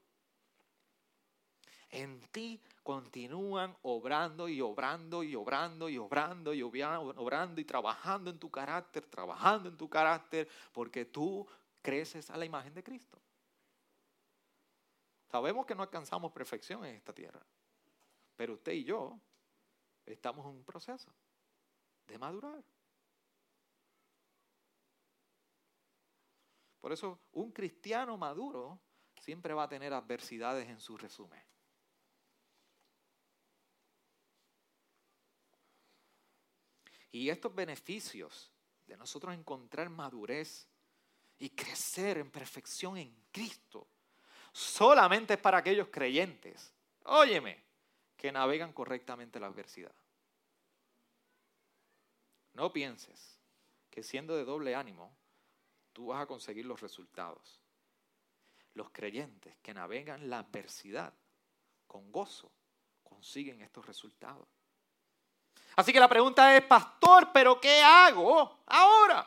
En 1.90 2.20
ti 2.30 2.60
continúan 2.88 3.76
obrando 3.82 4.48
y 4.48 4.62
obrando 4.62 5.22
y 5.22 5.34
obrando 5.34 5.90
y 5.90 5.98
obrando 5.98 6.54
y 6.54 6.62
obrando 6.62 7.60
y 7.60 7.64
trabajando 7.66 8.30
en 8.30 8.38
tu 8.38 8.50
carácter, 8.50 9.04
trabajando 9.04 9.68
en 9.68 9.76
tu 9.76 9.90
carácter, 9.90 10.48
porque 10.72 11.04
tú 11.04 11.46
creces 11.82 12.30
a 12.30 12.38
la 12.38 12.46
imagen 12.46 12.72
de 12.72 12.82
Cristo. 12.82 13.20
Sabemos 15.30 15.66
que 15.66 15.74
no 15.74 15.82
alcanzamos 15.82 16.32
perfección 16.32 16.82
en 16.86 16.94
esta 16.94 17.12
tierra, 17.12 17.44
pero 18.34 18.54
usted 18.54 18.72
y 18.72 18.84
yo 18.84 19.20
estamos 20.06 20.46
en 20.46 20.52
un 20.52 20.64
proceso 20.64 21.12
de 22.06 22.16
madurar. 22.16 22.64
Por 26.80 26.90
eso 26.90 27.20
un 27.32 27.52
cristiano 27.52 28.16
maduro 28.16 28.80
siempre 29.20 29.52
va 29.52 29.64
a 29.64 29.68
tener 29.68 29.92
adversidades 29.92 30.66
en 30.70 30.80
su 30.80 30.96
resumen. 30.96 31.57
Y 37.10 37.30
estos 37.30 37.54
beneficios 37.54 38.50
de 38.86 38.96
nosotros 38.96 39.34
encontrar 39.34 39.88
madurez 39.88 40.68
y 41.38 41.50
crecer 41.50 42.18
en 42.18 42.30
perfección 42.30 42.96
en 42.96 43.14
Cristo 43.30 43.86
solamente 44.52 45.34
es 45.34 45.40
para 45.40 45.58
aquellos 45.58 45.88
creyentes, 45.88 46.72
óyeme, 47.04 47.64
que 48.16 48.32
navegan 48.32 48.72
correctamente 48.72 49.38
la 49.38 49.46
adversidad. 49.46 49.94
No 52.54 52.72
pienses 52.72 53.38
que 53.90 54.02
siendo 54.02 54.36
de 54.36 54.44
doble 54.44 54.74
ánimo, 54.74 55.16
tú 55.92 56.06
vas 56.06 56.22
a 56.22 56.26
conseguir 56.26 56.66
los 56.66 56.80
resultados 56.80 57.60
los 58.78 58.90
creyentes 58.90 59.56
que 59.58 59.74
navegan 59.74 60.30
la 60.30 60.38
adversidad 60.38 61.12
con 61.88 62.12
gozo 62.12 62.52
consiguen 63.02 63.60
estos 63.60 63.84
resultados. 63.84 64.48
Así 65.78 65.92
que 65.92 66.00
la 66.00 66.08
pregunta 66.08 66.56
es, 66.56 66.64
pastor, 66.64 67.28
pero 67.32 67.60
¿qué 67.60 67.80
hago 67.80 68.58
ahora? 68.66 69.24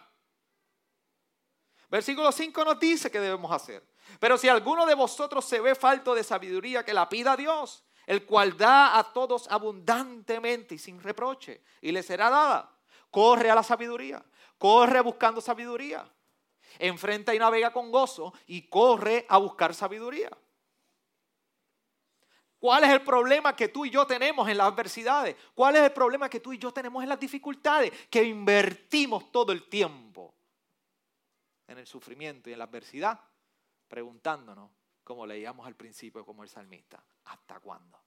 Versículo 1.89 2.29
5 2.29 2.65
nos 2.65 2.77
dice 2.77 3.09
que 3.09 3.21
debemos 3.21 3.49
hacer. 3.53 3.81
Pero 4.19 4.37
si 4.37 4.49
alguno 4.49 4.85
de 4.85 4.93
vosotros 4.93 5.45
se 5.45 5.61
ve 5.61 5.75
falto 5.75 6.13
de 6.13 6.25
sabiduría, 6.25 6.83
que 6.83 6.93
la 6.93 7.07
pida 7.07 7.31
a 7.31 7.37
Dios, 7.37 7.85
el 8.05 8.25
cual 8.25 8.57
da 8.57 8.97
a 8.99 9.13
todos 9.13 9.47
abundantemente 9.49 10.75
y 10.75 10.77
sin 10.77 11.01
reproche, 11.01 11.63
y 11.79 11.93
le 11.93 12.03
será 12.03 12.29
dada. 12.29 12.69
Corre 13.09 13.49
a 13.49 13.55
la 13.55 13.63
sabiduría, 13.63 14.21
corre 14.57 14.99
buscando 14.99 15.39
sabiduría 15.39 16.05
enfrenta 16.79 17.35
y 17.35 17.39
navega 17.39 17.71
con 17.71 17.91
gozo 17.91 18.33
y 18.47 18.63
corre 18.63 19.25
a 19.29 19.37
buscar 19.37 19.73
sabiduría. 19.73 20.29
¿Cuál 22.61 22.83
es 22.83 22.91
el 22.91 23.01
problema 23.01 23.55
que 23.55 23.69
tú 23.69 23.85
y 23.85 23.89
yo 23.89 24.05
tenemos 24.05 24.47
en 24.47 24.55
las 24.55 24.67
adversidades? 24.71 25.35
¿Cuál 25.55 25.77
es 25.77 25.81
el 25.81 25.91
problema 25.91 26.29
que 26.29 26.39
tú 26.39 26.53
y 26.53 26.59
yo 26.59 26.71
tenemos 26.71 27.01
en 27.01 27.09
las 27.09 27.19
dificultades? 27.19 27.91
Que 28.07 28.23
invertimos 28.23 29.31
todo 29.31 29.51
el 29.51 29.67
tiempo 29.67 30.31
en 31.65 31.79
el 31.79 31.87
sufrimiento 31.87 32.51
y 32.51 32.53
en 32.53 32.59
la 32.59 32.65
adversidad, 32.65 33.19
preguntándonos, 33.87 34.69
como 35.03 35.25
leíamos 35.25 35.65
al 35.65 35.75
principio 35.75 36.23
como 36.23 36.43
el 36.43 36.49
salmista, 36.49 37.03
¿hasta 37.25 37.59
cuándo? 37.59 37.99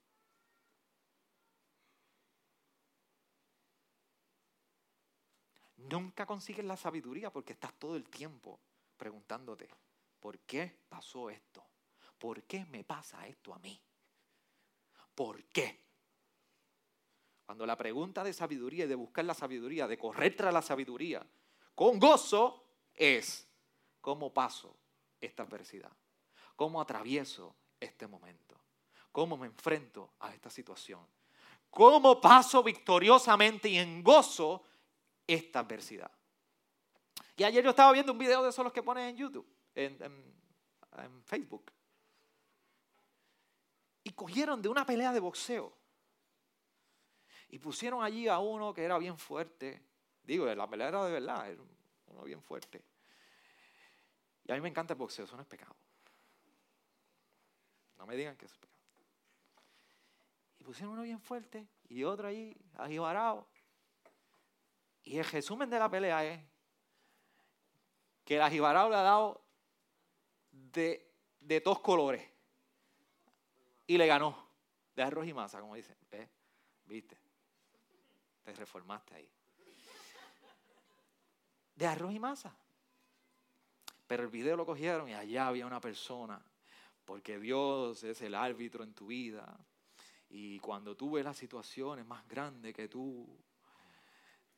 Nunca 5.78 6.26
consigues 6.26 6.64
la 6.64 6.76
sabiduría 6.76 7.32
porque 7.32 7.54
estás 7.54 7.74
todo 7.74 7.96
el 7.96 8.08
tiempo 8.08 8.60
preguntándote, 8.96 9.68
¿por 10.20 10.38
qué 10.38 10.78
pasó 10.88 11.28
esto? 11.28 11.66
¿Por 12.16 12.44
qué 12.44 12.64
me 12.66 12.84
pasa 12.84 13.26
esto 13.26 13.52
a 13.52 13.58
mí? 13.58 13.82
¿Por 15.14 15.44
qué? 15.44 15.82
Cuando 17.46 17.66
la 17.66 17.76
pregunta 17.76 18.24
de 18.24 18.32
sabiduría 18.32 18.84
y 18.84 18.88
de 18.88 18.94
buscar 18.94 19.24
la 19.24 19.34
sabiduría, 19.34 19.86
de 19.86 19.98
correr 19.98 20.36
tras 20.36 20.52
la 20.52 20.62
sabiduría, 20.62 21.24
con 21.74 21.98
gozo, 21.98 22.64
es, 22.94 23.46
¿cómo 24.00 24.32
paso 24.32 24.76
esta 25.20 25.42
adversidad? 25.42 25.92
¿Cómo 26.56 26.80
atravieso 26.80 27.54
este 27.78 28.06
momento? 28.06 28.58
¿Cómo 29.12 29.36
me 29.36 29.46
enfrento 29.46 30.14
a 30.20 30.32
esta 30.32 30.50
situación? 30.50 31.06
¿Cómo 31.70 32.20
paso 32.20 32.62
victoriosamente 32.62 33.68
y 33.68 33.78
en 33.78 34.02
gozo 34.02 34.64
esta 35.26 35.60
adversidad. 35.60 36.10
Y 37.36 37.44
ayer 37.44 37.64
yo 37.64 37.70
estaba 37.70 37.92
viendo 37.92 38.12
un 38.12 38.18
video 38.18 38.42
de 38.42 38.50
esos 38.50 38.64
los 38.64 38.72
que 38.72 38.82
ponen 38.82 39.08
en 39.08 39.16
YouTube, 39.16 39.46
en, 39.74 40.34
Facebook. 41.24 41.72
Y 44.04 44.12
cogieron 44.12 44.62
de 44.62 44.68
una 44.68 44.86
pelea 44.86 45.12
de 45.12 45.20
boxeo. 45.20 45.76
Y 47.48 47.58
pusieron 47.58 48.04
allí 48.04 48.28
a 48.28 48.38
uno 48.38 48.72
que 48.72 48.84
era 48.84 48.98
bien 48.98 49.18
fuerte. 49.18 49.82
Digo, 50.22 50.46
la 50.46 50.68
pelea 50.68 50.88
era 50.88 51.04
de 51.04 51.12
verdad, 51.12 51.50
era 51.50 51.62
uno 52.06 52.22
bien 52.22 52.42
fuerte. 52.42 52.84
Y 54.44 54.52
a 54.52 54.54
mí 54.54 54.60
me 54.60 54.68
encanta 54.68 54.92
el 54.92 54.98
boxeo, 54.98 55.24
eso 55.24 55.36
no 55.36 55.42
es 55.42 55.48
pecado. 55.48 55.74
No 57.98 58.06
me 58.06 58.16
digan 58.16 58.36
que 58.36 58.44
eso 58.44 58.54
es 58.54 58.60
pecado. 58.60 58.74
Y 60.58 60.64
pusieron 60.64 60.92
uno 60.92 61.02
bien 61.02 61.20
fuerte 61.20 61.66
y 61.88 62.04
otro 62.04 62.28
ahí, 62.28 62.56
ajibarado. 62.76 63.48
Y 65.02 65.18
el 65.18 65.24
resumen 65.24 65.68
de 65.70 65.78
la 65.78 65.90
pelea 65.90 66.24
es 66.24 66.40
que 68.24 68.38
la 68.38 68.50
Jibarao 68.50 68.88
le 68.88 68.96
ha 68.96 69.02
dado 69.02 69.44
de, 70.50 71.12
de 71.40 71.62
colores. 71.62 72.33
Y 73.86 73.98
le 73.98 74.06
ganó. 74.06 74.36
De 74.94 75.02
arroz 75.02 75.26
y 75.26 75.34
masa, 75.34 75.60
como 75.60 75.74
dicen. 75.74 75.96
¿Viste? 76.86 77.16
Te 78.42 78.52
reformaste 78.54 79.14
ahí. 79.14 79.28
De 81.74 81.86
arroz 81.86 82.12
y 82.12 82.20
masa. 82.20 82.54
Pero 84.06 84.22
el 84.22 84.28
video 84.28 84.56
lo 84.56 84.66
cogieron 84.66 85.08
y 85.08 85.14
allá 85.14 85.48
había 85.48 85.66
una 85.66 85.80
persona. 85.80 86.40
Porque 87.04 87.38
Dios 87.38 88.04
es 88.04 88.20
el 88.22 88.34
árbitro 88.34 88.84
en 88.84 88.94
tu 88.94 89.06
vida. 89.06 89.58
Y 90.30 90.58
cuando 90.60 90.96
tú 90.96 91.12
ves 91.12 91.24
las 91.24 91.36
situaciones 91.36 92.06
más 92.06 92.26
grandes 92.28 92.74
que 92.74 92.88
tú 92.88 93.28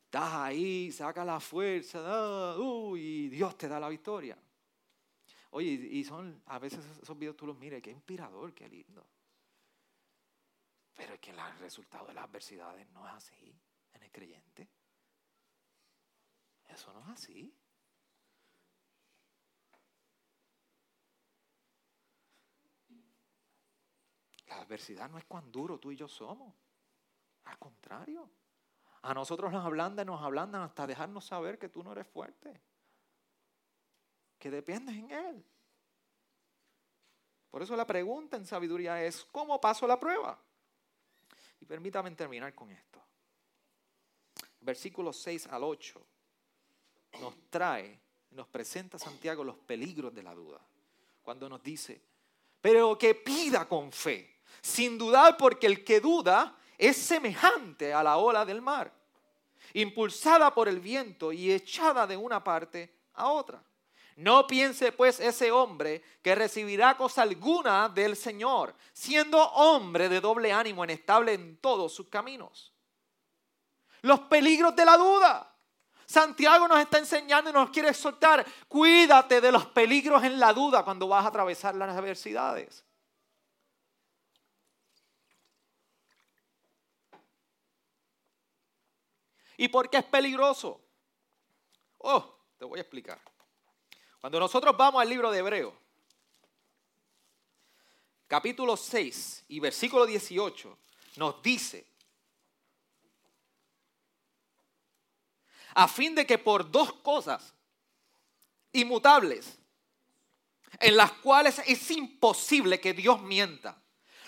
Estás 0.07 0.35
ahí, 0.35 0.89
saca 0.89 1.25
la 1.25 1.37
fuerza, 1.41 2.55
y 2.95 3.27
Dios 3.27 3.57
te 3.57 3.67
da 3.67 3.77
la 3.77 3.89
victoria. 3.89 4.37
Oye, 5.51 5.67
y 5.67 6.01
son, 6.05 6.41
a 6.45 6.59
veces 6.59 6.79
esos 7.01 7.19
videos 7.19 7.35
tú 7.35 7.45
los 7.45 7.57
miras, 7.57 7.81
qué 7.81 7.91
inspirador, 7.91 8.53
qué 8.53 8.69
lindo. 8.69 9.05
Pero 10.97 11.13
es 11.13 11.19
que 11.19 11.29
el 11.29 11.59
resultado 11.59 12.07
de 12.07 12.15
las 12.15 12.25
adversidades 12.25 12.89
no 12.89 13.07
es 13.07 13.13
así 13.13 13.55
en 13.93 14.01
el 14.01 14.11
creyente. 14.11 14.67
Eso 16.65 16.91
no 16.91 17.01
es 17.01 17.09
así. 17.09 17.55
La 24.47 24.61
adversidad 24.61 25.07
no 25.07 25.19
es 25.19 25.25
cuán 25.25 25.51
duro 25.51 25.79
tú 25.79 25.91
y 25.91 25.95
yo 25.95 26.07
somos. 26.07 26.55
Al 27.45 27.59
contrario. 27.59 28.27
A 29.03 29.13
nosotros 29.13 29.51
nos 29.51 29.63
ablandan, 29.63 30.07
nos 30.07 30.21
ablandan 30.21 30.63
hasta 30.63 30.87
dejarnos 30.87 31.25
saber 31.25 31.59
que 31.59 31.69
tú 31.69 31.83
no 31.83 31.91
eres 31.91 32.07
fuerte. 32.07 32.59
Que 34.39 34.49
dependes 34.49 34.95
en 34.95 35.11
Él. 35.11 35.45
Por 37.51 37.61
eso 37.61 37.75
la 37.75 37.85
pregunta 37.85 38.35
en 38.35 38.47
sabiduría 38.47 39.03
es, 39.03 39.23
¿cómo 39.25 39.61
paso 39.61 39.85
la 39.85 39.99
prueba? 39.99 40.41
Y 41.59 41.65
permítame 41.65 42.11
terminar 42.11 42.53
con 42.53 42.71
esto. 42.71 43.01
Versículos 44.61 45.17
6 45.21 45.47
al 45.47 45.63
8 45.63 46.05
nos 47.21 47.33
trae, 47.49 47.99
nos 48.31 48.47
presenta 48.47 48.99
Santiago 48.99 49.43
los 49.43 49.57
peligros 49.57 50.13
de 50.13 50.23
la 50.23 50.33
duda. 50.33 50.59
Cuando 51.23 51.49
nos 51.49 51.63
dice, 51.63 52.01
pero 52.61 52.97
que 52.97 53.15
pida 53.15 53.67
con 53.67 53.91
fe, 53.91 54.41
sin 54.61 54.97
dudar 54.97 55.37
porque 55.37 55.67
el 55.67 55.83
que 55.83 55.99
duda 55.99 56.57
es 56.77 56.97
semejante 56.97 57.93
a 57.93 58.03
la 58.03 58.17
ola 58.17 58.45
del 58.45 58.61
mar, 58.61 58.93
impulsada 59.73 60.53
por 60.53 60.67
el 60.67 60.79
viento 60.79 61.31
y 61.31 61.51
echada 61.51 62.05
de 62.05 62.17
una 62.17 62.43
parte 62.43 62.93
a 63.13 63.29
otra. 63.31 63.63
No 64.17 64.47
piense 64.47 64.91
pues 64.91 65.19
ese 65.19 65.51
hombre 65.51 66.01
que 66.23 66.33
recibirá 66.33 66.97
cosa 66.97 67.21
alguna 67.21 67.87
del 67.87 68.15
Señor, 68.15 68.73
siendo 68.91 69.39
hombre 69.51 70.09
de 70.09 70.19
doble 70.19 70.51
ánimo, 70.51 70.83
inestable 70.83 71.33
en 71.33 71.57
todos 71.57 71.93
sus 71.93 72.09
caminos. 72.09 72.73
Los 74.01 74.21
peligros 74.21 74.75
de 74.75 74.85
la 74.85 74.97
duda. 74.97 75.55
Santiago 76.07 76.67
nos 76.67 76.79
está 76.79 76.97
enseñando 76.97 77.51
y 77.51 77.53
nos 77.53 77.69
quiere 77.69 77.89
exhortar, 77.89 78.43
cuídate 78.67 79.39
de 79.39 79.51
los 79.51 79.67
peligros 79.67 80.23
en 80.23 80.39
la 80.39 80.51
duda 80.51 80.83
cuando 80.83 81.07
vas 81.07 81.23
a 81.23 81.27
atravesar 81.27 81.75
las 81.75 81.95
adversidades. 81.95 82.83
¿Y 89.57 89.67
por 89.67 89.91
qué 89.91 89.97
es 89.97 90.05
peligroso? 90.05 90.81
Oh, 91.99 92.39
te 92.57 92.65
voy 92.65 92.79
a 92.79 92.81
explicar. 92.81 93.19
Cuando 94.19 94.39
nosotros 94.39 94.75
vamos 94.75 95.01
al 95.01 95.09
libro 95.09 95.31
de 95.31 95.39
Hebreo, 95.39 95.73
capítulo 98.27 98.75
6 98.75 99.45
y 99.49 99.59
versículo 99.59 100.05
18, 100.05 100.77
nos 101.17 101.41
dice, 101.41 101.85
a 105.75 105.87
fin 105.87 106.15
de 106.15 106.25
que 106.25 106.39
por 106.39 106.69
dos 106.69 106.93
cosas 106.93 107.53
inmutables, 108.73 109.59
en 110.79 110.97
las 110.97 111.11
cuales 111.13 111.61
es 111.67 111.91
imposible 111.91 112.79
que 112.79 112.93
Dios 112.93 113.21
mienta, 113.21 113.81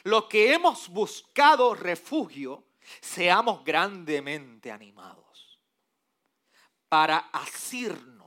los 0.04 0.26
que 0.26 0.54
hemos 0.54 0.88
buscado 0.88 1.74
refugio, 1.74 2.64
seamos 3.02 3.64
grandemente 3.66 4.72
animados 4.72 5.60
para 6.88 7.18
asirnos 7.34 8.19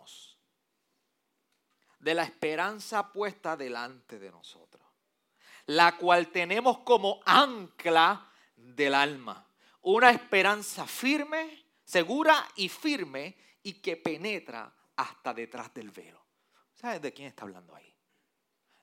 de 2.03 2.15
la 2.15 2.25
esperanza 2.25 3.13
puesta 3.13 3.57
delante 3.57 4.19
de 4.19 4.31
nosotros, 4.31 4.85
la 5.67 5.97
cual 5.97 6.33
tenemos 6.33 6.81
como 6.81 7.21
ancla 7.25 8.29
del 8.57 8.95
alma, 8.95 9.47
una 9.83 10.11
esperanza 10.11 10.85
firme, 10.85 11.65
segura 11.85 12.45
y 12.57 12.69
firme 12.69 13.37
y 13.63 13.75
que 13.75 13.97
penetra 13.97 14.75
hasta 14.97 15.33
detrás 15.33 15.73
del 15.73 15.93
velo. 15.93 16.21
¿Sabes 16.75 17.01
de 17.01 17.13
quién 17.13 17.29
está 17.29 17.45
hablando 17.45 17.75
ahí? 17.77 17.95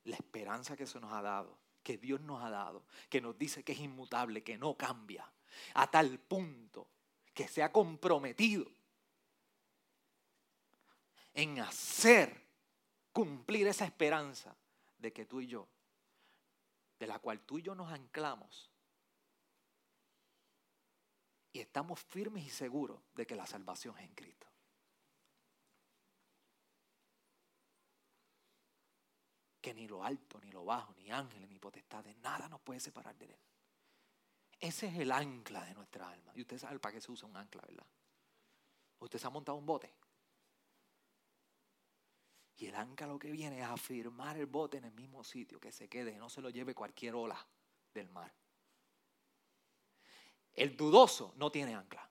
La 0.05 0.15
esperanza 0.15 0.77
que 0.77 0.87
se 0.87 1.01
nos 1.01 1.11
ha 1.11 1.21
dado, 1.21 1.59
que 1.83 1.97
Dios 1.97 2.21
nos 2.21 2.41
ha 2.41 2.49
dado, 2.49 2.85
que 3.09 3.19
nos 3.19 3.37
dice 3.37 3.65
que 3.65 3.73
es 3.73 3.79
inmutable, 3.79 4.43
que 4.43 4.57
no 4.57 4.77
cambia, 4.77 5.29
a 5.73 5.91
tal 5.91 6.19
punto 6.19 6.87
que 7.33 7.49
se 7.49 7.61
ha 7.63 7.71
comprometido 7.73 8.65
en 11.33 11.59
hacer 11.59 12.38
cumplir 13.19 13.67
esa 13.67 13.83
esperanza 13.83 14.55
de 14.97 15.11
que 15.11 15.25
tú 15.25 15.41
y 15.41 15.47
yo, 15.47 15.67
de 16.97 17.05
la 17.05 17.19
cual 17.19 17.41
tú 17.41 17.59
y 17.59 17.61
yo 17.61 17.75
nos 17.75 17.91
anclamos, 17.91 18.71
y 21.51 21.59
estamos 21.59 21.99
firmes 21.99 22.45
y 22.45 22.49
seguros 22.49 23.01
de 23.15 23.25
que 23.27 23.35
la 23.35 23.45
salvación 23.45 23.97
es 23.97 24.05
en 24.05 24.15
Cristo. 24.15 24.47
Que 29.59 29.73
ni 29.73 29.85
lo 29.85 30.01
alto, 30.01 30.39
ni 30.39 30.51
lo 30.51 30.63
bajo, 30.63 30.93
ni 30.93 31.11
ángeles, 31.11 31.49
ni 31.49 31.59
potestades, 31.59 32.15
nada 32.19 32.47
nos 32.47 32.61
puede 32.61 32.79
separar 32.79 33.17
de 33.17 33.25
Él. 33.25 33.39
Ese 34.61 34.87
es 34.87 34.97
el 34.97 35.11
ancla 35.11 35.65
de 35.65 35.73
nuestra 35.73 36.09
alma. 36.09 36.31
Y 36.35 36.41
usted 36.41 36.57
sabe 36.57 36.79
para 36.79 36.93
qué 36.93 37.01
se 37.01 37.11
usa 37.11 37.27
un 37.27 37.35
ancla, 37.35 37.63
¿verdad? 37.67 37.87
Usted 38.99 39.19
se 39.19 39.27
ha 39.27 39.29
montado 39.29 39.57
un 39.57 39.65
bote. 39.65 39.93
Y 42.59 42.67
el 42.67 42.75
ancla 42.75 43.07
lo 43.07 43.17
que 43.17 43.31
viene 43.31 43.61
es 43.61 43.65
a 43.65 43.77
firmar 43.77 44.37
el 44.37 44.45
bote 44.45 44.77
en 44.77 44.83
el 44.83 44.91
mismo 44.91 45.23
sitio, 45.23 45.61
que 45.61 45.71
se 45.71 45.87
quede, 45.87 46.17
no 46.17 46.29
se 46.29 46.41
lo 46.41 46.49
lleve 46.49 46.75
cualquier 46.75 47.15
ola 47.15 47.47
del 47.93 48.09
mar. 48.09 48.33
El 50.53 50.75
dudoso 50.75 51.33
no 51.37 51.49
tiene 51.51 51.73
ancla. 51.73 52.09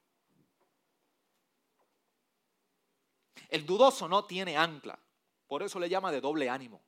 El 3.51 3.67
dudoso 3.67 4.09
no 4.09 4.25
tiene 4.25 4.57
ancla. 4.57 4.99
Por 5.47 5.63
eso 5.63 5.79
le 5.79 5.89
llama 5.89 6.11
de 6.11 6.23
doble 6.23 6.49
ánimo. 6.49 6.83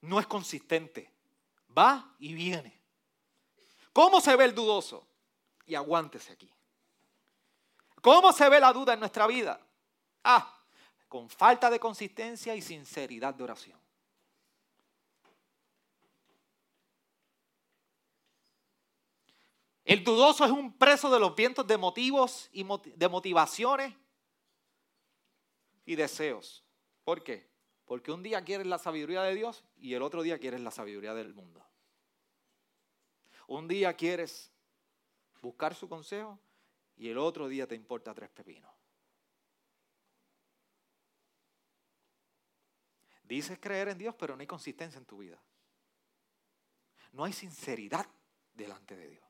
No 0.00 0.18
es 0.20 0.26
consistente. 0.26 1.10
Va 1.76 2.14
y 2.18 2.32
viene. 2.32 2.80
¿Cómo 3.92 4.22
se 4.22 4.36
ve 4.36 4.44
el 4.46 4.54
dudoso? 4.54 5.06
Y 5.66 5.74
aguántese 5.74 6.32
aquí. 6.32 6.50
¿Cómo 8.04 8.34
se 8.34 8.46
ve 8.50 8.60
la 8.60 8.70
duda 8.70 8.92
en 8.92 9.00
nuestra 9.00 9.26
vida? 9.26 9.58
Ah, 10.24 10.62
con 11.08 11.30
falta 11.30 11.70
de 11.70 11.80
consistencia 11.80 12.54
y 12.54 12.60
sinceridad 12.60 13.32
de 13.32 13.44
oración. 13.44 13.80
El 19.86 20.04
dudoso 20.04 20.44
es 20.44 20.50
un 20.50 20.76
preso 20.76 21.08
de 21.08 21.18
los 21.18 21.34
vientos 21.34 21.66
de 21.66 21.78
motivos 21.78 22.50
y 22.52 22.66
de 22.94 23.08
motivaciones 23.08 23.94
y 25.86 25.96
deseos. 25.96 26.62
¿Por 27.04 27.24
qué? 27.24 27.48
Porque 27.86 28.12
un 28.12 28.22
día 28.22 28.44
quieres 28.44 28.66
la 28.66 28.76
sabiduría 28.76 29.22
de 29.22 29.34
Dios 29.34 29.64
y 29.78 29.94
el 29.94 30.02
otro 30.02 30.20
día 30.20 30.38
quieres 30.38 30.60
la 30.60 30.70
sabiduría 30.70 31.14
del 31.14 31.32
mundo. 31.32 31.64
Un 33.46 33.66
día 33.66 33.94
quieres 33.94 34.52
buscar 35.40 35.74
su 35.74 35.88
consejo 35.88 36.38
y 36.96 37.08
el 37.08 37.18
otro 37.18 37.48
día 37.48 37.66
te 37.66 37.74
importa 37.74 38.14
tres 38.14 38.30
pepinos. 38.30 38.72
Dices 43.24 43.58
creer 43.58 43.88
en 43.88 43.98
Dios, 43.98 44.14
pero 44.18 44.36
no 44.36 44.40
hay 44.40 44.46
consistencia 44.46 44.98
en 44.98 45.06
tu 45.06 45.18
vida. 45.18 45.42
No 47.12 47.24
hay 47.24 47.32
sinceridad 47.32 48.06
delante 48.52 48.96
de 48.96 49.08
Dios. 49.08 49.24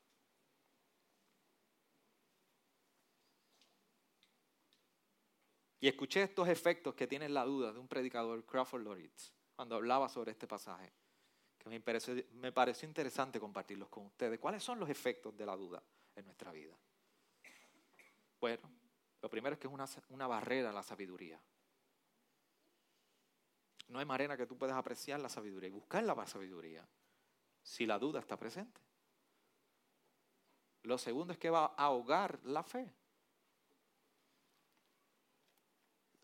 Y 5.79 5.87
escuché 5.87 6.23
estos 6.23 6.47
efectos 6.47 6.95
que 6.95 7.07
tiene 7.07 7.29
la 7.29 7.45
duda 7.45 7.71
de 7.71 7.79
un 7.79 7.87
predicador, 7.87 8.43
Crawford 8.45 8.81
Loritz, 8.81 9.31
cuando 9.55 9.75
hablaba 9.75 10.09
sobre 10.09 10.31
este 10.31 10.47
pasaje, 10.47 10.91
que 11.57 11.69
me 11.69 11.79
pareció, 11.79 12.15
me 12.33 12.51
pareció 12.51 12.87
interesante 12.87 13.39
compartirlos 13.39 13.89
con 13.89 14.07
ustedes. 14.07 14.39
¿Cuáles 14.39 14.63
son 14.63 14.79
los 14.79 14.89
efectos 14.89 15.37
de 15.37 15.45
la 15.45 15.55
duda 15.55 15.81
en 16.15 16.25
nuestra 16.25 16.51
vida? 16.51 16.75
Bueno, 18.45 18.69
lo 19.23 19.27
primero 19.27 19.55
es 19.55 19.59
que 19.59 19.65
es 19.65 19.73
una, 20.09 20.27
barrera 20.27 20.69
a 20.69 20.71
la 20.71 20.83
sabiduría. 20.83 21.41
No 23.87 23.97
hay 23.97 24.05
manera 24.05 24.37
que 24.37 24.45
tú 24.45 24.55
puedas 24.55 24.77
apreciar 24.77 25.19
la 25.19 25.29
sabiduría 25.29 25.69
y 25.69 25.71
buscar 25.71 26.03
la 26.03 26.27
sabiduría 26.27 26.87
si 27.63 27.87
la 27.87 27.97
duda 27.97 28.19
está 28.19 28.37
presente. 28.37 28.79
Lo 30.83 30.99
segundo 30.99 31.33
es 31.33 31.39
que 31.39 31.49
va 31.49 31.73
a 31.75 31.85
ahogar 31.85 32.39
la 32.43 32.61
fe. 32.61 32.93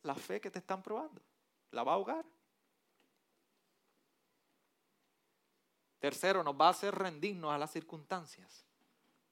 La 0.03 0.13
fe 0.13 0.39
que 0.39 0.51
te 0.51 0.59
están 0.59 0.83
probando, 0.83 1.23
la 1.71 1.81
va 1.81 1.93
a 1.93 1.95
ahogar. 1.95 2.25
Tercero, 5.97 6.43
nos 6.43 6.53
va 6.53 6.67
a 6.67 6.69
hacer 6.69 6.93
rendirnos 6.93 7.51
a 7.51 7.57
las 7.57 7.71
circunstancias 7.71 8.70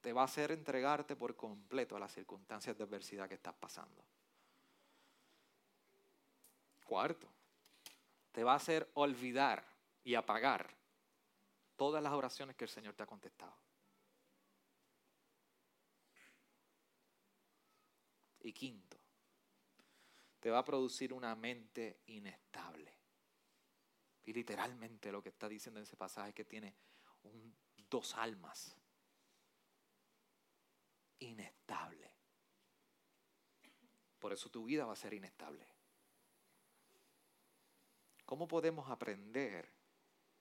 te 0.00 0.12
va 0.12 0.22
a 0.22 0.24
hacer 0.24 0.50
entregarte 0.52 1.16
por 1.16 1.36
completo 1.36 1.96
a 1.96 2.00
las 2.00 2.12
circunstancias 2.12 2.76
de 2.76 2.84
adversidad 2.84 3.28
que 3.28 3.34
estás 3.34 3.54
pasando. 3.54 4.04
Cuarto, 6.84 7.28
te 8.32 8.42
va 8.42 8.54
a 8.54 8.56
hacer 8.56 8.90
olvidar 8.94 9.64
y 10.02 10.14
apagar 10.14 10.74
todas 11.76 12.02
las 12.02 12.12
oraciones 12.12 12.56
que 12.56 12.64
el 12.64 12.70
Señor 12.70 12.94
te 12.94 13.02
ha 13.02 13.06
contestado. 13.06 13.56
Y 18.42 18.52
quinto, 18.52 18.96
te 20.40 20.50
va 20.50 20.58
a 20.58 20.64
producir 20.64 21.12
una 21.12 21.34
mente 21.34 22.00
inestable. 22.06 22.94
Y 24.24 24.32
literalmente 24.32 25.12
lo 25.12 25.22
que 25.22 25.28
está 25.28 25.48
diciendo 25.48 25.80
en 25.80 25.84
ese 25.84 25.96
pasaje 25.96 26.30
es 26.30 26.34
que 26.34 26.44
tiene 26.44 26.74
dos 27.90 28.14
almas. 28.16 28.79
Inestable. 31.20 32.10
Por 34.18 34.32
eso 34.32 34.50
tu 34.50 34.64
vida 34.64 34.84
va 34.84 34.92
a 34.92 34.96
ser 34.96 35.14
inestable. 35.14 35.66
¿Cómo 38.26 38.46
podemos 38.46 38.88
aprender 38.90 39.72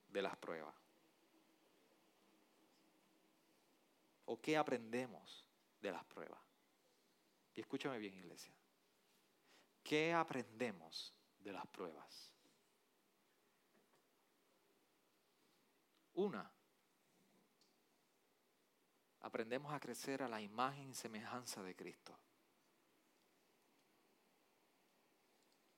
de 0.10 0.22
las 0.22 0.36
pruebas? 0.38 0.76
¿O 4.26 4.40
qué 4.40 4.58
aprendemos 4.58 5.48
de 5.82 5.92
las 5.92 6.04
pruebas? 6.06 6.40
Y 7.56 7.62
escúchame 7.62 7.98
bien, 7.98 8.14
iglesia. 8.14 8.54
¿Qué 9.84 10.14
aprendemos 10.14 11.16
de 11.40 11.52
las 11.52 11.66
pruebas? 11.68 12.32
Una, 16.14 16.52
aprendemos 19.22 19.74
a 19.74 19.80
crecer 19.80 20.24
a 20.24 20.30
la 20.30 20.42
imagen 20.42 20.90
y 20.90 20.94
semejanza 20.94 21.62
de 21.64 21.76
Cristo. 21.76 22.18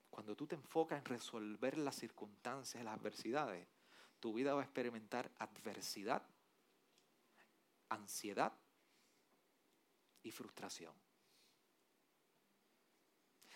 Cuando 0.09 0.35
tú 0.35 0.45
te 0.45 0.55
enfocas 0.55 0.99
en 0.99 1.05
resolver 1.05 1.77
las 1.77 1.95
circunstancias, 1.95 2.83
las 2.83 2.97
adversidades, 2.97 3.67
tu 4.19 4.33
vida 4.33 4.53
va 4.53 4.61
a 4.61 4.65
experimentar 4.65 5.31
adversidad, 5.39 6.21
ansiedad 7.89 8.53
y 10.21 10.31
frustración. 10.31 10.93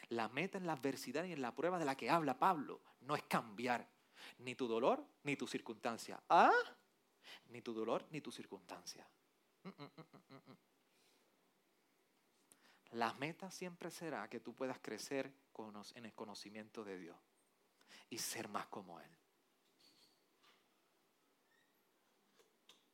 La 0.10 0.30
meta 0.30 0.58
en 0.58 0.66
la 0.66 0.74
adversidad 0.74 1.26
y 1.26 1.34
en 1.34 1.42
la 1.42 1.54
prueba 1.54 1.78
de 1.78 1.86
la 1.86 1.96
que 1.96 2.10
habla 2.10 2.40
Pablo 2.40 2.82
no 3.02 3.16
es 3.16 3.24
cambiar 3.24 3.88
ni 4.40 4.56
tu 4.56 4.68
dolor 4.68 5.06
ni 5.24 5.36
tu 5.36 5.48
circunstancia. 5.48 6.22
¿Ah? 6.30 6.52
Ni 7.50 7.62
tu 7.62 7.74
dolor 7.74 8.08
ni 8.12 8.22
tu 8.22 8.32
circunstancia. 8.32 9.08
Mm, 9.66 9.70
mm, 9.70 10.52
mm, 10.52 10.58
la 12.92 13.14
meta 13.16 13.50
siempre 13.50 13.90
será 13.90 14.30
que 14.30 14.40
tú 14.40 14.54
puedas 14.54 14.78
crecer 14.80 15.32
en 15.96 16.06
el 16.06 16.14
conocimiento 16.14 16.84
de 16.84 17.00
Dios 17.00 17.18
y 18.10 18.20
ser 18.20 18.48
más 18.48 18.68
como 18.68 19.00
Él. 19.00 19.10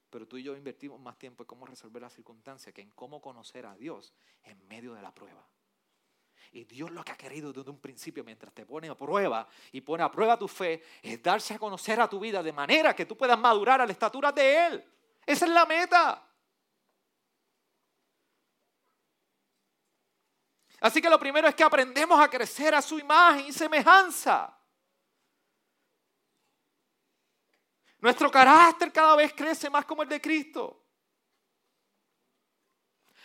Pero 0.09 0.27
tú 0.27 0.37
y 0.37 0.43
yo 0.43 0.55
invertimos 0.55 0.99
más 0.99 1.17
tiempo 1.17 1.43
en 1.43 1.47
cómo 1.47 1.65
resolver 1.65 2.01
la 2.01 2.09
circunstancia 2.09 2.71
que 2.71 2.81
en 2.81 2.91
cómo 2.91 3.21
conocer 3.21 3.65
a 3.65 3.75
Dios 3.75 4.13
en 4.43 4.65
medio 4.67 4.93
de 4.93 5.01
la 5.01 5.13
prueba. 5.13 5.45
Y 6.53 6.63
Dios 6.63 6.89
lo 6.91 7.03
que 7.03 7.11
ha 7.11 7.17
querido 7.17 7.51
desde 7.51 7.69
un 7.69 7.79
principio, 7.79 8.23
mientras 8.23 8.53
te 8.53 8.65
pone 8.65 8.89
a 8.89 8.95
prueba 8.95 9.47
y 9.71 9.81
pone 9.81 10.03
a 10.03 10.11
prueba 10.11 10.37
tu 10.37 10.47
fe, 10.47 10.83
es 11.01 11.21
darse 11.21 11.53
a 11.53 11.59
conocer 11.59 11.99
a 11.99 12.09
tu 12.09 12.19
vida 12.19 12.41
de 12.41 12.53
manera 12.53 12.95
que 12.95 13.05
tú 13.05 13.17
puedas 13.17 13.37
madurar 13.37 13.81
a 13.81 13.85
la 13.85 13.91
estatura 13.91 14.31
de 14.31 14.67
Él. 14.67 14.85
Esa 15.25 15.45
es 15.45 15.51
la 15.51 15.65
meta. 15.65 16.30
Así 20.81 20.99
que 20.99 21.09
lo 21.11 21.19
primero 21.19 21.47
es 21.47 21.53
que 21.53 21.63
aprendemos 21.63 22.19
a 22.19 22.27
crecer 22.27 22.73
a 22.73 22.81
su 22.81 22.97
imagen 22.97 23.45
y 23.45 23.53
semejanza. 23.53 24.51
Nuestro 27.99 28.31
carácter 28.31 28.91
cada 28.91 29.15
vez 29.15 29.31
crece 29.31 29.69
más 29.69 29.85
como 29.85 30.01
el 30.01 30.09
de 30.09 30.19
Cristo. 30.19 30.83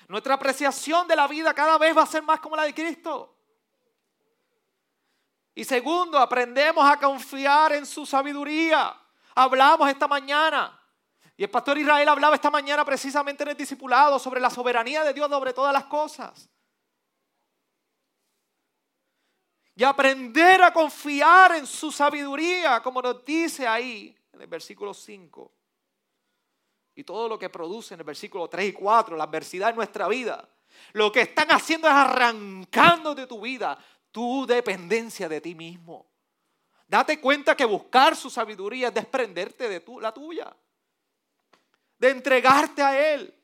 Nuestra 0.08 0.34
apreciación 0.34 1.08
de 1.08 1.16
la 1.16 1.26
vida 1.26 1.54
cada 1.54 1.78
vez 1.78 1.96
va 1.96 2.02
a 2.02 2.06
ser 2.06 2.22
más 2.22 2.40
como 2.40 2.56
la 2.56 2.64
de 2.64 2.74
Cristo. 2.74 3.34
Y 5.54 5.64
segundo, 5.64 6.18
aprendemos 6.18 6.84
a 6.88 6.98
confiar 6.98 7.72
en 7.72 7.86
su 7.86 8.04
sabiduría. 8.04 8.94
Hablamos 9.34 9.88
esta 9.88 10.06
mañana. 10.06 10.78
Y 11.38 11.44
el 11.44 11.50
pastor 11.50 11.78
Israel 11.78 12.10
hablaba 12.10 12.34
esta 12.34 12.50
mañana 12.50 12.84
precisamente 12.84 13.44
en 13.44 13.48
el 13.48 13.56
discipulado 13.56 14.18
sobre 14.18 14.40
la 14.40 14.50
soberanía 14.50 15.02
de 15.04 15.14
Dios 15.14 15.30
sobre 15.30 15.54
todas 15.54 15.72
las 15.72 15.86
cosas. 15.86 16.50
Y 19.76 19.84
aprender 19.84 20.62
a 20.62 20.72
confiar 20.72 21.54
en 21.54 21.66
su 21.66 21.92
sabiduría, 21.92 22.82
como 22.82 23.02
nos 23.02 23.22
dice 23.24 23.66
ahí 23.66 24.16
en 24.32 24.40
el 24.40 24.46
versículo 24.46 24.94
5 24.94 25.52
y 26.94 27.04
todo 27.04 27.28
lo 27.28 27.38
que 27.38 27.50
produce 27.50 27.92
en 27.92 28.00
el 28.00 28.06
versículo 28.06 28.48
3 28.48 28.70
y 28.70 28.72
4, 28.72 29.16
la 29.16 29.24
adversidad 29.24 29.68
en 29.68 29.76
nuestra 29.76 30.08
vida, 30.08 30.48
lo 30.94 31.12
que 31.12 31.20
están 31.20 31.50
haciendo 31.50 31.88
es 31.88 31.94
arrancando 31.94 33.14
de 33.14 33.26
tu 33.26 33.42
vida 33.42 33.78
tu 34.10 34.46
dependencia 34.46 35.28
de 35.28 35.42
ti 35.42 35.54
mismo. 35.54 36.10
Date 36.88 37.20
cuenta 37.20 37.54
que 37.54 37.66
buscar 37.66 38.16
su 38.16 38.30
sabiduría 38.30 38.88
es 38.88 38.94
desprenderte 38.94 39.68
de 39.68 39.80
tu, 39.80 40.00
la 40.00 40.14
tuya, 40.14 40.56
de 41.98 42.08
entregarte 42.08 42.82
a 42.82 43.12
Él, 43.12 43.34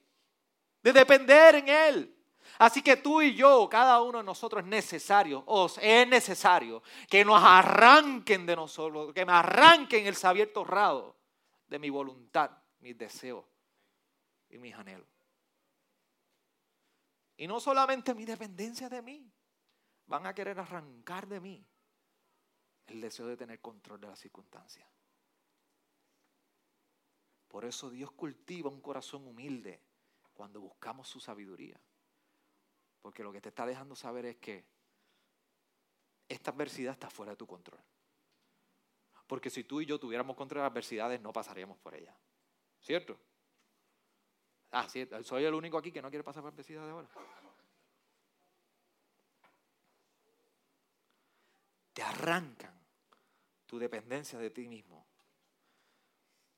de 0.82 0.92
depender 0.94 1.56
en 1.56 1.68
Él. 1.68 2.21
Así 2.58 2.82
que 2.82 2.96
tú 2.96 3.22
y 3.22 3.34
yo, 3.34 3.68
cada 3.68 4.00
uno 4.02 4.18
de 4.18 4.24
nosotros 4.24 4.62
es 4.62 4.68
necesario, 4.68 5.42
os 5.46 5.78
es 5.78 6.06
necesario 6.06 6.82
que 7.08 7.24
nos 7.24 7.42
arranquen 7.42 8.46
de 8.46 8.56
nosotros, 8.56 9.12
que 9.14 9.24
me 9.24 9.32
arranquen 9.32 10.06
el 10.06 10.14
sabier 10.14 10.52
torrado 10.52 11.16
de 11.68 11.78
mi 11.78 11.90
voluntad 11.90 12.50
mis 12.82 12.98
deseos 12.98 13.44
y 14.50 14.58
mis 14.58 14.74
anhelos. 14.74 15.08
Y 17.36 17.46
no 17.46 17.60
solamente 17.60 18.14
mi 18.14 18.24
dependencia 18.24 18.88
de 18.88 19.00
mí, 19.00 19.32
van 20.06 20.26
a 20.26 20.34
querer 20.34 20.58
arrancar 20.58 21.26
de 21.26 21.40
mí 21.40 21.66
el 22.88 23.00
deseo 23.00 23.26
de 23.26 23.36
tener 23.36 23.60
control 23.60 24.00
de 24.00 24.08
las 24.08 24.18
circunstancias. 24.18 24.86
Por 27.48 27.64
eso 27.64 27.88
Dios 27.90 28.10
cultiva 28.12 28.68
un 28.68 28.80
corazón 28.80 29.26
humilde 29.26 29.80
cuando 30.32 30.60
buscamos 30.60 31.08
su 31.08 31.20
sabiduría. 31.20 31.80
Porque 33.02 33.22
lo 33.22 33.32
que 33.32 33.40
te 33.40 33.50
está 33.50 33.66
dejando 33.66 33.94
saber 33.94 34.24
es 34.26 34.36
que 34.36 34.64
esta 36.28 36.52
adversidad 36.52 36.92
está 36.92 37.10
fuera 37.10 37.32
de 37.32 37.36
tu 37.36 37.46
control. 37.46 37.80
Porque 39.26 39.50
si 39.50 39.64
tú 39.64 39.80
y 39.80 39.86
yo 39.86 39.98
tuviéramos 39.98 40.36
control 40.36 40.60
de 40.60 40.62
las 40.62 40.70
adversidades, 40.70 41.20
no 41.20 41.32
pasaríamos 41.32 41.76
por 41.78 41.94
ella. 41.94 42.16
¿Cierto? 42.80 43.18
Ah, 44.70 44.88
sí, 44.88 45.06
soy 45.22 45.44
el 45.44 45.52
único 45.52 45.76
aquí 45.76 45.92
que 45.92 46.00
no 46.00 46.08
quiere 46.08 46.24
pasar 46.24 46.42
por 46.42 46.54
de 46.54 46.78
ahora. 46.78 47.08
Te 51.92 52.02
arrancan 52.02 52.80
tu 53.66 53.78
dependencia 53.78 54.38
de 54.38 54.50
ti 54.50 54.66
mismo 54.66 55.06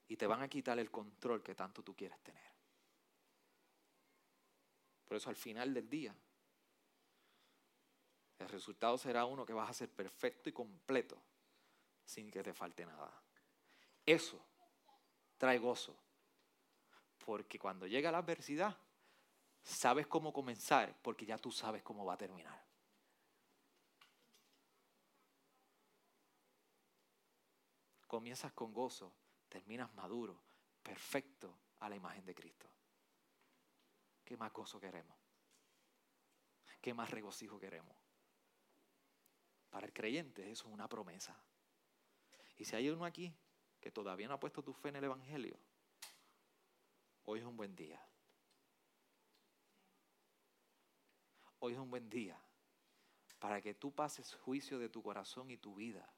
y 0.07 0.17
te 0.17 0.27
van 0.27 0.43
a 0.43 0.49
quitar 0.49 0.79
el 0.79 0.91
control 0.91 1.43
que 1.43 1.55
tanto 1.55 1.83
tú 1.83 1.97
quieres 1.97 2.21
tener. 2.23 2.53
Por 5.05 5.17
eso 5.17 5.29
al 5.29 5.37
final 5.37 5.75
del 5.75 5.89
día, 5.89 6.15
el 8.39 8.49
resultado 8.49 8.99
será 8.99 9.25
uno 9.25 9.47
que 9.47 9.53
vas 9.53 9.71
a 9.71 9.75
ser 9.75 9.91
perfecto 9.91 10.49
y 10.49 10.53
completo 10.53 11.17
sin 12.05 12.31
que 12.31 12.43
te 12.43 12.53
falte 12.53 12.85
nada. 12.85 13.13
Eso 14.05 14.41
trae 15.39 15.59
gozo 15.59 15.97
porque 17.25 17.59
cuando 17.59 17.87
llega 17.87 18.13
la 18.13 18.19
adversidad, 18.19 18.77
sabes 19.63 20.07
cómo 20.07 20.33
comenzar, 20.33 20.95
porque 21.01 21.25
ya 21.25 21.39
tú 21.39 21.51
sabes 21.51 21.83
cómo 21.83 22.05
va 22.05 22.15
a 22.15 22.19
terminar. 22.19 22.63
Comienzas 28.07 28.53
con 28.53 28.73
gozo, 28.73 29.13
terminas 29.49 29.93
maduro, 29.95 30.39
perfecto 30.83 31.57
a 31.81 31.89
la 31.89 31.97
imagen 31.97 32.25
de 32.27 32.35
Cristo. 32.35 32.69
¿Qué 34.25 34.37
más 34.37 34.53
gozo 34.53 34.79
queremos? 34.79 35.17
¿Qué 36.81 36.93
más 36.93 37.11
regocijo 37.11 37.59
queremos? 37.59 38.04
Para 39.75 39.89
el 39.89 39.93
creyente 39.93 40.49
eso 40.53 40.69
es 40.69 40.73
una 40.73 40.89
promesa. 40.89 41.37
Y 42.57 42.65
si 42.65 42.77
hay 42.77 42.89
uno 42.89 43.05
aquí 43.05 43.35
que 43.81 43.91
todavía 43.91 44.29
no 44.29 44.35
ha 44.35 44.39
puesto 44.39 44.63
tu 44.63 44.73
fe 44.73 44.91
en 44.91 44.97
el 44.97 45.03
Evangelio, 45.03 45.59
Hoy 47.25 47.41
es 47.41 47.45
un 47.45 47.57
buen 47.57 47.75
día. 47.75 48.01
Hoy 51.59 51.73
es 51.73 51.79
un 51.81 51.91
buen 51.91 52.09
día 52.09 52.39
para 53.41 53.61
que 53.61 53.75
tú 53.75 53.93
pases 53.93 54.33
juicio 54.37 54.79
de 54.79 54.89
tu 54.89 55.03
corazón 55.03 55.51
y 55.51 55.57
tu 55.57 55.75
vida. 55.75 56.09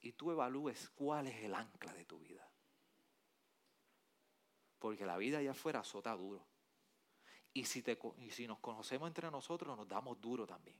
Y 0.00 0.12
tú 0.12 0.30
evalúes 0.30 0.90
cuál 0.90 1.28
es 1.28 1.42
el 1.42 1.54
ancla 1.54 1.94
de 1.94 2.04
tu 2.04 2.18
vida. 2.18 2.46
Porque 4.78 5.06
la 5.06 5.16
vida 5.16 5.38
allá 5.38 5.52
afuera 5.52 5.80
azota 5.80 6.14
duro. 6.14 6.46
Y 7.54 7.64
si, 7.64 7.82
te, 7.82 7.98
y 8.18 8.30
si 8.30 8.46
nos 8.46 8.58
conocemos 8.58 9.06
entre 9.06 9.30
nosotros, 9.30 9.74
nos 9.74 9.88
damos 9.88 10.20
duro 10.20 10.46
también. 10.46 10.78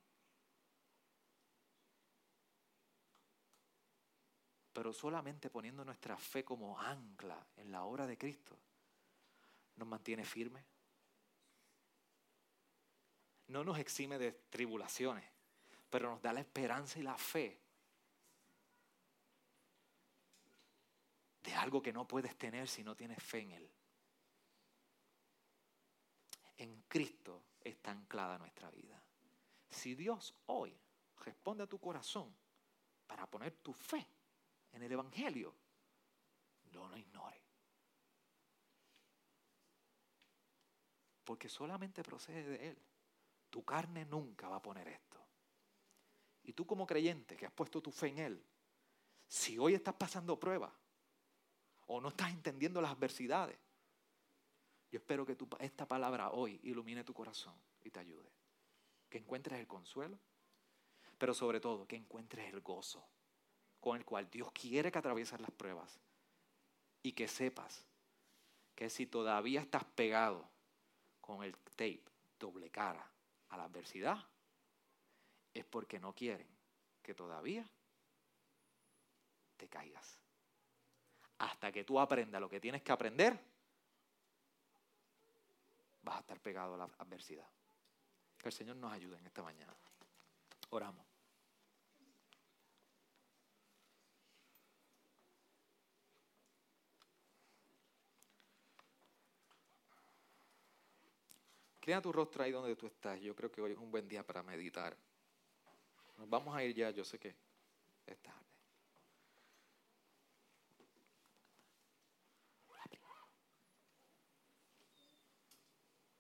Pero 4.75 4.93
solamente 4.93 5.51
poniendo 5.51 5.85
nuestra 5.85 6.17
fe 6.19 6.45
como 6.45 6.79
ancla 6.79 7.47
en 7.57 7.71
la 7.71 7.85
obra 7.85 8.09
de 8.09 8.19
Cristo, 8.19 8.59
nos 9.77 9.87
mantiene 9.87 10.25
firme. 10.25 10.65
No 13.47 13.63
nos 13.63 13.79
exime 13.79 14.19
de 14.19 14.33
tribulaciones, 14.33 15.25
pero 15.89 16.11
nos 16.11 16.21
da 16.21 16.33
la 16.33 16.41
esperanza 16.41 16.99
y 16.99 17.03
la 17.03 17.17
fe 17.17 17.61
de 21.45 21.55
algo 21.55 21.81
que 21.81 21.93
no 21.93 22.09
puedes 22.09 22.37
tener 22.37 22.67
si 22.67 22.83
no 22.83 22.97
tienes 22.97 23.23
fe 23.23 23.39
en 23.39 23.53
Él. 23.53 23.71
En 26.57 26.83
Cristo 26.89 27.45
está 27.61 27.93
anclada 27.93 28.39
nuestra 28.39 28.71
vida. 28.73 29.01
Si 29.71 29.95
Dios 29.95 30.35
hoy 30.47 30.77
responde 31.21 31.63
a 31.63 31.69
tu 31.69 31.79
corazón 31.79 32.35
para 33.07 33.29
poner 33.29 33.53
tu 33.53 33.73
fe 33.73 34.14
en 34.75 34.83
el 34.83 34.93
Evangelio, 34.93 35.55
no 36.73 36.89
lo 36.89 36.97
ignore. 36.97 37.41
Porque 41.25 41.49
solamente 41.49 42.03
procede 42.03 42.43
de 42.43 42.69
Él. 42.71 42.79
Tu 43.51 43.65
carne 43.65 44.05
nunca 44.05 44.49
va 44.49 44.57
a 44.57 44.63
poner 44.63 44.89
esto. 44.89 45.25
Y 46.43 46.53
tú 46.53 46.67
como 46.67 46.87
creyente 46.87 47.37
que 47.37 47.47
has 47.47 47.53
puesto 47.53 47.81
tu 47.81 47.91
fe 47.91 48.09
en 48.09 48.19
Él, 48.19 48.45
si 49.27 49.59
hoy 49.59 49.75
estás 49.75 49.95
pasando 49.95 50.39
pruebas 50.39 50.73
o 51.87 52.01
no 52.01 52.09
estás 52.09 52.31
entendiendo 52.31 52.83
las 52.83 52.91
adversidades, 52.91 53.59
yo 54.91 54.99
espero 54.99 55.25
que 55.25 55.37
esta 55.61 55.87
palabra 55.87 56.31
hoy 56.31 56.61
ilumine 56.65 57.05
tu 57.05 57.15
corazón 57.15 57.55
y 57.83 57.91
te 57.91 58.01
ayude. 58.01 58.31
Que 59.09 59.19
encuentres 59.19 59.59
el 59.61 59.67
consuelo, 59.67 60.19
pero 61.17 61.33
sobre 61.33 61.61
todo 61.61 61.87
que 61.87 61.97
encuentres 61.97 62.53
el 62.53 62.61
gozo 62.61 63.14
con 63.85 63.99
el 63.99 64.05
cual 64.07 64.31
Dios 64.31 64.51
quiere 64.53 64.91
que 64.91 64.97
atravieses 64.97 65.39
las 65.43 65.51
pruebas 65.51 66.01
y 67.03 67.13
que 67.13 67.29
sepas 67.29 67.85
que 68.75 68.89
si 68.89 69.05
todavía 69.05 69.61
estás 69.61 69.85
pegado 69.85 70.49
con 71.21 71.45
el 71.45 71.55
tape 71.77 72.01
doble 72.41 72.71
cara 72.71 73.07
a 73.51 73.59
la 73.59 73.65
adversidad, 73.65 74.25
es 75.53 75.67
porque 75.67 76.01
no 76.01 76.15
quieren 76.15 76.47
que 77.03 77.13
todavía 77.13 77.69
te 79.59 79.69
caigas. 79.69 80.19
Hasta 81.37 81.71
que 81.71 81.85
tú 81.85 82.01
aprendas 82.01 82.41
lo 82.41 82.49
que 82.49 82.61
tienes 82.61 82.81
que 82.81 82.91
aprender, 82.91 83.39
vas 86.01 86.17
a 86.17 86.21
estar 86.21 86.41
pegado 86.41 86.73
a 86.73 86.79
la 86.79 86.85
adversidad. 87.01 87.47
Que 88.39 88.49
el 88.49 88.55
Señor 88.55 88.77
nos 88.77 88.91
ayude 88.95 89.19
en 89.19 89.27
esta 89.27 89.43
mañana. 89.43 89.77
Oramos. 90.71 91.14
Crea 101.85 102.01
tu 102.01 102.11
rostro 102.11 102.43
ahí 102.43 102.51
donde 102.51 102.75
tú 102.77 102.87
estás. 102.87 103.21
Yo 103.21 103.37
creo 103.37 103.51
que 103.51 103.61
hoy 103.61 103.73
es 103.73 103.79
un 103.79 103.91
buen 103.91 104.09
día 104.09 104.27
para 104.27 104.43
meditar. 104.43 104.97
Nos 106.17 106.27
vamos 106.31 106.57
a 106.57 106.65
ir 106.65 106.75
ya, 106.75 106.89
yo 106.89 107.05
sé 107.05 107.19
que 107.19 107.37
está. 108.07 108.35